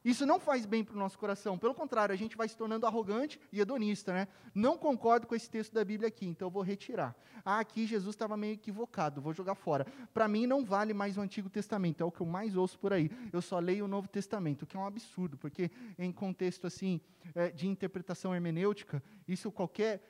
Isso 0.04 0.26
não 0.26 0.40
faz 0.40 0.66
bem 0.66 0.82
para 0.82 0.96
o 0.96 0.98
nosso 0.98 1.16
coração, 1.16 1.56
pelo 1.56 1.74
contrário, 1.74 2.12
a 2.12 2.16
gente 2.16 2.36
vai 2.36 2.48
se 2.48 2.56
tornando 2.56 2.86
arrogante 2.86 3.38
e 3.52 3.60
hedonista, 3.60 4.12
né? 4.12 4.26
Não 4.52 4.76
concordo 4.76 5.28
com 5.28 5.34
esse 5.34 5.48
texto 5.48 5.72
da 5.72 5.84
Bíblia 5.84 6.08
aqui, 6.08 6.26
então 6.26 6.48
eu 6.48 6.50
vou 6.50 6.62
retirar. 6.62 7.14
Ah, 7.44 7.60
aqui 7.60 7.86
Jesus 7.86 8.14
estava 8.14 8.36
meio 8.36 8.54
equivocado, 8.54 9.20
vou 9.20 9.32
jogar 9.32 9.54
fora. 9.54 9.86
Para 10.12 10.26
mim 10.26 10.44
não 10.44 10.64
vale 10.64 10.92
mais 10.92 11.16
o 11.16 11.20
Antigo 11.20 11.48
Testamento, 11.48 12.02
é 12.02 12.04
o 12.04 12.10
que 12.10 12.20
eu 12.20 12.26
mais 12.26 12.56
ouço 12.56 12.78
por 12.80 12.92
aí. 12.92 13.10
Eu 13.32 13.40
só 13.40 13.60
leio 13.60 13.84
o 13.84 13.88
Novo 13.88 14.08
Testamento, 14.08 14.62
o 14.62 14.66
que 14.66 14.76
é 14.76 14.80
um 14.80 14.86
absurdo, 14.86 15.38
porque 15.38 15.70
em 15.96 16.10
contexto 16.10 16.66
assim 16.66 17.00
é, 17.32 17.50
de 17.50 17.68
interpretação 17.68 18.34
hermenêutica, 18.34 19.00
isso 19.28 19.52
qualquer 19.52 20.02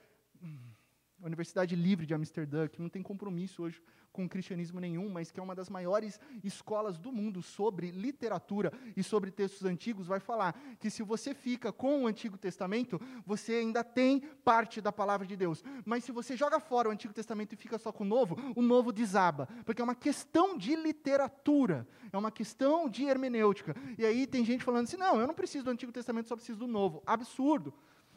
hum, 1.23 1.27
Universidade 1.27 1.77
Livre 1.77 2.07
de 2.07 2.15
Amsterdã, 2.15 2.69
que 2.69 2.81
não 2.81 2.89
tem 2.89 3.03
compromisso 3.03 3.63
hoje 3.63 3.81
com 4.13 4.25
o 4.25 4.29
cristianismo 4.29 4.79
nenhum, 4.79 5.09
mas 5.09 5.31
que 5.31 5.41
é 5.41 5.43
uma 5.43 5.55
das 5.55 5.71
maiores 5.71 6.21
escolas 6.45 6.99
do 6.99 7.11
mundo 7.11 7.43
sobre 7.43 7.91
literatura 7.91 8.73
e 8.97 9.03
sobre 9.03 9.31
textos 9.31 9.65
antigos, 9.65 10.07
vai 10.07 10.21
falar 10.21 10.53
que 10.79 10.91
se 10.91 11.03
você 11.03 11.35
fica 11.35 11.73
com 11.73 12.03
o 12.03 12.07
Antigo 12.07 12.37
Testamento, 12.37 13.01
você 13.25 13.55
ainda 13.55 13.83
tem 13.83 14.21
parte 14.45 14.81
da 14.81 14.93
palavra 14.93 15.27
de 15.27 15.37
Deus. 15.37 15.65
Mas 15.85 16.05
se 16.05 16.13
você 16.13 16.37
joga 16.37 16.61
fora 16.61 16.89
o 16.89 16.93
Antigo 16.93 17.15
Testamento 17.15 17.55
e 17.55 17.57
fica 17.57 17.79
só 17.79 17.91
com 17.91 18.05
o 18.05 18.07
Novo, 18.07 18.37
o 18.55 18.63
Novo 18.63 18.93
desaba, 18.93 19.49
porque 19.65 19.81
é 19.81 19.85
uma 19.85 19.95
questão 19.95 20.59
de 20.59 20.77
literatura, 20.77 21.89
é 22.13 22.19
uma 22.19 22.31
questão 22.31 22.89
de 22.89 23.05
hermenêutica. 23.05 23.75
E 23.97 24.05
aí 24.05 24.27
tem 24.27 24.45
gente 24.45 24.63
falando 24.63 24.85
assim: 24.85 24.97
não, 24.97 25.19
eu 25.19 25.27
não 25.27 25.35
preciso 25.35 25.65
do 25.65 25.71
Antigo 25.71 25.93
Testamento, 25.93 26.29
só 26.29 26.37
preciso 26.37 26.59
do 26.59 26.67
Novo. 26.67 27.03
Absurdo. 27.07 27.73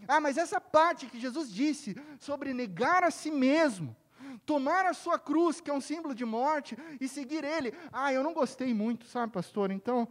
Ah, 0.07 0.19
mas 0.19 0.37
essa 0.37 0.59
parte 0.59 1.07
que 1.07 1.19
Jesus 1.19 1.51
disse 1.51 1.95
sobre 2.19 2.53
negar 2.53 3.03
a 3.03 3.11
si 3.11 3.31
mesmo, 3.31 3.95
tomar 4.45 4.85
a 4.85 4.93
sua 4.93 5.17
cruz, 5.17 5.59
que 5.59 5.69
é 5.69 5.73
um 5.73 5.81
símbolo 5.81 6.13
de 6.13 6.25
morte, 6.25 6.77
e 6.99 7.07
seguir 7.07 7.43
Ele. 7.43 7.73
Ah, 7.91 8.13
eu 8.13 8.23
não 8.23 8.33
gostei 8.33 8.73
muito, 8.73 9.05
sabe, 9.05 9.33
pastor? 9.33 9.71
Então, 9.71 10.07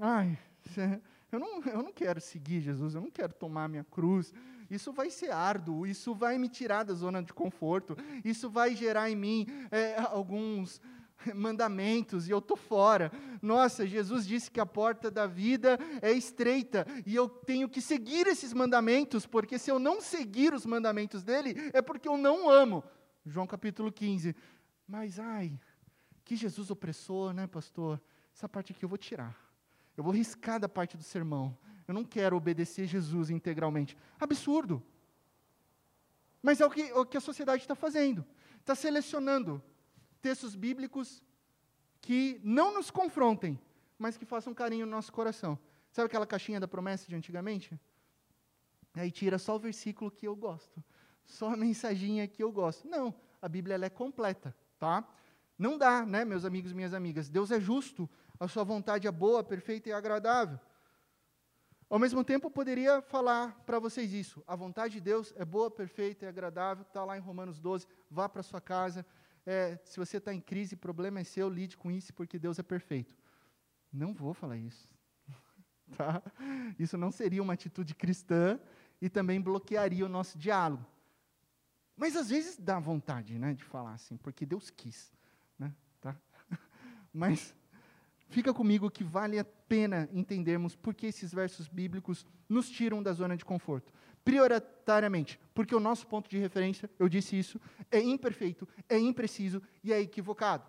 ai, 0.00 0.38
eu 1.32 1.38
não, 1.38 1.62
eu 1.64 1.82
não 1.82 1.92
quero 1.92 2.20
seguir 2.20 2.60
Jesus, 2.60 2.94
eu 2.94 3.00
não 3.00 3.10
quero 3.10 3.32
tomar 3.32 3.64
a 3.64 3.68
minha 3.68 3.84
cruz. 3.84 4.32
Isso 4.70 4.92
vai 4.92 5.10
ser 5.10 5.32
árduo, 5.32 5.86
isso 5.86 6.14
vai 6.14 6.38
me 6.38 6.48
tirar 6.48 6.84
da 6.84 6.94
zona 6.94 7.22
de 7.22 7.32
conforto, 7.32 7.96
isso 8.24 8.48
vai 8.48 8.74
gerar 8.76 9.10
em 9.10 9.16
mim 9.16 9.46
é, 9.70 9.96
alguns 9.98 10.80
mandamentos 11.34 12.28
e 12.28 12.30
eu 12.30 12.38
estou 12.38 12.56
fora. 12.56 13.12
Nossa, 13.42 13.86
Jesus 13.86 14.26
disse 14.26 14.50
que 14.50 14.60
a 14.60 14.66
porta 14.66 15.10
da 15.10 15.26
vida 15.26 15.78
é 16.00 16.12
estreita 16.12 16.86
e 17.06 17.14
eu 17.14 17.28
tenho 17.28 17.68
que 17.68 17.80
seguir 17.80 18.26
esses 18.26 18.52
mandamentos, 18.52 19.26
porque 19.26 19.58
se 19.58 19.70
eu 19.70 19.78
não 19.78 20.00
seguir 20.00 20.54
os 20.54 20.66
mandamentos 20.66 21.22
dele, 21.22 21.54
é 21.72 21.82
porque 21.82 22.08
eu 22.08 22.16
não 22.16 22.48
amo. 22.48 22.82
João 23.24 23.46
capítulo 23.46 23.92
15. 23.92 24.34
Mas, 24.86 25.18
ai, 25.18 25.58
que 26.24 26.36
Jesus 26.36 26.70
opressor, 26.70 27.32
né, 27.32 27.46
pastor? 27.46 28.00
Essa 28.34 28.48
parte 28.48 28.72
aqui 28.72 28.84
eu 28.84 28.88
vou 28.88 28.98
tirar. 28.98 29.36
Eu 29.96 30.04
vou 30.04 30.12
riscar 30.12 30.58
da 30.58 30.68
parte 30.68 30.96
do 30.96 31.02
sermão. 31.02 31.56
Eu 31.86 31.94
não 31.94 32.04
quero 32.04 32.36
obedecer 32.36 32.86
Jesus 32.86 33.30
integralmente. 33.30 33.96
Absurdo. 34.18 34.82
Mas 36.42 36.60
é 36.60 36.66
o 36.66 36.70
que, 36.70 36.92
o 36.92 37.04
que 37.04 37.16
a 37.16 37.20
sociedade 37.20 37.62
está 37.62 37.74
fazendo. 37.74 38.24
Está 38.60 38.74
selecionando 38.74 39.62
textos 40.20 40.54
bíblicos 40.54 41.22
que 42.00 42.40
não 42.42 42.72
nos 42.74 42.90
confrontem, 42.90 43.58
mas 43.98 44.16
que 44.16 44.24
façam 44.24 44.54
carinho 44.54 44.86
no 44.86 44.92
nosso 44.92 45.12
coração. 45.12 45.58
Sabe 45.92 46.06
aquela 46.06 46.26
caixinha 46.26 46.60
da 46.60 46.68
promessa 46.68 47.06
de 47.08 47.14
antigamente? 47.14 47.78
Aí 48.94 49.10
tira 49.10 49.38
só 49.38 49.56
o 49.56 49.58
versículo 49.58 50.10
que 50.10 50.26
eu 50.26 50.34
gosto 50.36 50.82
só 51.30 51.52
a 51.52 51.56
mensaginha 51.56 52.26
que 52.26 52.42
eu 52.42 52.50
gosto. 52.50 52.86
Não, 52.88 53.14
a 53.40 53.48
Bíblia 53.48 53.74
ela 53.74 53.86
é 53.86 53.90
completa, 53.90 54.54
tá? 54.78 55.04
Não 55.56 55.78
dá, 55.78 56.04
né, 56.04 56.24
meus 56.24 56.44
amigos 56.44 56.72
e 56.72 56.74
minhas 56.74 56.92
amigas? 56.92 57.28
Deus 57.28 57.50
é 57.50 57.60
justo, 57.60 58.08
a 58.38 58.48
sua 58.48 58.64
vontade 58.64 59.06
é 59.06 59.10
boa, 59.10 59.44
perfeita 59.44 59.88
e 59.88 59.92
agradável. 59.92 60.58
Ao 61.88 61.98
mesmo 61.98 62.22
tempo, 62.24 62.46
eu 62.46 62.50
poderia 62.50 63.02
falar 63.02 63.62
para 63.66 63.78
vocês 63.78 64.12
isso. 64.12 64.42
A 64.46 64.54
vontade 64.54 64.94
de 64.94 65.00
Deus 65.00 65.32
é 65.36 65.44
boa, 65.44 65.70
perfeita 65.70 66.24
e 66.24 66.28
agradável. 66.28 66.82
Está 66.82 67.04
lá 67.04 67.16
em 67.16 67.20
Romanos 67.20 67.58
12. 67.58 67.86
Vá 68.08 68.28
para 68.28 68.44
sua 68.44 68.60
casa. 68.60 69.04
É, 69.50 69.80
se 69.82 69.98
você 69.98 70.18
está 70.18 70.32
em 70.32 70.40
crise, 70.40 70.76
problema 70.76 71.18
é 71.18 71.24
seu, 71.24 71.48
lide 71.48 71.76
com 71.76 71.90
isso, 71.90 72.14
porque 72.14 72.38
Deus 72.38 72.60
é 72.60 72.62
perfeito. 72.62 73.16
Não 73.92 74.14
vou 74.14 74.32
falar 74.32 74.56
isso. 74.56 74.88
Tá? 75.96 76.22
Isso 76.78 76.96
não 76.96 77.10
seria 77.10 77.42
uma 77.42 77.54
atitude 77.54 77.96
cristã 77.96 78.60
e 79.02 79.08
também 79.08 79.40
bloquearia 79.40 80.06
o 80.06 80.08
nosso 80.08 80.38
diálogo. 80.38 80.86
Mas 81.96 82.14
às 82.14 82.30
vezes 82.30 82.56
dá 82.56 82.78
vontade 82.78 83.40
né, 83.40 83.54
de 83.54 83.64
falar 83.64 83.94
assim, 83.94 84.16
porque 84.16 84.46
Deus 84.46 84.70
quis. 84.70 85.12
Né, 85.58 85.74
tá? 86.00 86.16
Mas 87.12 87.52
fica 88.28 88.54
comigo 88.54 88.88
que 88.88 89.02
vale 89.02 89.36
a 89.36 89.44
pena 89.44 90.08
entendermos 90.12 90.76
por 90.76 90.94
que 90.94 91.06
esses 91.06 91.34
versos 91.34 91.66
bíblicos 91.66 92.24
nos 92.48 92.70
tiram 92.70 93.02
da 93.02 93.12
zona 93.12 93.36
de 93.36 93.44
conforto. 93.44 93.92
Prioritariamente, 94.24 95.40
porque 95.54 95.74
o 95.74 95.80
nosso 95.80 96.06
ponto 96.06 96.28
de 96.28 96.38
referência, 96.38 96.90
eu 96.98 97.08
disse 97.08 97.38
isso, 97.38 97.60
é 97.90 98.00
imperfeito, 98.00 98.68
é 98.88 98.98
impreciso 98.98 99.62
e 99.82 99.92
é 99.92 100.00
equivocado. 100.00 100.64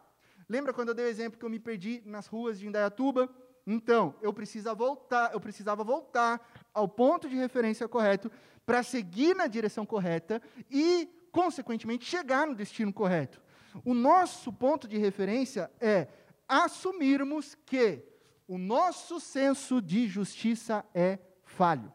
Lembra 0.47 0.73
quando 0.73 0.89
eu 0.89 0.93
dei 0.93 1.05
o 1.05 1.09
exemplo 1.09 1.39
que 1.39 1.45
eu 1.45 1.49
me 1.49 1.59
perdi 1.59 2.01
nas 2.05 2.27
ruas 2.27 2.59
de 2.59 2.67
Indaiatuba? 2.67 3.29
Então, 3.65 4.15
eu 4.21 4.33
precisava 4.33 4.75
voltar, 4.75 5.33
eu 5.33 5.39
precisava 5.39 5.83
voltar 5.83 6.41
ao 6.73 6.87
ponto 6.87 7.29
de 7.29 7.35
referência 7.35 7.87
correto 7.87 8.31
para 8.65 8.83
seguir 8.83 9.35
na 9.35 9.47
direção 9.47 9.85
correta 9.85 10.41
e 10.69 11.07
consequentemente, 11.31 12.05
chegar 12.05 12.45
no 12.45 12.53
destino 12.53 12.91
correto. 12.91 13.41
O 13.85 13.93
nosso 13.93 14.51
ponto 14.51 14.87
de 14.87 14.97
referência 14.97 15.71
é 15.79 16.07
assumirmos 16.47 17.55
que 17.65 18.03
o 18.47 18.57
nosso 18.57 19.19
senso 19.19 19.81
de 19.81 20.07
justiça 20.07 20.85
é 20.93 21.17
falho. 21.45 21.91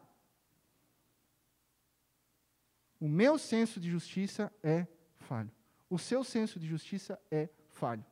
O 2.99 3.09
meu 3.09 3.38
senso 3.38 3.78
de 3.78 3.90
justiça 3.90 4.53
é 4.62 4.86
falho. 5.16 5.51
O 5.88 5.99
seu 5.99 6.24
senso 6.24 6.59
de 6.59 6.66
justiça 6.66 7.18
é 7.30 7.49
falho. 7.68 8.05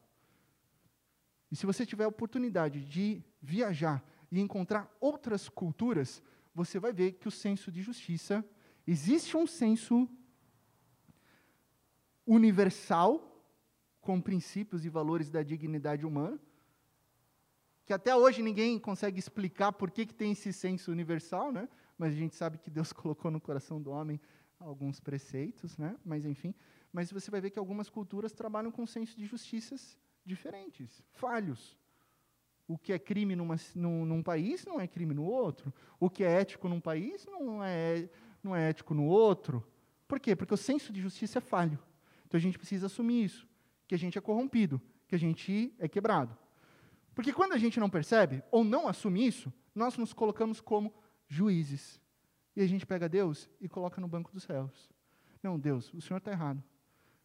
E 1.50 1.56
se 1.56 1.66
você 1.66 1.86
tiver 1.86 2.04
a 2.04 2.08
oportunidade 2.08 2.84
de 2.84 3.22
viajar 3.40 4.04
e 4.30 4.40
encontrar 4.40 4.90
outras 5.00 5.48
culturas, 5.48 6.22
você 6.54 6.78
vai 6.78 6.92
ver 6.92 7.12
que 7.12 7.28
o 7.28 7.30
senso 7.30 7.70
de 7.72 7.82
justiça, 7.82 8.44
existe 8.86 9.36
um 9.36 9.46
senso 9.46 10.08
universal, 12.26 13.30
com 14.00 14.20
princípios 14.20 14.84
e 14.84 14.88
valores 14.88 15.30
da 15.30 15.42
dignidade 15.42 16.04
humana, 16.04 16.38
que 17.86 17.92
até 17.92 18.14
hoje 18.14 18.42
ninguém 18.42 18.78
consegue 18.78 19.18
explicar 19.18 19.72
por 19.72 19.90
que, 19.90 20.06
que 20.06 20.14
tem 20.14 20.32
esse 20.32 20.52
senso 20.52 20.90
universal, 20.90 21.52
né? 21.52 21.68
mas 21.98 22.12
a 22.12 22.16
gente 22.16 22.34
sabe 22.34 22.58
que 22.58 22.70
Deus 22.70 22.92
colocou 22.92 23.30
no 23.30 23.40
coração 23.40 23.80
do 23.80 23.90
homem 23.90 24.20
alguns 24.58 25.00
preceitos, 25.00 25.76
né? 25.76 25.96
mas 26.04 26.24
enfim. 26.24 26.54
Mas 26.92 27.10
você 27.10 27.30
vai 27.30 27.40
ver 27.40 27.50
que 27.50 27.58
algumas 27.58 27.90
culturas 27.90 28.32
trabalham 28.32 28.70
com 28.70 28.86
senso 28.86 29.16
de 29.16 29.26
justiças 29.26 29.98
diferentes, 30.24 31.02
falhos. 31.12 31.76
O 32.66 32.78
que 32.78 32.92
é 32.92 32.98
crime 32.98 33.36
numa, 33.36 33.56
num, 33.74 34.06
num, 34.06 34.22
país 34.22 34.64
não 34.64 34.80
é 34.80 34.86
crime 34.86 35.12
no 35.12 35.24
outro. 35.24 35.72
O 36.00 36.08
que 36.08 36.24
é 36.24 36.40
ético 36.40 36.68
num 36.68 36.80
país 36.80 37.26
não 37.26 37.62
é, 37.62 38.08
não 38.42 38.56
é 38.56 38.70
ético 38.70 38.94
no 38.94 39.04
outro. 39.04 39.62
Por 40.08 40.18
quê? 40.18 40.34
Porque 40.34 40.54
o 40.54 40.56
senso 40.56 40.92
de 40.92 41.00
justiça 41.00 41.38
é 41.38 41.40
falho. 41.42 41.78
Então 42.26 42.38
a 42.38 42.40
gente 42.40 42.56
precisa 42.56 42.86
assumir 42.86 43.24
isso, 43.24 43.46
que 43.86 43.94
a 43.94 43.98
gente 43.98 44.16
é 44.16 44.20
corrompido, 44.20 44.80
que 45.06 45.14
a 45.14 45.18
gente 45.18 45.74
é 45.78 45.86
quebrado. 45.86 46.36
Porque 47.14 47.32
quando 47.32 47.52
a 47.52 47.58
gente 47.58 47.78
não 47.78 47.90
percebe 47.90 48.42
ou 48.50 48.64
não 48.64 48.88
assume 48.88 49.26
isso, 49.26 49.52
nós 49.74 49.96
nos 49.98 50.12
colocamos 50.12 50.60
como 50.60 50.92
juízes. 51.28 52.00
E 52.56 52.62
a 52.62 52.66
gente 52.66 52.86
pega 52.86 53.08
Deus 53.08 53.48
e 53.60 53.68
coloca 53.68 54.00
no 54.00 54.08
banco 54.08 54.32
dos 54.32 54.44
réus. 54.44 54.90
Não, 55.42 55.58
Deus, 55.58 55.92
o 55.92 56.00
Senhor 56.00 56.18
está 56.18 56.30
errado. 56.30 56.62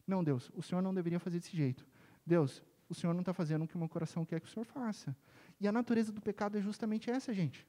Não, 0.06 0.24
Deus, 0.24 0.50
o 0.54 0.62
Senhor 0.62 0.82
não 0.82 0.92
deveria 0.92 1.20
fazer 1.20 1.38
desse 1.38 1.56
jeito. 1.56 1.86
Deus, 2.26 2.62
o 2.88 2.94
Senhor 2.94 3.12
não 3.12 3.20
está 3.20 3.32
fazendo 3.32 3.64
o 3.64 3.68
que 3.68 3.76
o 3.76 3.78
meu 3.78 3.88
coração 3.88 4.24
quer 4.24 4.40
que 4.40 4.48
o 4.48 4.50
Senhor 4.50 4.64
faça. 4.64 5.16
E 5.60 5.68
a 5.68 5.72
natureza 5.72 6.12
do 6.12 6.20
pecado 6.20 6.58
é 6.58 6.60
justamente 6.60 7.10
essa, 7.10 7.32
gente. 7.32 7.66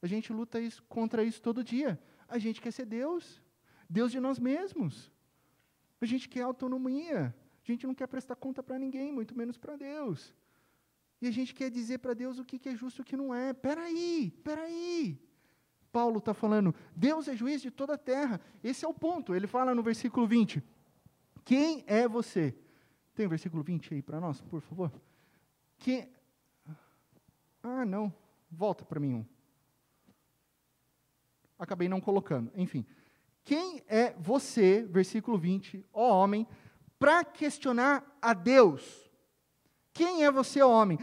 A 0.00 0.06
gente 0.06 0.32
luta 0.32 0.60
isso, 0.60 0.82
contra 0.84 1.22
isso 1.22 1.40
todo 1.42 1.62
dia. 1.62 2.00
A 2.26 2.38
gente 2.38 2.60
quer 2.60 2.72
ser 2.72 2.86
Deus. 2.86 3.42
Deus 3.88 4.10
de 4.10 4.20
nós 4.20 4.38
mesmos. 4.38 5.12
A 6.00 6.06
gente 6.06 6.28
quer 6.28 6.42
autonomia. 6.42 7.34
A 7.62 7.66
gente 7.66 7.86
não 7.86 7.94
quer 7.94 8.06
prestar 8.06 8.36
conta 8.36 8.62
para 8.62 8.78
ninguém, 8.78 9.12
muito 9.12 9.36
menos 9.36 9.56
para 9.56 9.76
Deus. 9.76 10.34
E 11.20 11.26
a 11.26 11.30
gente 11.30 11.54
quer 11.54 11.70
dizer 11.70 11.98
para 11.98 12.14
Deus 12.14 12.38
o 12.38 12.44
que, 12.44 12.68
é 12.68 12.74
justo 12.74 13.00
e 13.00 13.02
o 13.02 13.04
que 13.04 13.16
não 13.16 13.34
é. 13.34 13.52
Peraí, 13.52 14.30
peraí. 14.44 15.18
Paulo 15.96 16.18
está 16.18 16.34
falando, 16.34 16.74
Deus 16.94 17.26
é 17.26 17.34
juiz 17.34 17.62
de 17.62 17.70
toda 17.70 17.94
a 17.94 17.98
terra. 17.98 18.38
Esse 18.62 18.84
é 18.84 18.88
o 18.88 18.92
ponto. 18.92 19.34
Ele 19.34 19.46
fala 19.46 19.74
no 19.74 19.82
versículo 19.82 20.26
20: 20.26 20.62
Quem 21.42 21.82
é 21.86 22.06
você? 22.06 22.54
Tem 23.14 23.24
o 23.24 23.30
versículo 23.30 23.62
20 23.62 23.94
aí 23.94 24.02
para 24.02 24.20
nós, 24.20 24.42
por 24.42 24.60
favor? 24.60 24.92
Que... 25.78 26.06
Ah, 27.62 27.86
não. 27.86 28.12
Volta 28.50 28.84
para 28.84 29.00
mim 29.00 29.14
um. 29.14 29.26
Acabei 31.58 31.88
não 31.88 31.98
colocando. 31.98 32.52
Enfim. 32.54 32.84
Quem 33.42 33.82
é 33.88 34.12
você, 34.18 34.82
versículo 34.82 35.38
20, 35.38 35.82
ó 35.94 36.22
homem, 36.22 36.46
para 36.98 37.24
questionar 37.24 38.04
a 38.20 38.34
Deus? 38.34 39.05
Quem 39.96 40.24
é 40.24 40.30
você, 40.30 40.62
homem? 40.62 40.98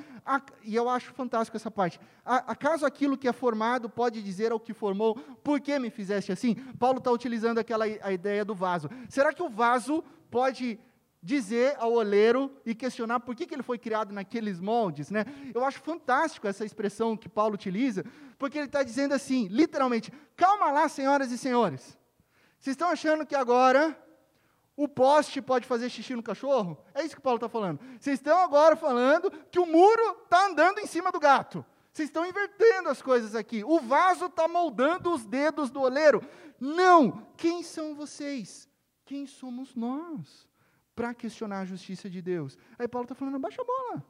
e 0.64 0.76
eu 0.76 0.88
acho 0.88 1.14
fantástico 1.14 1.58
essa 1.58 1.72
parte. 1.72 2.00
acaso 2.24 2.86
aquilo 2.86 3.18
que 3.18 3.28
é 3.28 3.34
formado 3.34 3.90
pode 3.90 4.22
dizer 4.22 4.52
ao 4.52 4.60
que 4.60 4.74
formou, 4.74 5.16
por 5.44 5.60
que 5.60 5.78
me 5.80 5.90
fizeste 5.90 6.32
assim? 6.32 6.56
Paulo 6.80 7.00
está 7.00 7.12
utilizando 7.12 7.58
aquela 7.58 7.86
a 7.86 8.14
ideia 8.14 8.46
do 8.46 8.56
vaso. 8.56 8.90
Será 9.10 9.34
que 9.34 9.44
o 9.44 9.50
vaso 9.50 10.04
pode 10.30 10.80
dizer 11.22 11.76
ao 11.80 11.92
oleiro 11.94 12.52
e 12.66 12.76
questionar 12.76 13.20
por 13.22 13.36
que, 13.36 13.48
que 13.48 13.56
ele 13.56 13.64
foi 13.64 13.78
criado 13.78 14.14
naqueles 14.14 14.60
moldes? 14.60 15.10
Né? 15.10 15.26
Eu 15.54 15.66
acho 15.66 15.80
fantástico 15.80 16.48
essa 16.48 16.64
expressão 16.64 17.18
que 17.18 17.28
Paulo 17.28 17.56
utiliza, 17.56 18.06
porque 18.38 18.60
ele 18.60 18.68
está 18.68 18.84
dizendo 18.84 19.14
assim, 19.14 19.48
literalmente: 19.50 20.14
calma 20.36 20.72
lá, 20.72 20.88
senhoras 20.88 21.32
e 21.32 21.38
senhores. 21.38 21.98
Vocês 22.60 22.76
estão 22.76 22.90
achando 22.90 23.26
que 23.26 23.36
agora 23.36 23.98
o 24.76 24.88
poste 24.88 25.42
pode 25.42 25.68
fazer 25.68 25.90
xixi 25.90 26.16
no 26.16 26.24
cachorro? 26.24 26.78
É 26.96 27.04
isso 27.04 27.16
que 27.16 27.22
Paulo 27.22 27.38
está 27.38 27.48
falando. 27.48 27.80
Vocês 28.00 28.20
estão 28.20 28.40
agora 28.40 28.76
falando 28.76 29.30
que 29.52 29.60
o 29.60 29.66
muro 29.66 30.24
está 30.24 30.48
andando 30.48 30.80
em 30.80 30.88
cima 30.88 31.12
do 31.12 31.20
gato. 31.20 31.64
Vocês 31.92 32.10
estão 32.10 32.26
invertendo 32.26 32.90
as 32.90 33.00
coisas 33.00 33.36
aqui. 33.36 33.64
O 33.64 33.80
vaso 33.80 34.26
está 34.26 34.48
moldando 34.48 35.14
os 35.14 35.26
dedos 35.26 35.70
do 35.70 35.82
oleiro. 35.82 36.22
Não! 36.60 37.28
Quem 37.38 37.62
são 37.62 37.94
vocês? 37.94 38.68
Quem 39.06 39.28
somos 39.28 39.76
nós? 39.76 40.48
Para 40.96 41.14
questionar 41.14 41.60
a 41.60 41.66
justiça 41.66 42.10
de 42.10 42.20
Deus. 42.22 42.58
Aí 42.80 42.88
Paulo 42.88 43.06
está 43.06 43.14
falando, 43.14 43.38
baixa 43.38 43.62
a 43.62 43.66
bola. 43.66 44.04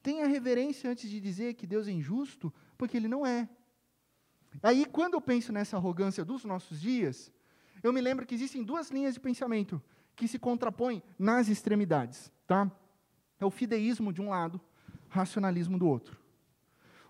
Tenha 0.00 0.28
reverência 0.28 0.88
antes 0.88 1.10
de 1.10 1.20
dizer 1.20 1.54
que 1.54 1.66
Deus 1.66 1.88
é 1.88 1.90
injusto, 1.90 2.54
porque 2.78 2.96
ele 2.96 3.08
não 3.08 3.26
é. 3.26 3.48
Aí, 4.62 4.84
quando 4.84 5.14
eu 5.14 5.20
penso 5.20 5.52
nessa 5.52 5.76
arrogância 5.76 6.24
dos 6.24 6.44
nossos 6.44 6.80
dias, 6.80 7.32
eu 7.82 7.92
me 7.92 8.00
lembro 8.00 8.24
que 8.24 8.34
existem 8.34 8.62
duas 8.62 8.90
linhas 8.90 9.14
de 9.14 9.20
pensamento 9.20 9.82
que 10.14 10.28
se 10.28 10.38
contrapõem 10.38 11.02
nas 11.18 11.48
extremidades. 11.48 12.32
Tá? 12.46 12.70
É 13.38 13.44
o 13.44 13.50
fideísmo 13.50 14.12
de 14.12 14.20
um 14.20 14.30
lado, 14.30 14.60
racionalismo 15.08 15.78
do 15.78 15.86
outro. 15.86 16.18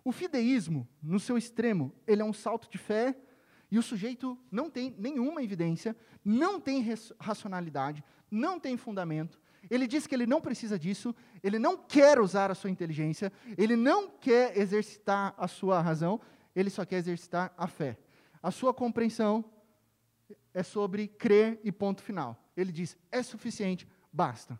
O 0.04 0.12
fideísmo, 0.12 0.86
no 1.02 1.18
seu 1.18 1.38
extremo, 1.38 1.92
ele 2.06 2.20
é 2.20 2.24
um 2.24 2.32
salto 2.32 2.68
de 2.70 2.76
fé 2.76 3.16
e 3.70 3.78
o 3.78 3.82
sujeito 3.82 4.38
não 4.50 4.68
tem 4.68 4.94
nenhuma 4.98 5.42
evidência, 5.42 5.96
não 6.24 6.60
tem 6.60 6.84
racionalidade, 7.18 8.04
não 8.30 8.60
tem 8.60 8.76
fundamento. 8.76 9.40
Ele 9.70 9.86
diz 9.86 10.06
que 10.06 10.14
ele 10.14 10.26
não 10.26 10.40
precisa 10.40 10.78
disso, 10.78 11.14
ele 11.42 11.58
não 11.58 11.76
quer 11.76 12.20
usar 12.20 12.50
a 12.50 12.54
sua 12.54 12.70
inteligência, 12.70 13.32
ele 13.56 13.76
não 13.76 14.10
quer 14.10 14.56
exercitar 14.58 15.34
a 15.38 15.48
sua 15.48 15.80
razão, 15.80 16.20
ele 16.54 16.68
só 16.68 16.84
quer 16.84 16.96
exercitar 16.96 17.52
a 17.56 17.66
fé. 17.66 17.98
A 18.42 18.50
sua 18.50 18.74
compreensão 18.74 19.42
é 20.52 20.62
sobre 20.62 21.08
crer 21.08 21.58
e 21.64 21.72
ponto 21.72 22.02
final. 22.02 22.43
Ele 22.56 22.72
diz: 22.72 22.96
é 23.10 23.22
suficiente, 23.22 23.86
basta. 24.12 24.58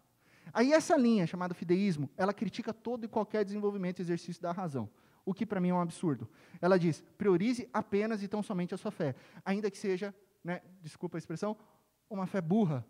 Aí 0.53 0.73
essa 0.73 0.97
linha 0.97 1.27
chamada 1.27 1.55
fideísmo, 1.55 2.11
ela 2.17 2.35
critica 2.35 2.73
todo 2.73 3.05
e 3.05 3.09
qualquer 3.09 3.45
desenvolvimento 3.45 3.99
e 3.99 4.03
exercício 4.03 4.43
da 4.43 4.53
razão, 4.53 4.89
o 5.25 5.33
que 5.33 5.47
para 5.47 5.61
mim 5.61 5.71
é 5.71 5.75
um 5.75 5.81
absurdo. 5.81 6.29
Ela 6.61 6.79
diz: 6.79 7.03
priorize 7.17 7.69
apenas 7.73 8.23
e 8.23 8.29
tão 8.29 8.43
somente 8.43 8.75
a 8.75 8.77
sua 8.77 8.91
fé, 8.91 9.15
ainda 9.45 9.71
que 9.71 9.79
seja, 9.79 10.15
né, 10.43 10.61
desculpa 10.83 11.17
a 11.17 11.19
expressão, 11.19 11.57
uma 12.09 12.27
fé 12.27 12.41
burra, 12.41 12.87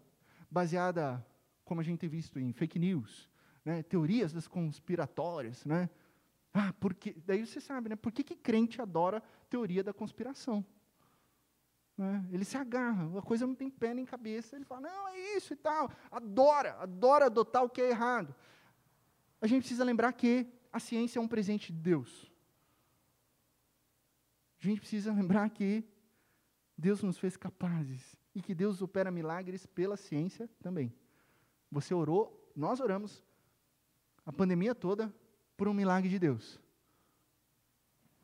baseada, 0.50 1.24
como 1.64 1.80
a 1.80 1.84
gente 1.84 2.00
tem 2.00 2.08
visto 2.08 2.38
em 2.38 2.52
fake 2.52 2.78
news, 2.78 3.28
né, 3.64 3.82
teorias 3.82 4.32
das 4.32 4.46
conspiratórias, 4.46 5.64
né? 5.64 5.88
Ah, 6.52 6.72
porque 6.78 7.16
daí 7.26 7.44
você 7.44 7.60
sabe, 7.60 7.88
né? 7.88 7.96
Por 7.96 8.12
que, 8.12 8.22
que 8.22 8.36
crente 8.36 8.80
adora 8.80 9.20
teoria 9.50 9.82
da 9.82 9.92
conspiração? 9.92 10.64
Né? 11.96 12.26
Ele 12.32 12.44
se 12.44 12.56
agarra, 12.56 13.18
a 13.18 13.22
coisa 13.22 13.46
não 13.46 13.54
tem 13.54 13.70
pé 13.70 13.94
nem 13.94 14.04
cabeça. 14.04 14.56
Ele 14.56 14.64
fala, 14.64 14.82
não, 14.82 15.08
é 15.08 15.36
isso 15.36 15.52
e 15.52 15.56
tal. 15.56 15.90
Adora, 16.10 16.74
adora 16.80 17.26
adotar 17.26 17.64
o 17.64 17.70
que 17.70 17.80
é 17.80 17.90
errado. 17.90 18.34
A 19.40 19.46
gente 19.46 19.62
precisa 19.62 19.84
lembrar 19.84 20.12
que 20.12 20.46
a 20.72 20.80
ciência 20.80 21.18
é 21.18 21.22
um 21.22 21.28
presente 21.28 21.72
de 21.72 21.78
Deus. 21.78 22.30
A 24.60 24.66
gente 24.66 24.80
precisa 24.80 25.12
lembrar 25.12 25.48
que 25.50 25.84
Deus 26.76 27.02
nos 27.02 27.18
fez 27.18 27.36
capazes 27.36 28.16
e 28.34 28.42
que 28.42 28.54
Deus 28.54 28.82
opera 28.82 29.10
milagres 29.10 29.66
pela 29.66 29.96
ciência 29.96 30.48
também. 30.62 30.92
Você 31.70 31.94
orou, 31.94 32.50
nós 32.56 32.80
oramos 32.80 33.22
a 34.24 34.32
pandemia 34.32 34.74
toda 34.74 35.14
por 35.56 35.68
um 35.68 35.74
milagre 35.74 36.08
de 36.08 36.18
Deus. 36.18 36.58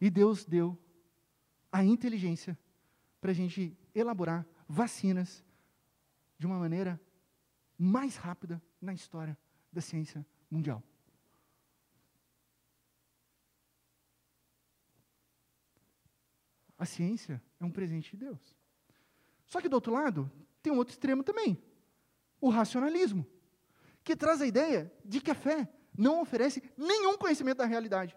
E 0.00 0.08
Deus 0.08 0.44
deu 0.44 0.76
a 1.70 1.84
inteligência 1.84 2.58
para 3.20 3.30
a 3.30 3.34
gente 3.34 3.76
elaborar 3.94 4.46
vacinas 4.68 5.44
de 6.38 6.46
uma 6.46 6.58
maneira 6.58 7.00
mais 7.76 8.16
rápida 8.16 8.62
na 8.80 8.94
história 8.94 9.36
da 9.72 9.80
ciência 9.80 10.26
mundial. 10.50 10.82
A 16.78 16.86
ciência 16.86 17.42
é 17.60 17.64
um 17.64 17.70
presente 17.70 18.12
de 18.12 18.24
Deus. 18.24 18.56
Só 19.44 19.60
que 19.60 19.68
do 19.68 19.74
outro 19.74 19.92
lado, 19.92 20.32
tem 20.62 20.72
um 20.72 20.78
outro 20.78 20.92
extremo 20.92 21.22
também: 21.22 21.62
o 22.40 22.48
racionalismo, 22.48 23.26
que 24.02 24.16
traz 24.16 24.40
a 24.40 24.46
ideia 24.46 24.90
de 25.04 25.20
que 25.20 25.30
a 25.30 25.34
fé 25.34 25.68
não 25.96 26.22
oferece 26.22 26.62
nenhum 26.78 27.18
conhecimento 27.18 27.58
da 27.58 27.66
realidade. 27.66 28.16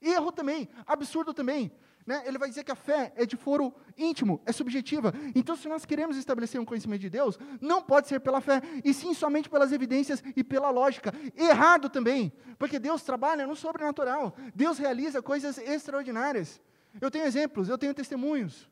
Erro 0.00 0.32
também, 0.32 0.68
absurdo 0.86 1.34
também. 1.34 1.70
Né? 2.08 2.22
Ele 2.24 2.38
vai 2.38 2.48
dizer 2.48 2.64
que 2.64 2.72
a 2.72 2.74
fé 2.74 3.12
é 3.16 3.26
de 3.26 3.36
foro 3.36 3.70
íntimo, 3.94 4.40
é 4.46 4.50
subjetiva. 4.50 5.12
Então, 5.34 5.54
se 5.54 5.68
nós 5.68 5.84
queremos 5.84 6.16
estabelecer 6.16 6.58
um 6.58 6.64
conhecimento 6.64 7.02
de 7.02 7.10
Deus, 7.10 7.38
não 7.60 7.82
pode 7.82 8.08
ser 8.08 8.18
pela 8.18 8.40
fé, 8.40 8.62
e 8.82 8.94
sim 8.94 9.12
somente 9.12 9.50
pelas 9.50 9.72
evidências 9.72 10.22
e 10.34 10.42
pela 10.42 10.70
lógica. 10.70 11.12
Errado 11.36 11.90
também, 11.90 12.32
porque 12.58 12.78
Deus 12.78 13.02
trabalha 13.02 13.46
no 13.46 13.54
sobrenatural. 13.54 14.34
Deus 14.54 14.78
realiza 14.78 15.20
coisas 15.20 15.58
extraordinárias. 15.58 16.62
Eu 16.98 17.10
tenho 17.10 17.26
exemplos, 17.26 17.68
eu 17.68 17.76
tenho 17.76 17.92
testemunhos. 17.92 18.70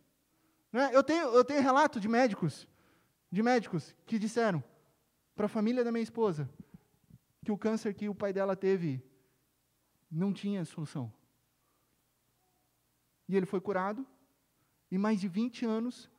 Né? 0.72 0.88
Eu, 0.94 1.02
tenho, 1.02 1.28
eu 1.28 1.44
tenho 1.44 1.60
relato 1.60 2.00
de 2.00 2.08
médicos, 2.08 2.66
de 3.30 3.42
médicos 3.42 3.94
que 4.06 4.18
disseram 4.18 4.64
para 5.34 5.44
a 5.44 5.50
família 5.50 5.84
da 5.84 5.92
minha 5.92 6.02
esposa 6.02 6.48
que 7.44 7.52
o 7.52 7.58
câncer 7.58 7.92
que 7.92 8.08
o 8.08 8.14
pai 8.14 8.32
dela 8.32 8.56
teve 8.56 9.04
não 10.10 10.32
tinha 10.32 10.64
solução. 10.64 11.12
E 13.28 13.36
ele 13.36 13.46
foi 13.46 13.60
curado, 13.60 14.06
e 14.90 14.98
mais 14.98 15.20
de 15.20 15.28
20 15.28 15.66
anos 15.66 16.10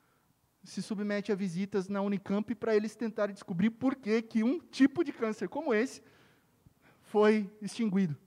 se 0.64 0.82
submete 0.82 1.32
a 1.32 1.36
visitas 1.36 1.88
na 1.88 2.02
Unicamp 2.02 2.54
para 2.56 2.76
eles 2.76 2.96
tentarem 2.96 3.34
descobrir 3.34 3.70
por 3.70 3.96
que, 3.96 4.22
que 4.22 4.44
um 4.44 4.60
tipo 4.60 5.04
de 5.04 5.14
câncer 5.14 5.48
como 5.48 5.74
esse 5.74 6.04
foi 7.04 7.50
extinguido. 7.62 8.18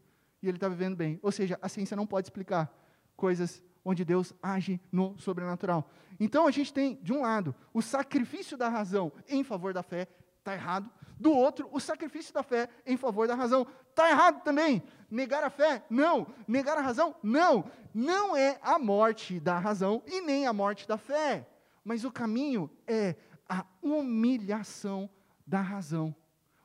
e 0.42 0.48
ele 0.48 0.56
está 0.56 0.68
vivendo 0.68 0.96
bem. 0.96 1.20
Ou 1.22 1.30
seja, 1.30 1.58
a 1.60 1.68
ciência 1.68 1.94
não 1.94 2.06
pode 2.06 2.26
explicar 2.26 2.74
coisas 3.14 3.62
onde 3.84 4.04
Deus 4.06 4.32
age 4.42 4.80
no 4.90 5.18
sobrenatural. 5.18 5.90
Então 6.18 6.46
a 6.46 6.50
gente 6.50 6.72
tem, 6.72 6.96
de 7.02 7.12
um 7.12 7.20
lado, 7.20 7.54
o 7.74 7.82
sacrifício 7.82 8.56
da 8.56 8.68
razão 8.68 9.12
em 9.28 9.44
favor 9.44 9.74
da 9.74 9.82
fé, 9.82 10.08
está 10.38 10.54
errado. 10.54 10.90
Do 11.18 11.32
outro, 11.32 11.68
o 11.70 11.78
sacrifício 11.78 12.32
da 12.32 12.42
fé 12.42 12.68
em 12.86 12.96
favor 12.96 13.28
da 13.28 13.34
razão. 13.34 13.66
Está 13.90 14.10
errado 14.10 14.42
também. 14.42 14.82
Negar 15.10 15.44
a 15.44 15.50
fé? 15.50 15.84
Não. 15.90 16.26
Negar 16.46 16.78
a 16.78 16.80
razão? 16.80 17.14
Não. 17.22 17.70
Não 17.92 18.36
é 18.36 18.58
a 18.62 18.78
morte 18.78 19.40
da 19.40 19.58
razão 19.58 20.02
e 20.06 20.20
nem 20.20 20.46
a 20.46 20.52
morte 20.52 20.86
da 20.86 20.96
fé. 20.96 21.48
Mas 21.84 22.04
o 22.04 22.10
caminho 22.10 22.70
é 22.86 23.16
a 23.48 23.66
humilhação 23.82 25.10
da 25.46 25.60
razão. 25.60 26.14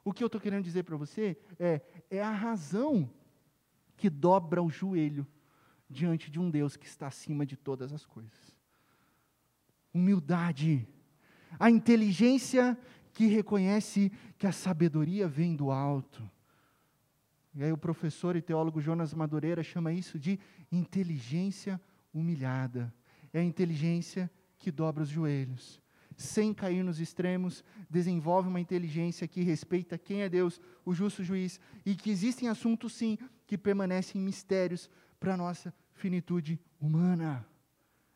O 0.03 0.13
que 0.13 0.23
eu 0.23 0.27
estou 0.27 0.39
querendo 0.39 0.63
dizer 0.63 0.83
para 0.83 0.95
você 0.95 1.35
é, 1.59 1.81
é 2.11 2.21
a 2.21 2.31
razão 2.31 3.09
que 3.97 4.09
dobra 4.09 4.61
o 4.61 4.69
joelho 4.69 5.27
diante 5.89 6.29
de 6.29 6.39
um 6.39 6.49
Deus 6.49 6.75
que 6.77 6.85
está 6.85 7.07
acima 7.07 7.45
de 7.45 7.57
todas 7.57 7.91
as 7.91 8.05
coisas. 8.05 8.55
Humildade, 9.93 10.87
a 11.59 11.71
inteligência 11.71 12.77
que 13.13 13.25
reconhece 13.27 14.11
que 14.37 14.45
a 14.45 14.51
sabedoria 14.51 15.27
vem 15.27 15.55
do 15.55 15.71
alto. 15.71 16.29
E 17.55 17.63
aí 17.63 17.71
o 17.71 17.77
professor 17.77 18.35
e 18.35 18.41
teólogo 18.41 18.81
Jonas 18.81 19.13
Madureira 19.13 19.63
chama 19.63 19.93
isso 19.93 20.19
de 20.19 20.37
inteligência 20.69 21.79
humilhada. 22.13 22.93
É 23.31 23.39
a 23.39 23.43
inteligência 23.43 24.29
que 24.59 24.69
dobra 24.69 25.03
os 25.03 25.09
joelhos, 25.09 25.81
sem 26.17 26.53
cair 26.53 26.83
nos 26.83 26.99
extremos, 26.99 27.63
desenvolve 27.89 28.49
uma 28.49 28.59
inteligência 28.59 29.27
que 29.27 29.41
respeita 29.41 29.97
quem 29.97 30.21
é 30.21 30.29
Deus, 30.29 30.59
o 30.83 30.93
justo 30.93 31.23
juiz, 31.23 31.59
e 31.85 31.95
que 31.95 32.09
existem 32.09 32.49
assuntos, 32.49 32.93
sim, 32.93 33.17
que 33.47 33.57
permanecem 33.57 34.19
mistérios 34.19 34.89
para 35.19 35.33
a 35.33 35.37
nossa 35.37 35.73
finitude 35.93 36.59
humana. 36.79 37.45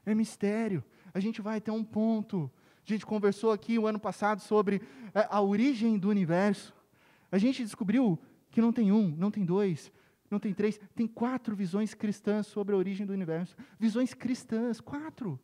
É 0.06 0.14
mistério. 0.14 0.84
A 1.14 1.20
gente 1.20 1.42
vai 1.42 1.58
até 1.58 1.72
um 1.72 1.84
ponto. 1.84 2.52
A 2.86 2.90
gente 2.90 3.06
conversou 3.06 3.52
aqui 3.52 3.78
o 3.78 3.88
ano 3.88 4.00
passado 4.00 4.42
sobre 4.42 4.82
é, 5.14 5.28
a 5.30 5.42
origem 5.42 5.98
do 5.98 6.10
universo. 6.10 6.74
A 7.32 7.38
gente 7.38 7.64
descobriu 7.64 8.20
que 8.50 8.62
não 8.62 8.72
tem 8.72 8.92
um, 8.92 9.16
não 9.16 9.32
tem 9.32 9.46
dois, 9.46 9.92
não 10.30 10.40
tem 10.40 10.54
três, 10.54 10.80
tem 10.96 11.08
quatro 11.08 11.56
visões 11.56 11.94
cristãs 11.94 12.48
sobre 12.48 12.76
a 12.76 12.78
origem 12.78 13.06
do 13.06 13.14
universo. 13.14 13.56
Visões 13.80 14.14
cristãs, 14.14 14.80
quatro. 14.80 15.40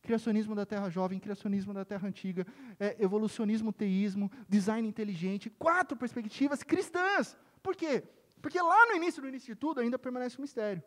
Criacionismo 0.00 0.54
da 0.54 0.64
Terra 0.64 0.88
Jovem, 0.88 1.18
criacionismo 1.18 1.74
da 1.74 1.84
Terra 1.84 2.08
Antiga, 2.08 2.46
é, 2.78 2.96
evolucionismo, 3.02 3.72
teísmo, 3.72 4.30
design 4.48 4.86
inteligente, 4.88 5.50
quatro 5.50 5.96
perspectivas 5.96 6.62
cristãs. 6.62 7.36
Por 7.62 7.76
quê? 7.76 8.04
Porque 8.40 8.60
lá 8.60 8.86
no 8.86 8.94
início 8.94 9.20
do 9.20 9.28
início 9.28 9.54
de 9.54 9.60
tudo 9.60 9.80
ainda 9.80 9.98
permanece 9.98 10.38
um 10.38 10.42
mistério. 10.42 10.82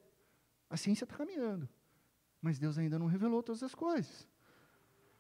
A 0.70 0.78
ciência 0.78 1.04
está 1.04 1.16
caminhando, 1.16 1.68
mas 2.42 2.58
Deus 2.58 2.78
ainda 2.78 2.98
não 2.98 3.06
revelou 3.06 3.44
todas 3.44 3.62
as 3.62 3.76
coisas. 3.76 4.28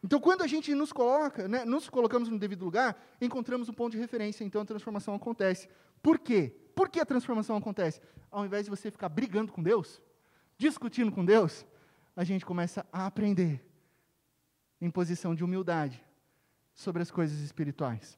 Então, 0.04 0.20
quando 0.20 0.42
a 0.42 0.48
gente 0.48 0.74
nos 0.74 0.92
coloca, 0.92 1.48
né, 1.48 1.64
nos 1.64 1.88
colocamos 1.88 2.28
no 2.28 2.40
devido 2.40 2.66
lugar, 2.66 3.00
encontramos 3.20 3.70
um 3.70 3.74
ponto 3.74 3.92
de 3.92 4.00
referência, 4.00 4.44
então 4.44 4.62
a 4.62 4.66
transformação 4.66 5.14
acontece. 5.14 5.70
Por 6.02 6.20
quê? 6.20 6.56
Por 6.76 6.90
que 6.90 7.00
a 7.00 7.06
transformação 7.06 7.56
acontece? 7.56 8.02
Ao 8.30 8.46
invés 8.46 8.66
de 8.66 8.70
você 8.70 8.90
ficar 8.90 9.10
brigando 9.10 9.52
com 9.52 9.62
Deus, 9.62 10.02
discutindo 10.58 11.12
com 11.12 11.24
Deus, 11.24 11.66
a 12.16 12.24
gente 12.24 12.46
começa 12.46 12.86
a 12.92 13.06
aprender 13.06 13.64
em 14.80 14.90
posição 14.90 15.36
de 15.36 15.44
humildade 15.44 16.04
sobre 16.74 17.02
as 17.02 17.12
coisas 17.12 17.40
espirituais. 17.40 18.18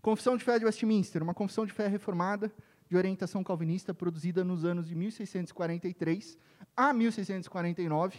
Confissão 0.00 0.36
de 0.36 0.44
Fé 0.44 0.58
de 0.58 0.64
Westminster, 0.64 1.22
uma 1.22 1.32
confissão 1.32 1.64
de 1.64 1.72
fé 1.72 1.86
reformada 1.86 2.52
de 2.88 2.96
orientação 2.96 3.42
calvinista 3.42 3.94
produzida 3.94 4.44
nos 4.44 4.64
anos 4.64 4.86
de 4.86 4.94
1643 4.94 6.36
a 6.76 6.92
1649, 6.92 8.18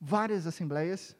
várias 0.00 0.46
assembleias, 0.46 1.16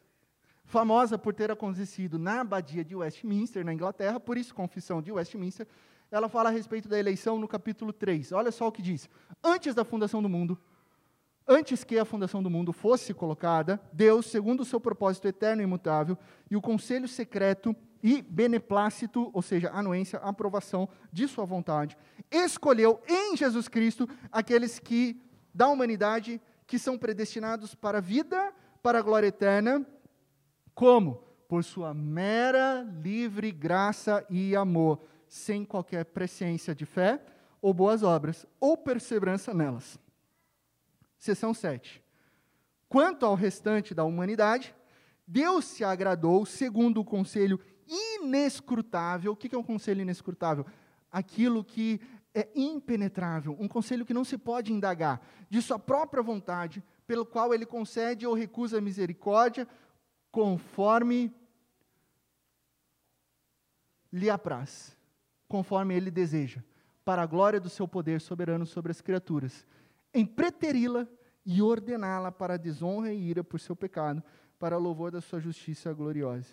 famosa 0.63 1.17
por 1.17 1.33
ter 1.33 1.51
acontecido 1.51 2.17
na 2.17 2.41
abadia 2.41 2.85
de 2.85 2.95
Westminster, 2.95 3.65
na 3.65 3.73
Inglaterra, 3.73 4.19
por 4.19 4.37
isso 4.37 4.53
confissão 4.53 5.01
de 5.01 5.11
Westminster, 5.11 5.67
ela 6.11 6.27
fala 6.27 6.49
a 6.49 6.51
respeito 6.51 6.89
da 6.89 6.97
eleição 6.97 7.37
no 7.37 7.47
capítulo 7.47 7.93
3. 7.93 8.31
Olha 8.31 8.51
só 8.51 8.67
o 8.67 8.71
que 8.71 8.81
diz: 8.81 9.09
Antes 9.43 9.75
da 9.75 9.83
fundação 9.85 10.21
do 10.21 10.29
mundo, 10.29 10.57
antes 11.47 11.83
que 11.83 11.97
a 11.97 12.05
fundação 12.05 12.41
do 12.41 12.49
mundo 12.49 12.73
fosse 12.73 13.13
colocada, 13.13 13.79
Deus, 13.93 14.25
segundo 14.25 14.61
o 14.61 14.65
seu 14.65 14.79
propósito 14.79 15.27
eterno 15.27 15.61
e 15.61 15.65
imutável, 15.65 16.17
e 16.49 16.55
o 16.55 16.61
conselho 16.61 17.07
secreto 17.07 17.75
e 18.01 18.21
beneplácito, 18.21 19.29
ou 19.33 19.41
seja, 19.41 19.69
anuência, 19.71 20.19
aprovação 20.19 20.87
de 21.11 21.27
sua 21.27 21.45
vontade, 21.45 21.97
escolheu 22.31 23.01
em 23.07 23.35
Jesus 23.35 23.67
Cristo 23.67 24.07
aqueles 24.31 24.79
que 24.79 25.21
da 25.53 25.67
humanidade 25.67 26.41
que 26.65 26.79
são 26.79 26.97
predestinados 26.97 27.75
para 27.75 27.97
a 27.97 28.01
vida, 28.01 28.53
para 28.81 28.99
a 28.99 29.01
glória 29.01 29.27
eterna, 29.27 29.85
como 30.73 31.23
por 31.47 31.63
sua 31.63 31.93
mera 31.93 32.87
livre 33.01 33.51
graça 33.51 34.23
e 34.29 34.55
amor, 34.55 35.01
sem 35.29 35.63
qualquer 35.63 36.05
presciência 36.05 36.75
de 36.75 36.85
fé 36.85 37.23
ou 37.61 37.73
boas 37.73 38.03
obras, 38.03 38.45
ou 38.59 38.75
perseverança 38.75 39.53
nelas. 39.53 39.99
Seção 41.17 41.53
7. 41.53 42.03
Quanto 42.87 43.25
ao 43.25 43.35
restante 43.35 43.93
da 43.93 44.03
humanidade, 44.03 44.73
Deus 45.27 45.65
se 45.65 45.83
agradou 45.83 46.45
segundo 46.45 46.99
o 47.01 47.05
conselho 47.05 47.59
inescrutável. 47.87 49.33
O 49.33 49.35
que 49.35 49.53
é 49.53 49.57
um 49.57 49.63
conselho 49.63 50.01
inescrutável? 50.01 50.65
Aquilo 51.11 51.63
que 51.63 52.01
é 52.33 52.47
impenetrável, 52.55 53.55
um 53.59 53.67
conselho 53.67 54.05
que 54.05 54.13
não 54.13 54.23
se 54.23 54.37
pode 54.37 54.71
indagar, 54.71 55.21
de 55.49 55.61
sua 55.61 55.77
própria 55.77 56.23
vontade, 56.23 56.83
pelo 57.05 57.25
qual 57.25 57.53
ele 57.53 57.65
concede 57.65 58.25
ou 58.25 58.33
recusa 58.33 58.79
misericórdia, 58.79 59.67
conforme 60.31 61.33
lhe 64.11 64.29
apraz, 64.29 64.95
conforme 65.49 65.93
ele 65.93 66.09
deseja, 66.09 66.63
para 67.03 67.21
a 67.21 67.25
glória 67.25 67.59
do 67.59 67.69
seu 67.69 67.85
poder 67.85 68.21
soberano 68.21 68.65
sobre 68.65 68.91
as 68.91 69.01
criaturas 69.01 69.65
em 70.13 70.25
preteri-la 70.25 71.07
e 71.45 71.61
ordená-la 71.61 72.31
para 72.31 72.57
desonra 72.57 73.13
e 73.13 73.29
ira 73.29 73.43
por 73.43 73.59
seu 73.59 73.75
pecado, 73.75 74.23
para 74.57 74.77
louvor 74.77 75.11
da 75.11 75.21
sua 75.21 75.39
justiça 75.39 75.93
gloriosa. 75.93 76.49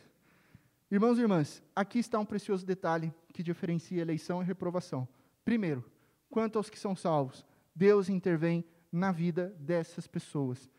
Irmãos 0.91 1.19
e 1.19 1.23
irmãs, 1.23 1.63
aqui 1.75 1.99
está 1.99 2.19
um 2.19 2.25
precioso 2.25 2.65
detalhe 2.65 3.13
que 3.33 3.43
diferencia 3.43 4.01
eleição 4.01 4.41
e 4.41 4.45
reprovação. 4.45 5.09
Primeiro, 5.45 5.85
quanto 6.31 6.57
aos 6.57 6.71
que 6.71 6.79
são 6.79 6.95
salvos, 6.95 7.45
Deus 7.75 8.09
intervém 8.09 8.65
na 8.93 9.11
vida 9.11 9.55
dessas 9.59 10.07
pessoas 10.07 10.71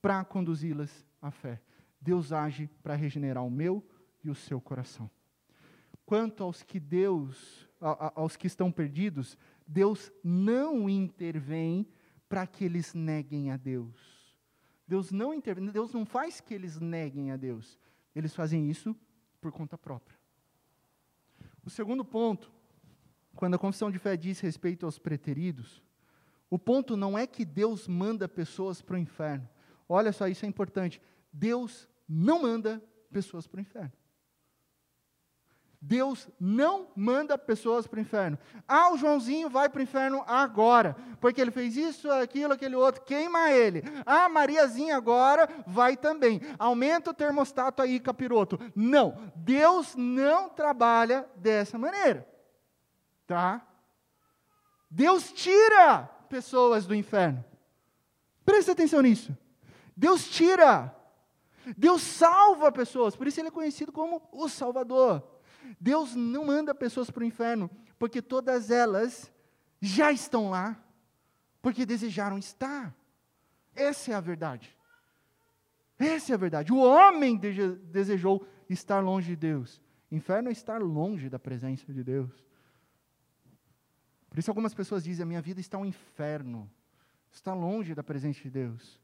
para 0.00 0.24
conduzi-las 0.24 1.04
à 1.20 1.30
fé. 1.30 1.60
Deus 2.00 2.32
age 2.32 2.70
para 2.82 2.94
regenerar 2.94 3.44
o 3.44 3.50
meu 3.50 3.84
e 4.22 4.30
o 4.30 4.34
seu 4.34 4.60
coração. 4.60 5.10
Quanto 6.04 6.44
aos 6.44 6.62
que 6.62 6.78
Deus, 6.78 7.65
aos 7.80 8.36
que 8.36 8.46
estão 8.46 8.70
perdidos, 8.72 9.36
Deus 9.66 10.12
não 10.22 10.88
intervém 10.88 11.86
para 12.28 12.46
que 12.46 12.64
eles 12.64 12.94
neguem 12.94 13.50
a 13.50 13.56
Deus. 13.56 14.16
Deus 14.86 15.10
não 15.10 15.34
intervém, 15.34 15.66
Deus 15.66 15.92
não 15.92 16.06
faz 16.06 16.40
que 16.40 16.54
eles 16.54 16.78
neguem 16.78 17.30
a 17.30 17.36
Deus. 17.36 17.78
Eles 18.14 18.34
fazem 18.34 18.70
isso 18.70 18.96
por 19.40 19.52
conta 19.52 19.76
própria. 19.76 20.18
O 21.64 21.70
segundo 21.70 22.04
ponto, 22.04 22.50
quando 23.34 23.54
a 23.54 23.58
confissão 23.58 23.90
de 23.90 23.98
fé 23.98 24.16
diz 24.16 24.40
respeito 24.40 24.86
aos 24.86 24.98
preteridos, 24.98 25.82
o 26.48 26.58
ponto 26.58 26.96
não 26.96 27.18
é 27.18 27.26
que 27.26 27.44
Deus 27.44 27.88
manda 27.88 28.28
pessoas 28.28 28.80
para 28.80 28.94
o 28.94 28.98
inferno. 28.98 29.48
Olha 29.88 30.12
só, 30.12 30.28
isso 30.28 30.44
é 30.44 30.48
importante. 30.48 31.00
Deus 31.32 31.88
não 32.08 32.42
manda 32.42 32.82
pessoas 33.10 33.46
para 33.46 33.58
o 33.58 33.60
inferno. 33.60 33.92
Deus 35.86 36.28
não 36.40 36.88
manda 36.96 37.38
pessoas 37.38 37.86
para 37.86 37.98
o 37.98 38.00
inferno. 38.00 38.36
Ah, 38.66 38.92
o 38.92 38.98
Joãozinho 38.98 39.48
vai 39.48 39.68
para 39.68 39.78
o 39.78 39.82
inferno 39.82 40.24
agora, 40.26 40.96
porque 41.20 41.40
ele 41.40 41.52
fez 41.52 41.76
isso, 41.76 42.10
aquilo, 42.10 42.52
aquele 42.52 42.74
outro, 42.74 43.02
queima 43.02 43.52
ele. 43.52 43.84
Ah, 44.04 44.28
Mariazinha 44.28 44.96
agora 44.96 45.48
vai 45.64 45.96
também. 45.96 46.40
Aumenta 46.58 47.10
o 47.10 47.14
termostato 47.14 47.80
aí, 47.80 48.00
capiroto. 48.00 48.58
Não, 48.74 49.16
Deus 49.36 49.94
não 49.94 50.48
trabalha 50.48 51.24
dessa 51.36 51.78
maneira. 51.78 52.26
Tá? 53.24 53.64
Deus 54.90 55.32
tira 55.32 56.02
pessoas 56.28 56.84
do 56.84 56.96
inferno. 56.96 57.44
Preste 58.44 58.72
atenção 58.72 59.00
nisso. 59.02 59.36
Deus 59.96 60.26
tira. 60.28 60.92
Deus 61.76 62.02
salva 62.02 62.72
pessoas, 62.72 63.14
por 63.14 63.26
isso 63.26 63.40
ele 63.40 63.48
é 63.48 63.52
conhecido 63.52 63.92
como 63.92 64.20
o 64.32 64.48
Salvador. 64.48 65.35
Deus 65.80 66.14
não 66.14 66.46
manda 66.46 66.74
pessoas 66.74 67.10
para 67.10 67.22
o 67.22 67.26
inferno, 67.26 67.70
porque 67.98 68.20
todas 68.22 68.70
elas 68.70 69.32
já 69.80 70.12
estão 70.12 70.50
lá, 70.50 70.82
porque 71.60 71.86
desejaram 71.86 72.38
estar. 72.38 72.94
Essa 73.74 74.12
é 74.12 74.14
a 74.14 74.20
verdade. 74.20 74.76
Essa 75.98 76.32
é 76.32 76.34
a 76.34 76.38
verdade. 76.38 76.72
O 76.72 76.78
homem 76.78 77.36
desejou 77.36 78.46
estar 78.68 79.00
longe 79.00 79.28
de 79.28 79.36
Deus. 79.36 79.80
Inferno 80.10 80.48
é 80.48 80.52
estar 80.52 80.80
longe 80.80 81.28
da 81.28 81.38
presença 81.38 81.92
de 81.92 82.02
Deus. 82.02 82.30
Por 84.28 84.38
isso 84.38 84.50
algumas 84.50 84.74
pessoas 84.74 85.02
dizem: 85.02 85.22
a 85.22 85.26
minha 85.26 85.42
vida 85.42 85.60
está 85.60 85.78
um 85.78 85.84
inferno, 85.86 86.70
está 87.30 87.54
longe 87.54 87.94
da 87.94 88.02
presença 88.02 88.40
de 88.42 88.50
Deus. 88.50 89.00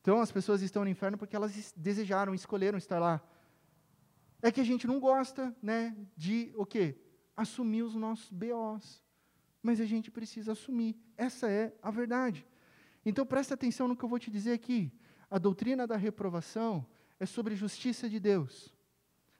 Então 0.00 0.20
as 0.20 0.32
pessoas 0.32 0.62
estão 0.62 0.84
no 0.84 0.90
inferno 0.90 1.18
porque 1.18 1.36
elas 1.36 1.72
desejaram, 1.76 2.34
escolheram 2.34 2.78
estar 2.78 2.98
lá. 2.98 3.20
É 4.42 4.52
que 4.52 4.60
a 4.60 4.64
gente 4.64 4.86
não 4.86 5.00
gosta, 5.00 5.54
né, 5.62 5.96
de 6.16 6.52
o 6.56 6.64
quê? 6.64 6.96
Assumir 7.36 7.82
os 7.82 7.94
nossos 7.94 8.30
BOs. 8.30 9.02
Mas 9.62 9.80
a 9.80 9.84
gente 9.84 10.10
precisa 10.10 10.52
assumir. 10.52 10.96
Essa 11.16 11.50
é 11.50 11.74
a 11.82 11.90
verdade. 11.90 12.46
Então 13.04 13.26
presta 13.26 13.54
atenção 13.54 13.88
no 13.88 13.96
que 13.96 14.04
eu 14.04 14.08
vou 14.08 14.18
te 14.18 14.30
dizer 14.30 14.52
aqui. 14.52 14.92
A 15.30 15.38
doutrina 15.38 15.86
da 15.86 15.96
reprovação 15.96 16.86
é 17.18 17.26
sobre 17.26 17.56
justiça 17.56 18.08
de 18.08 18.20
Deus. 18.20 18.74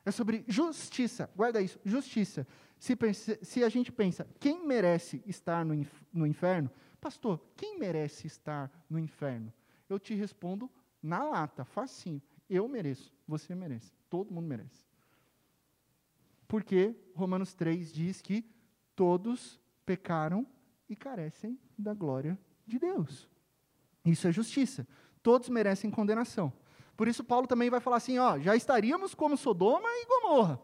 É 0.05 0.11
sobre 0.11 0.45
justiça. 0.49 1.31
Guarda 1.37 1.61
isso, 1.61 1.79
justiça. 1.85 2.47
Se, 2.79 2.97
se 3.43 3.65
a 3.65 3.69
gente 3.69 3.93
pensa, 3.93 4.27
quem 4.41 4.67
merece 4.67 5.23
estar 5.27 5.65
no, 5.65 5.75
no 6.13 6.27
inferno? 6.27 6.71
Pastor, 7.01 7.41
quem 7.57 7.79
merece 7.79 8.27
estar 8.27 8.71
no 8.89 8.99
inferno? 8.99 9.53
Eu 9.89 9.99
te 9.99 10.15
respondo 10.15 10.71
na 11.03 11.23
lata, 11.23 11.65
facinho. 11.65 12.23
Eu 12.49 12.69
mereço, 12.69 13.13
você 13.27 13.55
merece, 13.55 13.93
todo 14.09 14.33
mundo 14.33 14.47
merece. 14.47 14.88
Porque 16.49 16.97
Romanos 17.15 17.55
3 17.55 17.93
diz 17.93 18.21
que 18.21 18.45
todos 18.97 19.61
pecaram 19.85 20.47
e 20.89 20.97
carecem 20.97 21.59
da 21.79 21.95
glória 21.95 22.39
de 22.67 22.79
Deus. 22.79 23.29
Isso 24.05 24.27
é 24.27 24.33
justiça. 24.33 24.89
Todos 25.23 25.49
merecem 25.51 25.91
condenação. 25.91 26.53
Por 26.97 27.07
isso 27.07 27.23
Paulo 27.23 27.47
também 27.47 27.71
vai 27.71 27.79
falar 27.79 27.99
assim, 27.99 28.19
ó, 28.19 28.39
já 28.39 28.57
estaríamos 28.57 29.15
como 29.15 29.37
Sodoma 29.37 29.89
e 29.89 30.07
Gomorra. 30.07 30.61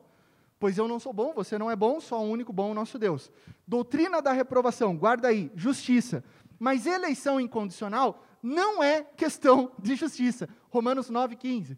Pois 0.59 0.79
eu 0.79 0.89
não 0.89 0.99
sou 0.99 1.13
bom, 1.13 1.35
você 1.35 1.59
não 1.59 1.71
é 1.71 1.77
bom, 1.77 2.01
só 2.01 2.21
o 2.21 2.29
único 2.31 2.53
bom 2.53 2.71
o 2.71 2.75
nosso 2.75 2.99
Deus. 2.99 3.31
Doutrina 3.67 4.23
da 4.23 4.33
reprovação, 4.33 4.97
guarda 4.97 5.29
aí, 5.29 5.53
justiça. 5.55 6.25
Mas 6.59 6.87
eleição 6.87 7.39
incondicional 7.41 8.25
não 8.43 8.83
é 8.83 9.03
questão 9.03 9.73
de 9.79 9.95
justiça. 9.95 10.49
Romanos 10.71 11.11
9,15. 11.11 11.77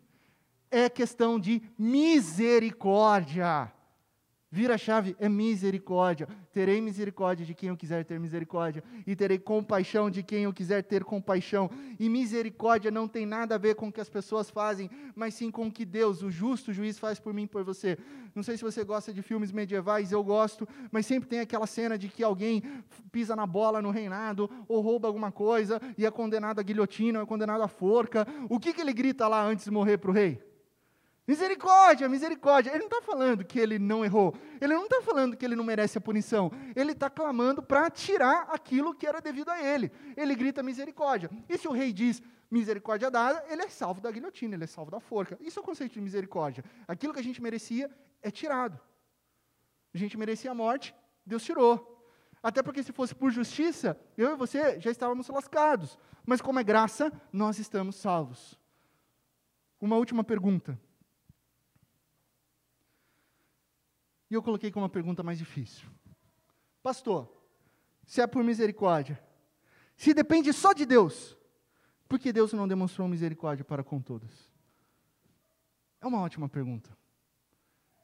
É 0.70 0.88
questão 0.88 1.38
de 1.38 1.62
misericórdia. 1.78 3.72
Vira 4.50 4.74
a 4.74 4.78
chave, 4.78 5.16
é 5.18 5.28
misericórdia. 5.28 6.28
Terei 6.52 6.80
misericórdia 6.80 7.44
de 7.44 7.52
quem 7.52 7.68
eu 7.68 7.76
quiser 7.76 8.04
ter 8.04 8.18
misericórdia, 8.20 8.82
e 9.04 9.16
terei 9.16 9.38
compaixão 9.38 10.08
de 10.08 10.22
quem 10.22 10.44
eu 10.44 10.52
quiser 10.52 10.82
ter 10.82 11.02
compaixão. 11.02 11.68
E 11.98 12.08
misericórdia 12.08 12.90
não 12.90 13.08
tem 13.08 13.26
nada 13.26 13.56
a 13.56 13.58
ver 13.58 13.74
com 13.74 13.88
o 13.88 13.92
que 13.92 14.00
as 14.00 14.08
pessoas 14.08 14.48
fazem, 14.48 14.88
mas 15.16 15.34
sim 15.34 15.50
com 15.50 15.66
o 15.66 15.72
que 15.72 15.84
Deus, 15.84 16.22
o 16.22 16.30
justo 16.30 16.72
juiz, 16.72 16.96
faz 16.96 17.18
por 17.18 17.34
mim 17.34 17.42
e 17.42 17.48
por 17.48 17.64
você. 17.64 17.98
Não 18.36 18.42
sei 18.42 18.56
se 18.56 18.62
você 18.62 18.84
gosta 18.84 19.12
de 19.12 19.20
filmes 19.20 19.50
medievais, 19.50 20.12
eu 20.12 20.22
gosto, 20.22 20.66
mas 20.92 21.06
sempre 21.06 21.28
tem 21.28 21.40
aquela 21.40 21.66
cena 21.66 21.98
de 21.98 22.08
que 22.08 22.22
alguém 22.22 22.62
pisa 23.10 23.34
na 23.34 23.46
bola 23.46 23.82
no 23.82 23.90
reinado, 23.90 24.48
ou 24.68 24.80
rouba 24.80 25.08
alguma 25.08 25.32
coisa, 25.32 25.80
e 25.98 26.06
é 26.06 26.10
condenado 26.10 26.60
à 26.60 26.62
guilhotina, 26.62 27.18
ou 27.18 27.24
é 27.24 27.26
condenado 27.26 27.62
à 27.62 27.68
forca. 27.68 28.24
O 28.48 28.60
que, 28.60 28.72
que 28.72 28.80
ele 28.80 28.92
grita 28.92 29.26
lá 29.26 29.44
antes 29.44 29.64
de 29.64 29.72
morrer 29.72 29.98
para 29.98 30.10
o 30.10 30.14
rei? 30.14 30.45
Misericórdia, 31.26 32.08
misericórdia. 32.08 32.70
Ele 32.70 32.80
não 32.80 32.86
está 32.86 33.02
falando 33.02 33.44
que 33.44 33.58
ele 33.58 33.78
não 33.78 34.04
errou. 34.04 34.34
Ele 34.60 34.74
não 34.74 34.84
está 34.84 35.02
falando 35.02 35.36
que 35.36 35.44
ele 35.44 35.56
não 35.56 35.64
merece 35.64 35.98
a 35.98 36.00
punição. 36.00 36.52
Ele 36.74 36.92
está 36.92 37.10
clamando 37.10 37.62
para 37.62 37.90
tirar 37.90 38.48
aquilo 38.50 38.94
que 38.94 39.06
era 39.06 39.20
devido 39.20 39.48
a 39.48 39.60
ele. 39.60 39.90
Ele 40.16 40.34
grita 40.34 40.62
misericórdia. 40.62 41.28
E 41.48 41.58
se 41.58 41.66
o 41.66 41.72
rei 41.72 41.92
diz 41.92 42.22
misericórdia 42.48 43.10
dada, 43.10 43.44
ele 43.48 43.62
é 43.62 43.68
salvo 43.68 44.00
da 44.00 44.10
guilhotina, 44.10 44.54
ele 44.54 44.64
é 44.64 44.68
salvo 44.68 44.90
da 44.90 45.00
forca. 45.00 45.36
Isso 45.40 45.58
é 45.58 45.62
o 45.62 45.64
conceito 45.64 45.94
de 45.94 46.00
misericórdia. 46.00 46.64
Aquilo 46.86 47.12
que 47.12 47.20
a 47.20 47.24
gente 47.24 47.42
merecia 47.42 47.90
é 48.22 48.30
tirado. 48.30 48.78
A 49.92 49.98
gente 49.98 50.16
merecia 50.16 50.50
a 50.50 50.54
morte, 50.54 50.94
Deus 51.24 51.42
tirou. 51.42 51.92
Até 52.42 52.62
porque 52.62 52.82
se 52.82 52.92
fosse 52.92 53.14
por 53.14 53.32
justiça, 53.32 53.98
eu 54.16 54.32
e 54.32 54.36
você 54.36 54.78
já 54.78 54.90
estávamos 54.90 55.26
lascados. 55.28 55.98
Mas 56.24 56.40
como 56.40 56.60
é 56.60 56.62
graça, 56.62 57.12
nós 57.32 57.58
estamos 57.58 57.96
salvos. 57.96 58.58
Uma 59.80 59.96
última 59.96 60.22
pergunta. 60.22 60.78
E 64.30 64.34
eu 64.34 64.42
coloquei 64.42 64.70
como 64.70 64.84
uma 64.84 64.90
pergunta 64.90 65.22
mais 65.22 65.38
difícil. 65.38 65.88
Pastor, 66.82 67.30
se 68.04 68.20
é 68.20 68.26
por 68.26 68.42
misericórdia, 68.42 69.22
se 69.96 70.12
depende 70.12 70.52
só 70.52 70.72
de 70.72 70.84
Deus, 70.84 71.36
por 72.08 72.18
que 72.18 72.32
Deus 72.32 72.52
não 72.52 72.68
demonstrou 72.68 73.08
misericórdia 73.08 73.64
para 73.64 73.82
com 73.82 74.00
todos? 74.00 74.52
É 76.00 76.06
uma 76.06 76.20
ótima 76.20 76.48
pergunta. 76.48 76.96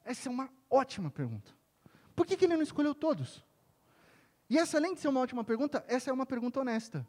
Essa 0.03 0.27
é 0.27 0.31
uma 0.31 0.49
ótima 0.69 1.09
pergunta. 1.09 1.51
Por 2.15 2.25
que, 2.25 2.35
que 2.35 2.45
ele 2.45 2.55
não 2.55 2.63
escolheu 2.63 2.93
todos? 2.93 3.43
E 4.49 4.57
essa, 4.57 4.77
além 4.77 4.93
de 4.93 4.99
ser 4.99 5.07
uma 5.07 5.21
ótima 5.21 5.43
pergunta, 5.43 5.83
essa 5.87 6.09
é 6.09 6.13
uma 6.13 6.25
pergunta 6.25 6.59
honesta. 6.59 7.07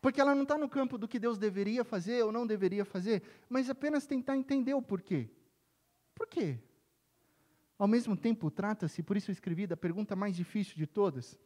Porque 0.00 0.20
ela 0.20 0.34
não 0.34 0.42
está 0.42 0.56
no 0.56 0.68
campo 0.68 0.98
do 0.98 1.08
que 1.08 1.18
Deus 1.18 1.38
deveria 1.38 1.84
fazer 1.84 2.22
ou 2.24 2.32
não 2.32 2.46
deveria 2.46 2.84
fazer, 2.84 3.22
mas 3.48 3.70
apenas 3.70 4.06
tentar 4.06 4.36
entender 4.36 4.74
o 4.74 4.82
porquê. 4.82 5.30
Por 6.14 6.26
quê? 6.26 6.58
Ao 7.78 7.86
mesmo 7.86 8.16
tempo, 8.16 8.50
trata-se, 8.50 9.02
por 9.02 9.16
isso 9.16 9.30
eu 9.30 9.32
escrevi, 9.32 9.66
da 9.66 9.76
pergunta 9.76 10.16
mais 10.16 10.34
difícil 10.34 10.74
de 10.74 10.86
todas. 10.86 11.38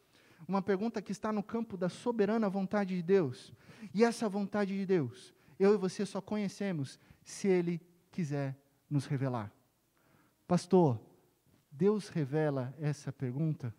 Uma 0.48 0.62
pergunta 0.62 1.02
que 1.02 1.12
está 1.12 1.30
no 1.30 1.42
campo 1.42 1.76
da 1.76 1.88
soberana 1.88 2.48
vontade 2.48 2.96
de 2.96 3.02
Deus. 3.02 3.52
E 3.92 4.02
essa 4.02 4.28
vontade 4.28 4.74
de 4.74 4.86
Deus, 4.86 5.34
eu 5.58 5.74
e 5.74 5.76
você 5.76 6.06
só 6.06 6.20
conhecemos 6.20 6.98
se 7.22 7.48
Ele 7.48 7.80
quiser 8.10 8.56
nos 8.88 9.06
revelar. 9.06 9.52
Pastor, 10.46 11.00
Deus 11.70 12.08
revela 12.08 12.74
essa 12.80 13.12
pergunta? 13.12 13.74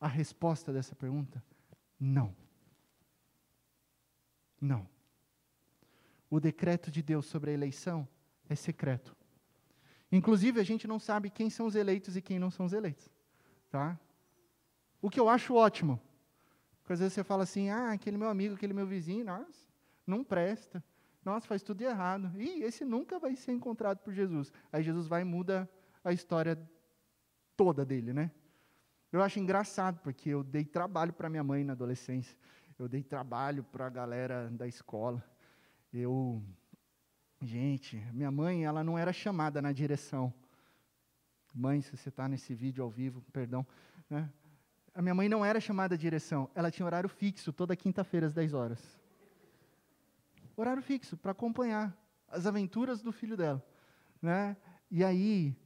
A 0.00 0.08
resposta 0.08 0.72
dessa 0.72 0.94
pergunta? 0.94 1.42
Não. 1.98 2.34
Não. 4.60 4.86
O 6.28 6.40
decreto 6.40 6.90
de 6.90 7.02
Deus 7.02 7.26
sobre 7.26 7.50
a 7.50 7.54
eleição 7.54 8.06
é 8.48 8.54
secreto. 8.54 9.16
Inclusive, 10.12 10.60
a 10.60 10.64
gente 10.64 10.88
não 10.88 10.98
sabe 10.98 11.30
quem 11.30 11.48
são 11.48 11.66
os 11.66 11.74
eleitos 11.74 12.16
e 12.16 12.22
quem 12.22 12.38
não 12.38 12.50
são 12.50 12.66
os 12.66 12.72
eleitos. 12.72 13.08
Tá? 13.70 13.98
O 15.00 15.08
que 15.08 15.20
eu 15.20 15.28
acho 15.28 15.54
ótimo. 15.54 16.00
Porque 16.80 16.94
às 16.94 16.98
vezes 16.98 17.14
você 17.14 17.22
fala 17.22 17.44
assim, 17.44 17.70
ah, 17.70 17.92
aquele 17.92 18.16
meu 18.16 18.28
amigo, 18.28 18.54
aquele 18.54 18.74
meu 18.74 18.86
vizinho, 18.86 19.24
nossa, 19.24 19.68
não 20.06 20.24
presta. 20.24 20.82
Nossa, 21.24 21.46
faz 21.46 21.62
tudo 21.62 21.82
errado. 21.82 22.32
E 22.36 22.62
esse 22.62 22.84
nunca 22.84 23.18
vai 23.18 23.36
ser 23.36 23.52
encontrado 23.52 23.98
por 23.98 24.12
Jesus. 24.12 24.52
Aí 24.72 24.82
Jesus 24.82 25.06
vai 25.06 25.22
e 25.22 25.24
muda 25.24 25.70
a 26.02 26.12
história 26.12 26.58
toda 27.56 27.84
dele, 27.84 28.12
né? 28.12 28.30
Eu 29.12 29.22
acho 29.22 29.38
engraçado, 29.38 30.00
porque 30.00 30.30
eu 30.30 30.42
dei 30.42 30.64
trabalho 30.64 31.12
para 31.12 31.28
minha 31.28 31.44
mãe 31.44 31.62
na 31.62 31.72
adolescência. 31.72 32.36
Eu 32.78 32.88
dei 32.88 33.02
trabalho 33.02 33.62
para 33.64 33.86
a 33.86 33.90
galera 33.90 34.48
da 34.50 34.66
escola. 34.66 35.22
Eu 35.92 36.42
Gente, 37.42 37.96
minha 38.12 38.30
mãe, 38.30 38.64
ela 38.64 38.84
não 38.84 38.98
era 38.98 39.12
chamada 39.12 39.62
na 39.62 39.72
direção. 39.72 40.32
Mãe, 41.54 41.80
se 41.80 41.96
você 41.96 42.10
está 42.10 42.28
nesse 42.28 42.54
vídeo 42.54 42.84
ao 42.84 42.90
vivo, 42.90 43.22
perdão. 43.32 43.66
Né? 44.10 44.30
A 44.94 45.00
minha 45.00 45.14
mãe 45.14 45.26
não 45.26 45.42
era 45.42 45.58
chamada 45.58 45.96
direção. 45.96 46.50
Ela 46.54 46.70
tinha 46.70 46.84
horário 46.84 47.08
fixo, 47.08 47.50
toda 47.50 47.74
quinta-feira 47.74 48.26
às 48.26 48.34
10 48.34 48.52
horas. 48.52 49.00
Horário 50.54 50.82
fixo, 50.82 51.16
para 51.16 51.32
acompanhar 51.32 51.96
as 52.28 52.46
aventuras 52.46 53.00
do 53.00 53.10
filho 53.10 53.38
dela. 53.38 53.64
Né? 54.20 54.54
E 54.90 55.02
aí, 55.02 55.56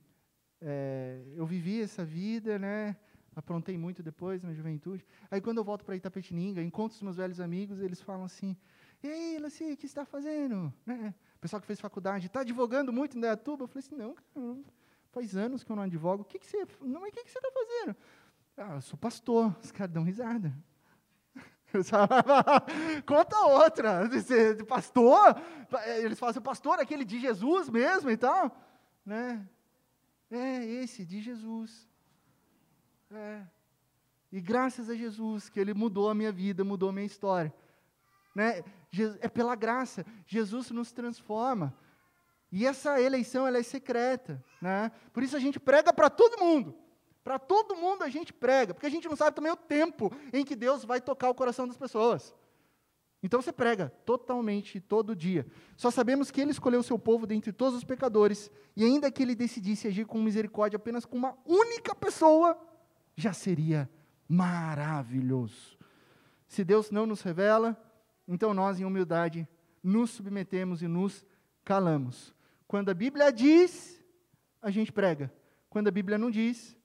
é, 0.61 1.25
eu 1.35 1.45
vivi 1.45 1.83
essa 1.83 2.05
vida, 2.05 2.57
né? 2.57 2.97
aprontei 3.35 3.77
muito 3.77 4.03
depois 4.03 4.43
na 4.43 4.53
juventude. 4.53 5.05
Aí, 5.31 5.41
quando 5.41 5.59
eu 5.59 5.65
volto 5.65 5.85
para 5.85 5.97
Itapetininga, 5.97 6.63
encontro 6.63 6.95
os 6.95 7.03
meus 7.03 7.17
velhos 7.17 7.41
amigos, 7.41 7.81
eles 7.81 8.01
falam 8.01 8.25
assim: 8.25 8.57
E 9.03 9.09
aí, 9.09 9.39
Laci, 9.39 9.73
o 9.73 9.77
que 9.77 9.83
você 9.83 9.87
está 9.87 10.05
fazendo? 10.05 10.73
Né? 10.87 11.15
Pessoal 11.45 11.61
que 11.61 11.67
fez 11.67 11.79
faculdade, 11.79 12.27
está 12.27 12.41
advogando 12.41 12.91
muito 12.91 13.19
em 13.19 13.21
Dayatuba? 13.21 13.65
Eu 13.65 13.69
falei 13.69 13.85
assim, 13.87 13.95
não, 13.95 14.15
cara, 14.15 14.57
faz 15.13 15.37
anos 15.37 15.63
que 15.63 15.71
eu 15.71 15.77
não 15.77 15.83
advogo. 15.83 16.23
O 16.23 16.25
que, 16.25 16.39
que 16.39 16.47
você, 16.47 16.67
não, 16.81 17.03
mas 17.03 17.11
o 17.11 17.13
que, 17.13 17.23
que 17.23 17.31
você 17.31 17.39
está 17.39 17.51
fazendo? 17.51 17.97
Ah, 18.57 18.75
eu 18.77 18.81
sou 18.81 18.99
pastor. 18.99 19.55
Os 19.63 19.71
caras 19.71 19.93
dão 19.93 20.03
risada. 20.03 20.57
Conta 23.05 23.39
outra. 23.41 24.09
Pastor? 24.67 25.37
Eles 25.99 26.19
falam 26.19 26.31
assim, 26.31 26.41
pastor, 26.41 26.81
aquele 26.81 27.05
de 27.05 27.21
Jesus 27.21 27.69
mesmo 27.69 28.11
e 28.11 28.17
tal. 28.17 28.51
Né? 29.05 29.47
É, 30.31 30.65
esse, 30.65 31.05
de 31.05 31.21
Jesus. 31.21 31.87
É. 33.11 33.43
E 34.33 34.41
graças 34.41 34.89
a 34.89 34.95
Jesus, 34.95 35.51
que 35.51 35.61
Ele 35.61 35.75
mudou 35.75 36.09
a 36.09 36.15
minha 36.15 36.33
vida, 36.33 36.65
mudou 36.65 36.89
a 36.89 36.93
minha 36.93 37.05
história. 37.05 37.53
Né? 38.35 38.65
É 39.21 39.29
pela 39.29 39.55
graça. 39.55 40.05
Jesus 40.27 40.71
nos 40.71 40.93
transforma. 40.93 41.77
E 42.51 42.67
essa 42.67 43.01
eleição 43.01 43.47
ela 43.47 43.59
é 43.59 43.63
secreta. 43.63 44.43
Né? 44.61 44.91
Por 45.13 45.23
isso 45.23 45.37
a 45.37 45.41
gente 45.41 45.59
prega 45.59 45.93
para 45.93 46.09
todo 46.09 46.39
mundo. 46.39 46.75
Para 47.23 47.39
todo 47.39 47.75
mundo 47.75 48.03
a 48.03 48.09
gente 48.09 48.33
prega, 48.33 48.75
porque 48.75 48.87
a 48.87 48.91
gente 48.91 49.09
não 49.09 49.17
sabe 49.17 49.35
também 49.35 49.51
o 49.51 49.57
tempo 49.57 50.13
em 50.31 50.45
que 50.45 50.55
Deus 50.55 50.85
vai 50.85 51.01
tocar 51.01 51.31
o 51.31 51.35
coração 51.35 51.67
das 51.67 51.77
pessoas. 51.77 52.35
Então 53.23 53.41
você 53.41 53.51
prega 53.51 53.89
totalmente, 54.05 54.79
todo 54.79 55.17
dia. 55.17 55.47
Só 55.75 55.91
sabemos 55.91 56.31
que 56.31 56.39
Ele 56.43 56.51
escolheu 56.51 56.81
o 56.81 56.85
seu 56.85 56.99
povo 56.99 57.27
dentre 57.27 57.51
todos 57.51 57.79
os 57.79 57.85
pecadores, 57.85 58.51
e 58.77 58.85
ainda 58.85 59.11
que 59.11 59.23
Ele 59.23 59.35
decidisse 59.35 59.89
agir 59.89 60.05
com 60.05 60.21
misericórdia 60.21 60.77
apenas 60.77 61.07
com 61.07 61.17
uma 61.17 61.35
única 61.47 61.95
pessoa, 61.95 62.59
já 63.17 63.33
seria 63.33 63.89
Maravilhoso. 64.29 65.79
Se 66.49 66.65
Deus 66.65 66.91
não 66.91 67.07
nos 67.07 67.21
revela, 67.23 67.77
então 68.27 68.55
nós, 68.55 68.81
em 68.81 68.85
humildade, 68.85 69.47
nos 69.83 70.11
submetemos 70.11 70.83
e 70.83 70.89
nos 70.89 71.25
calamos. 71.65 72.35
Quando 72.67 72.91
a 72.91 72.95
Bíblia 72.95 73.33
diz, 73.33 74.03
a 74.61 74.71
gente 74.71 74.93
prega. 74.93 75.33
Quando 75.69 75.89
a 75.89 75.91
Bíblia 75.91 76.17
não 76.17 76.31
diz, 76.31 76.77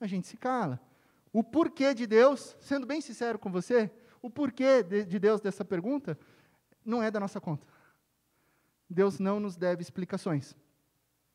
a 0.00 0.06
gente 0.06 0.26
se 0.26 0.36
cala. 0.36 0.80
O 1.32 1.44
porquê 1.44 1.94
de 1.94 2.06
Deus, 2.06 2.56
sendo 2.60 2.86
bem 2.86 3.00
sincero 3.00 3.38
com 3.38 3.50
você, 3.50 3.90
o 4.20 4.30
porquê 4.30 4.82
de, 4.82 5.04
de 5.04 5.18
Deus 5.18 5.40
dessa 5.40 5.64
pergunta 5.64 6.18
não 6.84 7.02
é 7.02 7.10
da 7.10 7.20
nossa 7.20 7.40
conta. 7.40 7.66
Deus 8.88 9.18
não 9.18 9.38
nos 9.38 9.56
deve 9.56 9.82
explicações. 9.82 10.56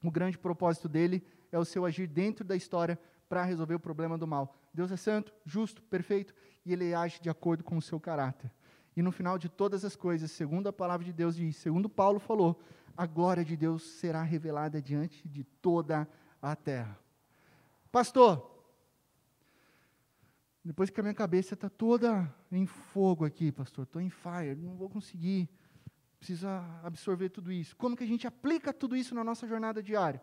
O 0.03 0.11
grande 0.11 0.38
propósito 0.38 0.89
dele 0.89 1.24
é 1.51 1.57
o 1.57 1.64
seu 1.64 1.86
agir 1.86 2.07
dentro 2.07 2.43
da 2.43 2.55
história 2.55 2.99
para 3.30 3.43
resolver 3.43 3.76
o 3.76 3.80
problema 3.80 4.18
do 4.18 4.28
mal. 4.28 4.55
Deus 4.74 4.91
é 4.91 4.97
santo, 4.97 5.34
justo, 5.45 5.82
perfeito 5.84 6.34
e 6.66 6.74
ele 6.74 6.93
age 6.93 7.22
de 7.22 7.30
acordo 7.30 7.64
com 7.64 7.78
o 7.78 7.82
seu 7.82 7.99
caráter. 7.99 8.51
E 8.96 9.02
no 9.02 9.12
final 9.12 9.38
de 9.38 9.50
todas 9.50 9.84
as 9.84 9.96
coisas, 9.96 10.32
segundo 10.32 10.68
a 10.68 10.74
palavra 10.74 11.06
de 11.06 11.12
Deus 11.12 11.36
diz, 11.36 11.58
segundo 11.58 11.89
Paulo 11.89 12.20
falou, 12.20 12.60
a 12.96 13.06
glória 13.06 13.44
de 13.44 13.58
Deus 13.58 13.84
será 13.84 14.22
revelada 14.22 14.82
diante 14.82 15.28
de 15.28 15.44
toda 15.44 16.08
a 16.41 16.56
terra. 16.56 17.00
Pastor, 17.91 18.52
depois 20.64 20.89
que 20.89 21.00
a 21.00 21.04
minha 21.04 21.14
cabeça 21.14 21.56
está 21.56 21.70
toda 21.70 22.34
em 22.52 22.66
fogo 22.66 23.26
aqui, 23.26 23.52
pastor, 23.52 23.84
estou 23.84 24.02
em 24.02 24.10
fire, 24.10 24.56
não 24.56 24.76
vou 24.76 24.89
conseguir, 24.89 25.50
precisa 26.18 26.64
absorver 26.84 27.30
tudo 27.30 27.52
isso. 27.52 27.76
Como 27.76 27.98
que 27.98 28.04
a 28.04 28.08
gente 28.08 28.26
aplica 28.26 28.72
tudo 28.72 28.96
isso 28.96 29.14
na 29.14 29.24
nossa 29.24 29.48
jornada 29.48 29.84
diária? 29.84 30.22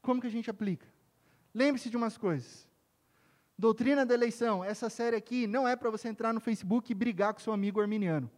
Como 0.00 0.20
que 0.20 0.26
a 0.26 0.30
gente 0.30 0.48
aplica? 0.48 0.86
Lembre-se 1.52 1.90
de 1.90 1.96
umas 1.96 2.16
coisas. 2.16 2.65
Doutrina 3.58 4.04
da 4.04 4.12
eleição, 4.12 4.62
essa 4.62 4.90
série 4.90 5.16
aqui 5.16 5.46
não 5.46 5.66
é 5.66 5.74
para 5.74 5.90
você 5.90 6.08
entrar 6.08 6.32
no 6.32 6.40
Facebook 6.40 6.92
e 6.92 6.94
brigar 6.94 7.32
com 7.32 7.40
seu 7.40 7.54
amigo 7.54 7.80
arminiano. 7.80 8.30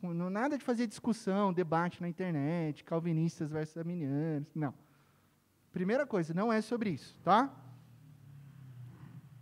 Nada 0.00 0.56
de 0.56 0.64
fazer 0.64 0.86
discussão, 0.86 1.52
debate 1.52 2.00
na 2.00 2.08
internet, 2.08 2.84
calvinistas 2.84 3.50
versus 3.50 3.76
arminianos, 3.76 4.54
não. 4.54 4.72
Primeira 5.72 6.06
coisa, 6.06 6.32
não 6.32 6.52
é 6.52 6.60
sobre 6.60 6.90
isso, 6.90 7.18
tá? 7.24 7.52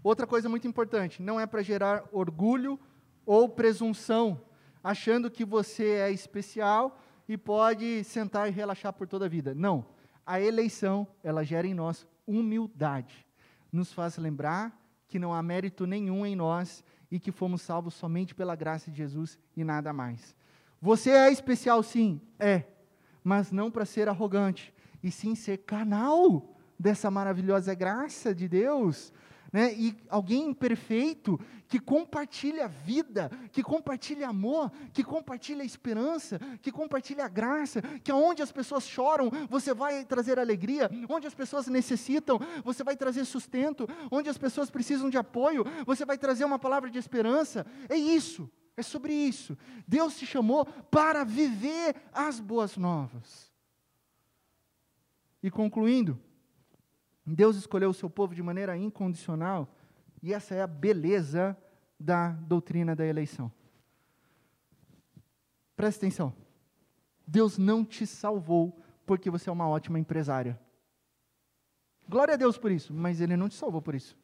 Outra 0.02 0.26
coisa 0.26 0.48
muito 0.48 0.66
importante, 0.66 1.22
não 1.22 1.38
é 1.38 1.46
para 1.46 1.62
gerar 1.62 2.04
orgulho 2.12 2.80
ou 3.26 3.46
presunção, 3.46 4.40
achando 4.82 5.30
que 5.30 5.44
você 5.44 5.84
é 5.96 6.10
especial 6.10 6.98
e 7.28 7.36
pode 7.36 8.04
sentar 8.04 8.48
e 8.48 8.52
relaxar 8.52 8.94
por 8.94 9.06
toda 9.06 9.26
a 9.26 9.28
vida. 9.28 9.54
Não. 9.54 9.84
A 10.24 10.40
eleição, 10.40 11.06
ela 11.22 11.44
gera 11.44 11.66
em 11.66 11.74
nós 11.74 12.06
humildade. 12.26 13.26
Nos 13.70 13.92
faz 13.92 14.16
lembrar 14.16 14.79
que 15.10 15.18
não 15.18 15.34
há 15.34 15.42
mérito 15.42 15.86
nenhum 15.86 16.24
em 16.24 16.36
nós 16.36 16.84
e 17.10 17.18
que 17.18 17.32
fomos 17.32 17.62
salvos 17.62 17.94
somente 17.94 18.32
pela 18.32 18.54
graça 18.54 18.90
de 18.90 18.96
Jesus 18.96 19.36
e 19.56 19.64
nada 19.64 19.92
mais. 19.92 20.34
Você 20.80 21.10
é 21.10 21.30
especial, 21.30 21.82
sim, 21.82 22.20
é, 22.38 22.62
mas 23.22 23.50
não 23.50 23.70
para 23.70 23.84
ser 23.84 24.08
arrogante, 24.08 24.72
e 25.02 25.10
sim 25.10 25.34
ser 25.34 25.58
canal 25.58 26.54
dessa 26.78 27.10
maravilhosa 27.10 27.74
graça 27.74 28.32
de 28.32 28.48
Deus 28.48 29.12
né? 29.52 29.72
e 29.74 29.96
alguém 30.08 30.48
imperfeito 30.48 31.38
que 31.66 31.78
compartilha 31.78 32.68
vida, 32.68 33.30
que 33.52 33.62
compartilha 33.62 34.28
amor, 34.28 34.70
que 34.92 35.04
compartilha 35.04 35.62
esperança, 35.62 36.38
que 36.60 36.72
compartilha 36.72 37.28
graça, 37.28 37.80
que 38.02 38.10
aonde 38.10 38.42
as 38.42 38.50
pessoas 38.50 38.86
choram, 38.86 39.30
você 39.48 39.72
vai 39.72 40.04
trazer 40.04 40.38
alegria, 40.38 40.90
onde 41.08 41.26
as 41.26 41.34
pessoas 41.34 41.68
necessitam, 41.68 42.38
você 42.64 42.82
vai 42.82 42.96
trazer 42.96 43.24
sustento, 43.24 43.88
onde 44.10 44.28
as 44.28 44.38
pessoas 44.38 44.70
precisam 44.70 45.08
de 45.08 45.16
apoio, 45.16 45.64
você 45.86 46.04
vai 46.04 46.18
trazer 46.18 46.44
uma 46.44 46.58
palavra 46.58 46.90
de 46.90 46.98
esperança. 46.98 47.64
É 47.88 47.96
isso, 47.96 48.50
é 48.76 48.82
sobre 48.82 49.12
isso. 49.12 49.56
Deus 49.86 50.16
te 50.16 50.26
chamou 50.26 50.64
para 50.90 51.24
viver 51.24 51.94
as 52.12 52.40
boas 52.40 52.76
novas. 52.76 53.50
E 55.42 55.50
concluindo, 55.50 56.20
Deus 57.24 57.56
escolheu 57.56 57.90
o 57.90 57.94
seu 57.94 58.08
povo 58.08 58.34
de 58.34 58.42
maneira 58.42 58.76
incondicional, 58.76 59.68
e 60.22 60.32
essa 60.32 60.54
é 60.54 60.62
a 60.62 60.66
beleza 60.66 61.56
da 61.98 62.30
doutrina 62.30 62.94
da 62.96 63.06
eleição. 63.06 63.52
Presta 65.76 66.04
atenção. 66.04 66.34
Deus 67.26 67.56
não 67.56 67.84
te 67.84 68.06
salvou 68.06 68.78
porque 69.06 69.30
você 69.30 69.48
é 69.48 69.52
uma 69.52 69.68
ótima 69.68 69.98
empresária. 69.98 70.60
Glória 72.08 72.34
a 72.34 72.36
Deus 72.36 72.58
por 72.58 72.70
isso, 72.70 72.92
mas 72.92 73.20
Ele 73.20 73.36
não 73.36 73.48
te 73.48 73.54
salvou 73.54 73.80
por 73.80 73.94
isso. 73.94 74.16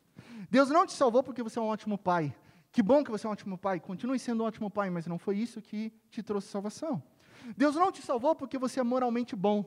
Deus 0.51 0.69
não 0.71 0.87
te 0.87 0.93
salvou 0.93 1.23
porque 1.23 1.43
você 1.43 1.59
é 1.59 1.63
um 1.63 1.67
ótimo 1.69 1.97
pai. 1.97 2.35
Que 2.73 2.83
bom 2.83 3.03
que 3.03 3.11
você 3.11 3.27
é 3.27 3.31
um 3.31 3.33
ótimo 3.33 3.57
pai. 3.57 3.81
Continue 3.81 4.19
sendo 4.19 4.43
um 4.43 4.47
ótimo 4.47 4.71
pai, 4.71 4.91
mas 4.91 5.07
não 5.07 5.19
foi 5.19 5.39
isso 5.39 5.63
que 5.63 5.93
te 6.11 6.23
trouxe 6.23 6.49
salvação. 6.49 7.03
Deus 7.57 7.77
não 7.77 7.93
te 7.93 8.03
salvou 8.03 8.35
porque 8.35 8.59
você 8.59 8.81
é 8.81 8.83
moralmente 8.83 9.37
bom. 9.37 9.65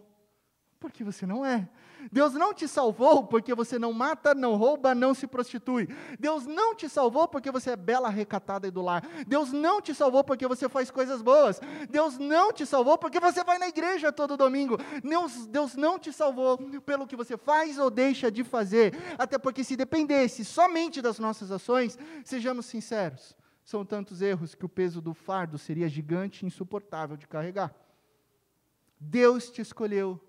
Porque 0.80 1.04
você 1.04 1.26
não 1.26 1.46
é. 1.46 1.68
Deus 2.12 2.34
não 2.34 2.54
te 2.54 2.68
salvou 2.68 3.26
porque 3.26 3.54
você 3.54 3.78
não 3.78 3.92
mata, 3.92 4.34
não 4.34 4.56
rouba, 4.56 4.96
não 4.96 5.14
se 5.14 5.28
prostitui. 5.28 5.90
Deus 6.18 6.46
não 6.46 6.74
te 6.74 6.88
salvou 6.88 7.28
porque 7.28 7.52
você 7.52 7.72
é 7.72 7.76
bela, 7.76 8.10
recatada 8.10 8.68
e 8.68 8.72
do 8.72 8.82
lar. 8.82 9.06
Deus 9.28 9.52
não 9.52 9.82
te 9.82 9.94
salvou 9.94 10.24
porque 10.24 10.48
você 10.48 10.70
faz 10.70 10.90
coisas 10.90 11.22
boas. 11.22 11.60
Deus 11.90 12.18
não 12.18 12.54
te 12.54 12.66
salvou 12.66 12.98
porque 12.98 13.20
você 13.20 13.44
vai 13.44 13.58
na 13.58 13.68
igreja 13.68 14.12
todo 14.12 14.38
domingo. 14.38 14.78
Deus, 15.04 15.48
Deus 15.48 15.76
não 15.76 16.00
te 16.00 16.14
salvou 16.14 16.58
pelo 16.82 17.06
que 17.06 17.16
você 17.16 17.38
faz 17.38 17.78
ou 17.78 17.92
deixa 17.92 18.32
de 18.32 18.44
fazer. 18.46 18.94
Até 19.18 19.38
porque 19.38 19.64
se 19.64 19.76
dependesse 19.76 20.46
somente 20.46 21.02
das 21.02 21.20
nossas 21.20 21.52
ações, 21.52 21.98
sejamos 22.24 22.66
sinceros, 22.66 23.36
são 23.66 23.84
tantos 23.84 24.22
erros 24.22 24.56
que 24.56 24.66
o 24.66 24.70
peso 24.70 25.02
do 25.02 25.14
fardo 25.14 25.58
seria 25.58 25.90
gigante 25.90 26.44
e 26.44 26.48
insuportável 26.48 27.18
de 27.18 27.28
carregar. 27.28 27.76
Deus 29.00 29.50
te 29.50 29.62
escolheu 29.62 30.20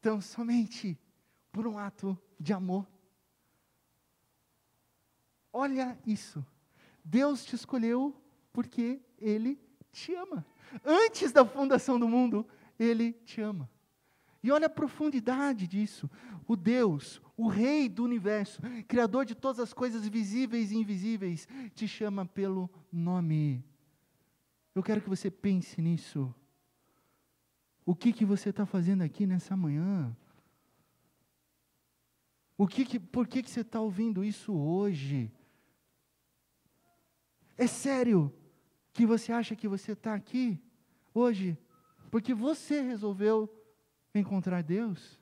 tão 0.00 0.20
somente 0.20 0.98
por 1.52 1.66
um 1.66 1.78
ato 1.78 2.18
de 2.38 2.52
amor. 2.52 2.86
Olha 5.52 5.98
isso. 6.06 6.44
Deus 7.04 7.44
te 7.44 7.54
escolheu 7.54 8.14
porque 8.52 9.00
Ele 9.18 9.58
te 9.90 10.14
ama. 10.14 10.46
Antes 10.84 11.32
da 11.32 11.44
fundação 11.44 11.98
do 11.98 12.08
mundo, 12.08 12.46
Ele 12.78 13.12
te 13.12 13.40
ama. 13.40 13.68
E 14.42 14.52
olha 14.52 14.66
a 14.66 14.70
profundidade 14.70 15.66
disso. 15.66 16.08
O 16.46 16.54
Deus, 16.54 17.20
o 17.36 17.48
Rei 17.48 17.88
do 17.88 18.04
universo, 18.04 18.62
Criador 18.86 19.24
de 19.24 19.34
todas 19.34 19.58
as 19.58 19.72
coisas 19.72 20.06
visíveis 20.06 20.70
e 20.70 20.76
invisíveis, 20.76 21.48
te 21.74 21.88
chama 21.88 22.24
pelo 22.24 22.70
nome. 22.92 23.64
Eu 24.74 24.82
quero 24.82 25.00
que 25.00 25.08
você 25.08 25.30
pense 25.30 25.82
nisso. 25.82 26.32
O 27.88 27.94
que, 27.94 28.12
que 28.12 28.22
você 28.22 28.50
está 28.50 28.66
fazendo 28.66 29.00
aqui 29.00 29.26
nessa 29.26 29.56
manhã? 29.56 30.14
O 32.54 32.66
que, 32.66 32.84
que 32.84 33.00
por 33.00 33.26
que, 33.26 33.42
que 33.42 33.50
você 33.50 33.62
está 33.62 33.80
ouvindo 33.80 34.22
isso 34.22 34.52
hoje? 34.52 35.32
É 37.56 37.66
sério 37.66 38.30
que 38.92 39.06
você 39.06 39.32
acha 39.32 39.56
que 39.56 39.66
você 39.66 39.92
está 39.92 40.12
aqui 40.12 40.60
hoje 41.14 41.56
porque 42.10 42.34
você 42.34 42.82
resolveu 42.82 43.48
encontrar 44.14 44.62
Deus? 44.62 45.18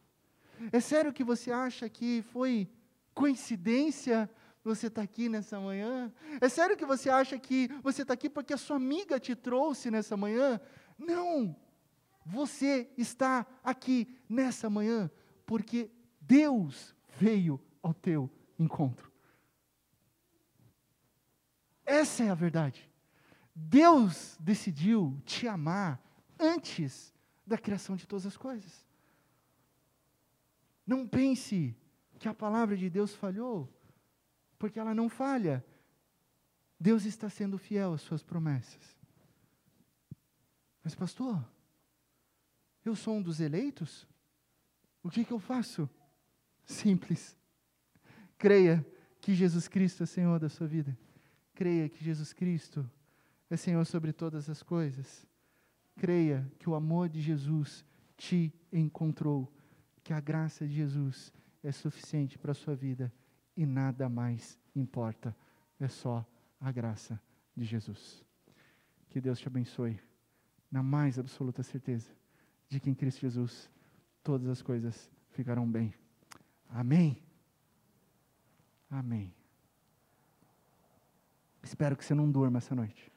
É 0.73 0.81
sério 0.81 1.13
que 1.13 1.23
você 1.23 1.53
acha 1.53 1.89
que 1.89 2.21
foi 2.33 2.69
coincidência 3.15 4.29
você 4.65 4.89
estar 4.89 5.03
tá 5.03 5.05
aqui 5.05 5.29
nessa 5.29 5.61
manhã? 5.61 6.13
É 6.41 6.49
sério 6.49 6.77
que 6.77 6.85
você 6.85 7.11
acha 7.11 7.39
que 7.39 7.69
você 7.81 8.03
está 8.03 8.15
aqui 8.15 8.29
porque 8.29 8.53
a 8.53 8.59
sua 8.59 8.75
amiga 8.75 9.21
te 9.21 9.37
trouxe 9.37 9.89
nessa 9.89 10.17
manhã? 10.17 10.61
Não! 10.99 11.65
Você 12.27 12.91
está 12.99 13.47
aqui 13.63 14.19
nessa 14.29 14.69
manhã 14.69 15.09
porque 15.47 15.89
Deus 16.21 16.93
veio 17.17 17.61
ao 17.81 17.95
teu 17.95 18.29
encontro. 18.59 19.13
Essa 21.85 22.25
é 22.25 22.31
a 22.31 22.35
verdade. 22.35 22.91
Deus 23.55 24.37
decidiu 24.41 25.23
te 25.25 25.47
amar 25.47 26.03
antes 26.37 27.15
da 27.47 27.57
criação 27.57 27.95
de 27.95 28.09
todas 28.09 28.27
as 28.27 28.37
coisas. 28.37 28.85
Não 30.85 31.07
pense 31.07 31.77
que 32.19 32.29
a 32.29 32.35
palavra 32.35 32.77
de 32.77 32.91
Deus 32.91 33.15
falhou, 33.15 33.73
porque 34.59 34.81
ela 34.81 34.95
não 34.97 35.09
falha. 35.09 35.65
Deus 36.79 37.05
está 37.05 37.31
sendo 37.31 37.57
fiel 37.57 37.95
às 37.95 38.01
suas 38.01 38.25
promessas. 38.25 38.97
Mas, 40.83 40.95
pastor, 40.95 41.43
eu 42.89 42.95
sou 42.95 43.17
um 43.17 43.23
dos 43.23 43.41
eleitos? 43.41 44.07
O 45.03 45.11
que, 45.11 45.25
que 45.25 45.33
eu 45.33 45.39
faço? 45.39 45.89
Simples. 46.65 47.37
Creia 48.39 48.87
que 49.21 49.35
Jesus 49.35 49.69
Cristo 49.69 50.03
é 50.03 50.07
Senhor 50.07 50.39
da 50.39 50.49
sua 50.49 50.67
vida. 50.67 50.97
Creia 51.55 51.89
que 51.89 52.05
Jesus 52.05 52.33
Cristo 52.33 52.89
é 53.49 53.57
Senhor 53.57 53.85
sobre 53.87 54.13
todas 54.13 54.49
as 54.49 54.63
coisas. 54.63 55.27
Creia 55.97 56.51
que 56.59 56.69
o 56.69 56.75
amor 56.75 57.09
de 57.09 57.21
Jesus 57.21 57.85
te 58.17 58.53
encontrou, 58.73 59.53
que 60.03 60.13
a 60.13 60.21
graça 60.21 60.67
de 60.67 60.75
Jesus 60.75 61.33
é 61.63 61.73
suficiente 61.73 62.39
para 62.39 62.53
a 62.53 62.55
sua 62.55 62.75
vida 62.75 63.13
e 63.57 63.65
nada 63.65 64.09
mais 64.09 64.59
importa. 64.75 65.37
é 65.79 65.89
só 65.89 66.27
a 66.61 66.73
graça 66.73 67.21
de 67.55 67.65
Jesus. 67.65 68.25
Que 69.11 69.21
Deus 69.21 69.39
te 69.39 69.47
abençoe, 69.47 70.01
na 70.71 70.83
mais 70.83 71.19
absoluta 71.19 71.63
certeza 71.63 72.11
de 72.69 72.81
que 72.81 72.91
em 72.91 72.95
Cristo 72.95 73.21
Jesus 73.21 73.71
todas 74.23 74.49
as 74.49 74.63
coisas 74.63 75.11
ficarão 75.31 75.71
bem. 75.71 75.95
Amém. 76.69 77.23
Amém. 78.91 79.35
Espero 81.63 81.97
que 81.97 82.05
você 82.05 82.15
não 82.15 82.31
durma 82.31 82.59
essa 82.59 82.75
noite. 82.75 83.13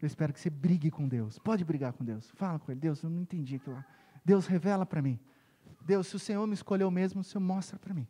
Eu 0.00 0.06
espero 0.06 0.32
que 0.32 0.40
você 0.40 0.50
brigue 0.50 0.90
com 0.90 1.08
Deus. 1.08 1.38
Pode 1.38 1.64
brigar 1.64 1.92
com 1.92 2.04
Deus. 2.04 2.30
Fala 2.32 2.58
com 2.58 2.70
Ele. 2.70 2.80
Deus, 2.80 3.02
eu 3.02 3.10
não 3.10 3.22
entendi 3.22 3.56
aquilo 3.56 3.76
lá. 3.76 3.86
Deus, 4.24 4.46
revela 4.46 4.84
para 4.84 5.00
mim. 5.00 5.18
Deus, 5.80 6.06
se 6.06 6.16
o 6.16 6.18
Senhor 6.18 6.46
me 6.46 6.54
escolheu 6.54 6.90
mesmo, 6.90 7.20
o 7.20 7.24
Senhor 7.24 7.42
mostra 7.42 7.78
para 7.78 7.94
mim. 7.94 8.06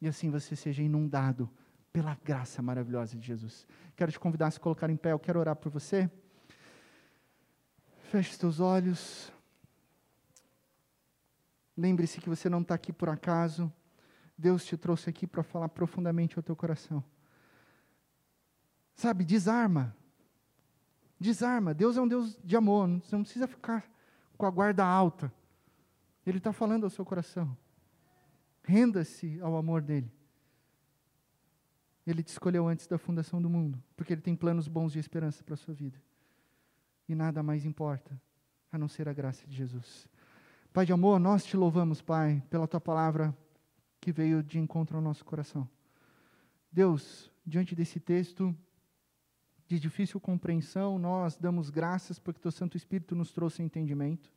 E 0.00 0.08
assim 0.08 0.30
você 0.30 0.54
seja 0.54 0.82
inundado 0.82 1.50
pela 1.92 2.14
graça 2.22 2.60
maravilhosa 2.60 3.16
de 3.16 3.26
Jesus. 3.26 3.66
Quero 3.96 4.12
te 4.12 4.18
convidar 4.18 4.48
a 4.48 4.50
se 4.50 4.60
colocar 4.60 4.90
em 4.90 4.96
pé. 4.96 5.12
Eu 5.12 5.18
quero 5.18 5.40
orar 5.40 5.56
por 5.56 5.70
você. 5.70 6.10
Feche 8.14 8.30
os 8.30 8.38
teus 8.38 8.60
olhos. 8.60 9.32
Lembre-se 11.76 12.20
que 12.20 12.28
você 12.28 12.48
não 12.48 12.60
está 12.60 12.72
aqui 12.72 12.92
por 12.92 13.08
acaso. 13.08 13.72
Deus 14.38 14.64
te 14.64 14.76
trouxe 14.76 15.10
aqui 15.10 15.26
para 15.26 15.42
falar 15.42 15.68
profundamente 15.68 16.38
ao 16.38 16.42
teu 16.44 16.54
coração. 16.54 17.02
Sabe, 18.94 19.24
desarma. 19.24 19.96
Desarma. 21.18 21.74
Deus 21.74 21.96
é 21.96 22.02
um 22.02 22.06
Deus 22.06 22.38
de 22.44 22.56
amor. 22.56 22.88
Você 23.00 23.16
não 23.16 23.24
precisa 23.24 23.48
ficar 23.48 23.84
com 24.38 24.46
a 24.46 24.50
guarda 24.50 24.84
alta. 24.84 25.32
Ele 26.24 26.38
está 26.38 26.52
falando 26.52 26.84
ao 26.84 26.90
seu 26.90 27.04
coração. 27.04 27.58
Renda-se 28.62 29.40
ao 29.40 29.56
amor 29.56 29.82
dele. 29.82 30.08
Ele 32.06 32.22
te 32.22 32.28
escolheu 32.28 32.68
antes 32.68 32.86
da 32.86 32.96
fundação 32.96 33.42
do 33.42 33.50
mundo, 33.50 33.82
porque 33.96 34.12
ele 34.12 34.22
tem 34.22 34.36
planos 34.36 34.68
bons 34.68 34.92
de 34.92 35.00
esperança 35.00 35.42
para 35.42 35.54
a 35.54 35.56
sua 35.56 35.74
vida. 35.74 36.00
E 37.08 37.14
nada 37.14 37.42
mais 37.42 37.64
importa 37.64 38.20
a 38.72 38.78
não 38.78 38.88
ser 38.88 39.08
a 39.08 39.12
graça 39.12 39.46
de 39.46 39.54
Jesus. 39.54 40.08
Pai 40.72 40.84
de 40.84 40.92
amor, 40.92 41.20
nós 41.20 41.44
te 41.44 41.56
louvamos, 41.56 42.02
Pai, 42.02 42.42
pela 42.50 42.66
tua 42.66 42.80
palavra 42.80 43.36
que 44.00 44.10
veio 44.10 44.42
de 44.42 44.58
encontro 44.58 44.96
ao 44.96 45.02
nosso 45.02 45.24
coração. 45.24 45.68
Deus, 46.72 47.30
diante 47.46 47.74
desse 47.74 48.00
texto 48.00 48.54
de 49.66 49.78
difícil 49.78 50.20
compreensão, 50.20 50.98
nós 50.98 51.36
damos 51.36 51.70
graças 51.70 52.18
porque 52.18 52.40
teu 52.40 52.50
Santo 52.50 52.76
Espírito 52.76 53.14
nos 53.14 53.32
trouxe 53.32 53.62
entendimento, 53.62 54.32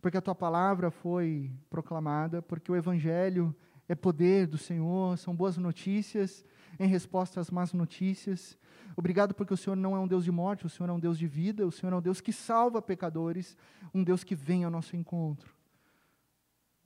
porque 0.00 0.16
a 0.16 0.22
tua 0.22 0.34
palavra 0.34 0.90
foi 0.90 1.50
proclamada, 1.68 2.40
porque 2.40 2.70
o 2.70 2.76
evangelho 2.76 3.54
é 3.88 3.94
poder 3.94 4.46
do 4.46 4.56
Senhor, 4.56 5.18
são 5.18 5.34
boas 5.34 5.56
notícias 5.56 6.44
em 6.78 6.88
resposta 6.88 7.40
às 7.40 7.50
más 7.50 7.72
notícias. 7.72 8.58
Obrigado 8.96 9.34
porque 9.34 9.54
o 9.54 9.56
Senhor 9.56 9.76
não 9.76 9.96
é 9.96 9.98
um 9.98 10.06
Deus 10.06 10.24
de 10.24 10.30
morte, 10.30 10.66
o 10.66 10.68
Senhor 10.68 10.88
é 10.88 10.92
um 10.92 11.00
Deus 11.00 11.18
de 11.18 11.26
vida, 11.26 11.66
o 11.66 11.72
Senhor 11.72 11.92
é 11.92 11.96
um 11.96 12.02
Deus 12.02 12.20
que 12.20 12.32
salva 12.32 12.80
pecadores, 12.80 13.56
um 13.92 14.02
Deus 14.02 14.22
que 14.22 14.34
vem 14.34 14.64
ao 14.64 14.70
nosso 14.70 14.96
encontro. 14.96 15.54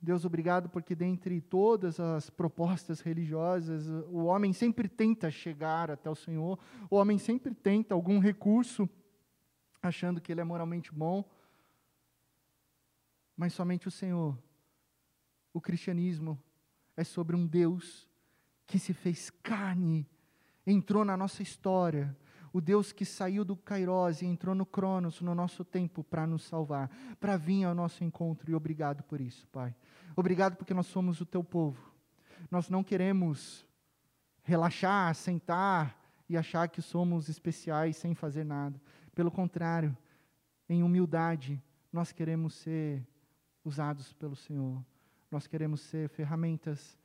Deus, 0.01 0.23
obrigado 0.23 0.69
porque 0.69 0.95
dentre 0.95 1.41
todas 1.41 1.99
as 1.99 2.29
propostas 2.29 3.01
religiosas, 3.01 3.87
o 4.07 4.23
homem 4.25 4.53
sempre 4.53 4.87
tenta 4.87 5.29
chegar 5.29 5.91
até 5.91 6.09
o 6.09 6.15
Senhor, 6.15 6.57
o 6.89 6.95
homem 6.95 7.17
sempre 7.17 7.53
tenta 7.53 7.93
algum 7.93 8.17
recurso, 8.17 8.89
achando 9.81 10.21
que 10.21 10.31
ele 10.31 10.39
é 10.39 10.43
moralmente 10.43 10.93
bom, 10.93 11.23
mas 13.35 13.53
somente 13.53 13.87
o 13.87 13.91
Senhor. 13.91 14.37
O 15.53 15.59
cristianismo 15.59 16.41
é 16.95 17.03
sobre 17.03 17.35
um 17.35 17.45
Deus 17.45 18.08
que 18.69 18.77
se 18.77 18.93
fez 18.93 19.31
carne, 19.41 20.07
entrou 20.65 21.03
na 21.03 21.17
nossa 21.17 21.41
história, 21.41 22.15
o 22.53 22.61
Deus 22.61 22.91
que 22.91 23.03
saiu 23.03 23.43
do 23.43 23.55
Kairos 23.55 24.21
e 24.21 24.27
entrou 24.27 24.53
no 24.53 24.65
Cronos, 24.65 25.21
no 25.21 25.33
nosso 25.33 25.65
tempo, 25.65 26.03
para 26.03 26.27
nos 26.27 26.43
salvar, 26.43 26.87
para 27.19 27.35
vir 27.35 27.63
ao 27.63 27.73
nosso 27.73 28.03
encontro, 28.03 28.49
e 28.49 28.55
obrigado 28.55 29.03
por 29.03 29.19
isso, 29.19 29.47
Pai. 29.47 29.75
Obrigado 30.15 30.55
porque 30.55 30.73
nós 30.73 30.85
somos 30.85 31.19
o 31.19 31.25
teu 31.25 31.43
povo. 31.43 31.91
Nós 32.51 32.69
não 32.69 32.83
queremos 32.83 33.65
relaxar, 34.43 35.15
sentar 35.15 35.99
e 36.27 36.37
achar 36.37 36.69
que 36.69 36.81
somos 36.81 37.27
especiais 37.27 37.97
sem 37.97 38.13
fazer 38.13 38.43
nada. 38.43 38.79
Pelo 39.15 39.31
contrário, 39.31 39.97
em 40.67 40.83
humildade, 40.83 41.61
nós 41.91 42.11
queremos 42.11 42.53
ser 42.53 43.03
usados 43.63 44.13
pelo 44.13 44.35
Senhor. 44.35 44.83
Nós 45.31 45.47
queremos 45.47 45.81
ser 45.81 46.07
ferramentas 46.09 46.98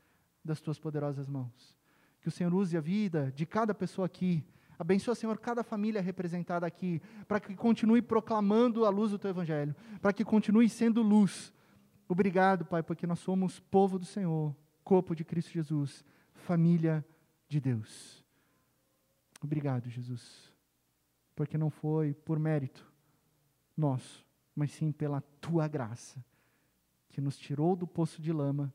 das 0.45 0.61
tuas 0.61 0.79
poderosas 0.79 1.29
mãos. 1.29 1.77
Que 2.21 2.29
o 2.29 2.31
Senhor 2.31 2.53
use 2.55 2.77
a 2.77 2.81
vida 2.81 3.33
de 3.35 3.47
cada 3.47 3.75
pessoa 3.75 4.07
aqui 4.07 4.45
Abençoa, 4.79 5.15
Senhor, 5.15 5.39
cada 5.39 5.63
família 5.63 6.01
representada 6.01 6.67
aqui, 6.67 7.01
para 7.29 7.39
que 7.39 7.55
continue 7.55 8.03
proclamando 8.03 8.85
a 8.85 8.91
luz 8.91 9.13
do 9.13 9.19
Teu 9.19 9.31
Evangelho, 9.31 9.75
para 10.01 10.13
que 10.13 10.25
continue 10.25 10.69
sendo 10.69 11.03
luz. 11.03 11.53
Obrigado, 12.09 12.65
Pai, 12.65 12.83
porque 12.83 13.07
nós 13.07 13.21
somos 13.21 13.61
povo 13.61 13.99
do 13.99 14.05
Senhor, 14.05 14.55
corpo 14.83 15.15
de 15.15 15.25
Cristo 15.25 15.53
Jesus, 15.53 16.05
família 16.35 17.05
de 17.49 17.61
Deus. 17.61 18.25
Obrigado, 19.41 19.89
Jesus, 19.89 20.53
porque 21.37 21.57
não 21.57 21.71
foi 21.71 22.13
por 22.13 22.39
mérito 22.39 22.93
nosso, 23.77 24.25
mas 24.57 24.73
sim 24.73 24.91
pela 24.91 25.21
Tua 25.41 25.69
graça, 25.69 26.25
que 27.11 27.21
nos 27.21 27.39
tirou 27.39 27.77
do 27.77 27.87
poço 27.87 28.21
de 28.21 28.33
lama 28.33 28.75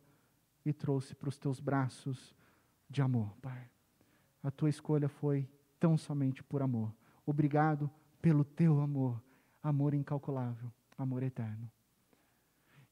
e 0.69 0.73
trouxe 0.73 1.15
para 1.15 1.29
os 1.29 1.37
Teus 1.37 1.59
braços 1.59 2.35
de 2.89 3.01
amor, 3.01 3.35
Pai. 3.41 3.69
A 4.43 4.51
Tua 4.51 4.69
escolha 4.69 5.09
foi 5.09 5.49
tão 5.79 5.97
somente 5.97 6.43
por 6.43 6.61
amor. 6.61 6.93
Obrigado 7.25 7.89
pelo 8.21 8.43
teu 8.43 8.79
amor, 8.79 9.21
amor 9.61 9.93
incalculável, 9.93 10.71
amor 10.97 11.23
eterno. 11.23 11.69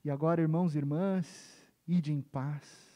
E 0.04 0.10
agora, 0.10 0.42
irmãos 0.42 0.74
e 0.74 0.78
irmãs, 0.78 1.64
ide 1.88 2.12
em 2.14 2.22
paz. 2.22 2.88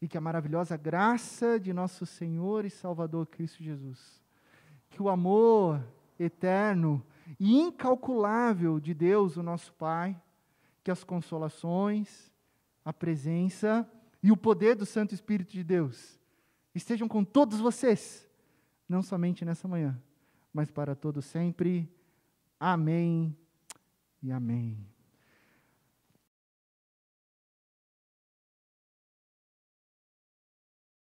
E 0.00 0.08
que 0.08 0.16
a 0.16 0.20
maravilhosa 0.20 0.76
graça 0.76 1.58
de 1.58 1.72
nosso 1.72 2.06
Senhor 2.06 2.64
e 2.64 2.70
Salvador 2.70 3.26
Cristo 3.26 3.62
Jesus, 3.62 4.22
que 4.90 5.02
o 5.02 5.08
amor 5.08 5.84
eterno 6.18 7.04
e 7.38 7.58
incalculável 7.58 8.78
de 8.78 8.94
Deus, 8.94 9.36
o 9.36 9.42
nosso 9.42 9.72
Pai, 9.74 10.20
que 10.82 10.90
as 10.90 11.04
consolações, 11.04 12.32
a 12.88 12.92
presença 12.94 13.86
e 14.22 14.32
o 14.32 14.36
poder 14.36 14.74
do 14.74 14.86
Santo 14.86 15.12
Espírito 15.12 15.52
de 15.52 15.62
Deus 15.62 16.18
estejam 16.74 17.06
com 17.06 17.22
todos 17.22 17.58
vocês 17.58 18.26
não 18.88 19.02
somente 19.02 19.44
nessa 19.44 19.68
manhã, 19.68 20.02
mas 20.54 20.70
para 20.70 20.94
todo 20.94 21.20
sempre. 21.20 21.86
Amém 22.58 23.36
e 24.22 24.32
amém. 24.32 24.88